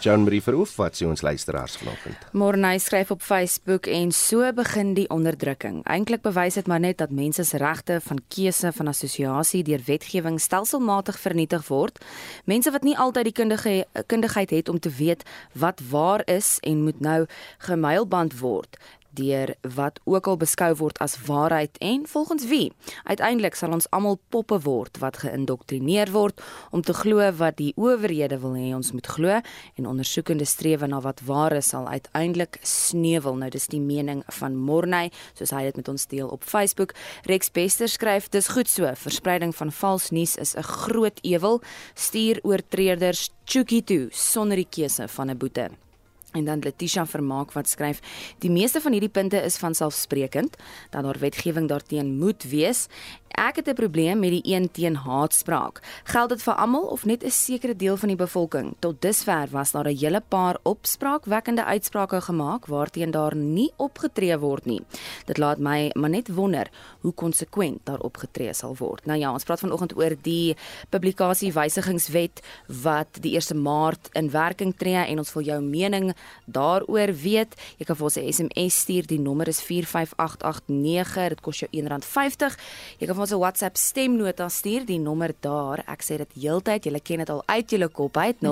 Jean 0.00 0.22
Marie 0.24 0.40
Verhoef 0.40 0.76
wat 0.80 0.96
sê 0.96 1.04
ons 1.04 1.20
luisteraars 1.20 1.74
vanoggend. 1.76 2.16
Morney 2.32 2.78
skryf 2.80 3.10
op 3.12 3.22
Facebook 3.22 3.86
en 3.86 4.12
so 4.16 4.46
begin 4.56 4.94
die 4.96 5.04
onderdrukking. 5.12 5.82
Eintlik 5.84 6.22
bewys 6.24 6.56
dit 6.56 6.66
maar 6.66 6.80
net 6.80 6.98
dat 7.02 7.12
mense 7.12 7.44
se 7.44 7.60
regte 7.60 7.98
van 8.06 8.22
keuse 8.32 8.72
van 8.72 8.88
assosiasie 8.88 9.60
deur 9.66 9.82
wetgewing 9.84 10.40
stelselmatig 10.40 11.18
vernietig 11.20 11.66
word. 11.68 12.00
Mense 12.48 12.72
wat 12.72 12.86
nie 12.88 12.96
altyd 12.96 13.28
die 13.28 13.36
kundige 13.36 13.74
kundigheid 14.06 14.50
het 14.50 14.72
om 14.72 14.80
te 14.80 14.90
weet 14.96 15.26
wat 15.52 15.84
waar 15.90 16.24
is 16.24 16.56
en 16.64 16.84
moet 16.88 17.00
nou 17.00 17.26
gemylband 17.68 18.38
word 18.40 18.80
deur 19.16 19.54
wat 19.76 20.00
ook 20.04 20.26
al 20.26 20.36
beskou 20.36 20.74
word 20.74 20.98
as 20.98 21.16
waarheid 21.26 21.78
en 21.78 22.06
volgens 22.06 22.46
wie. 22.46 22.72
Uiteindelik 23.04 23.54
sal 23.54 23.72
ons 23.72 23.88
almal 23.90 24.18
poppe 24.28 24.60
word 24.64 24.98
wat 25.02 25.20
geïndoktrineer 25.24 26.10
word 26.14 26.40
om 26.70 26.82
te 26.82 26.94
glo 26.94 27.24
wat 27.38 27.56
die 27.56 27.72
owerhede 27.76 28.38
wil 28.42 28.54
hê 28.58 28.70
ons 28.74 28.92
moet 28.92 29.06
glo 29.06 29.40
en 29.76 29.86
ondersoekende 29.86 30.44
strewe 30.44 30.86
na 30.86 31.00
wat 31.00 31.20
waar 31.26 31.56
is 31.56 31.70
sal 31.72 31.88
uiteindelik 31.88 32.58
sneuwel. 32.62 33.36
Nou 33.36 33.50
dis 33.50 33.68
die 33.72 33.82
mening 33.82 34.22
van 34.40 34.56
Morney 34.56 35.10
soos 35.34 35.54
hy 35.54 35.66
dit 35.68 35.76
met 35.76 35.88
ons 35.88 36.06
deel 36.10 36.28
op 36.28 36.44
Facebook. 36.44 36.94
Rex 37.28 37.50
Bester 37.50 37.88
skryf: 37.88 38.28
"Dis 38.28 38.48
goed 38.48 38.68
so. 38.68 38.90
Verspreiding 38.94 39.54
van 39.54 39.72
vals 39.72 40.10
nuus 40.10 40.36
is 40.36 40.56
'n 40.56 40.62
groot 40.62 41.18
ewel. 41.22 41.60
Stuur 41.94 42.40
oortreders 42.42 43.30
Chuki 43.44 43.84
toe 43.84 44.08
sonder 44.10 44.56
die 44.56 44.68
keuse 44.70 45.08
van 45.08 45.30
'n 45.30 45.36
boete." 45.38 45.89
En 46.32 46.44
dan 46.44 46.58
Letitia 46.58 47.06
Vermaak 47.06 47.52
wat 47.52 47.68
skryf: 47.68 48.00
"Die 48.38 48.50
meeste 48.50 48.80
van 48.80 48.92
hierdie 48.92 49.10
punte 49.10 49.36
is 49.36 49.56
van 49.56 49.74
selfsprekend 49.74 50.56
dat 50.90 51.02
daar 51.02 51.18
wetgewing 51.18 51.68
daarteen 51.68 52.18
moet 52.18 52.42
wees 52.42 52.86
Ek 53.30 53.56
het 53.56 53.68
'n 53.68 53.74
probleem 53.74 54.18
met 54.18 54.30
die 54.30 54.54
een 54.54 54.70
teen 54.70 54.94
haatspraak. 54.94 55.80
Geld 56.04 56.28
dit 56.28 56.42
vir 56.42 56.54
almal 56.54 56.82
of 56.82 57.04
net 57.04 57.24
'n 57.24 57.30
sekere 57.30 57.76
deel 57.76 57.96
van 57.96 58.08
die 58.08 58.16
bevolking? 58.16 58.74
Tot 58.78 59.00
dusver 59.02 59.48
was 59.50 59.70
daar 59.70 59.88
'n 59.88 59.96
hele 59.96 60.22
paar 60.28 60.56
opspraakwekkende 60.62 61.64
uitsprake 61.64 62.20
gemaak 62.20 62.66
waarteen 62.66 63.10
daar 63.10 63.36
nie 63.36 63.72
opgetree 63.76 64.38
word 64.38 64.64
nie. 64.64 64.82
Dit 65.24 65.38
laat 65.38 65.58
my 65.58 65.90
maar 65.94 66.10
net 66.10 66.34
wonder 66.34 66.70
hoe 67.00 67.12
konsekwent 67.12 67.78
daar 67.84 68.00
opgetree 68.00 68.54
sal 68.54 68.76
word. 68.78 69.06
Nou 69.06 69.18
ja, 69.18 69.32
ons 69.32 69.44
praat 69.44 69.60
vanoggend 69.60 69.96
oor 69.96 70.16
die 70.22 70.56
publikasie 70.88 71.52
wysigingswet 71.52 72.40
wat 72.82 73.08
die 73.20 73.34
1 73.34 73.62
Maart 73.62 74.08
in 74.12 74.30
werking 74.30 74.76
tree 74.76 75.04
en 75.06 75.18
ons 75.18 75.32
wil 75.32 75.42
jou 75.42 75.60
mening 75.62 76.14
daaroor 76.44 77.14
weet. 77.14 77.54
Jy 77.76 77.84
kan 77.84 77.96
vir 77.96 78.04
ons 78.04 78.16
'n 78.16 78.32
SMS 78.32 78.78
stuur. 78.78 79.06
Die 79.06 79.20
nommer 79.20 79.48
is 79.48 79.60
45889. 79.60 81.28
Dit 81.28 81.40
kos 81.40 81.58
jou 81.58 81.70
R1.50. 81.72 82.56
Jy 82.98 83.06
kan 83.06 83.18
ons 83.20 83.29
'n 83.32 83.38
WhatsApp 83.38 83.76
stemnota 83.76 84.48
stuur, 84.48 84.84
die 84.86 84.98
nommer 84.98 85.34
daar. 85.40 85.82
Ek 85.86 86.02
sê 86.02 86.16
dit 86.16 86.32
heeltyd, 86.34 86.84
julle 86.84 87.00
ken 87.00 87.18
dit 87.18 87.30
al 87.30 87.42
uit 87.46 87.70
julle 87.70 87.88
kop 87.88 88.16
uit 88.16 88.36
0765366961 88.40 88.42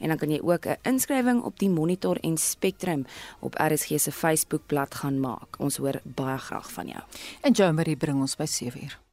en 0.00 0.08
dan 0.08 0.16
kan 0.16 0.30
jy 0.30 0.40
ook 0.42 0.66
'n 0.66 0.76
inskrywing 0.82 1.42
op 1.42 1.58
die 1.58 1.70
Monitor 1.70 2.16
en 2.20 2.36
Spectrum 2.36 3.06
op 3.40 3.54
RSG 3.54 4.00
se 4.00 4.12
Facebookblad 4.12 4.94
gaan 4.94 5.20
maak. 5.20 5.58
Ons 5.58 5.76
hoor 5.76 6.00
baie 6.04 6.38
graag 6.38 6.72
van 6.72 6.86
jou. 6.86 7.02
En 7.40 7.52
Jo 7.52 7.72
Marie 7.72 7.96
bring 7.96 8.20
ons 8.20 8.36
by 8.36 8.46
7uur. 8.46 9.11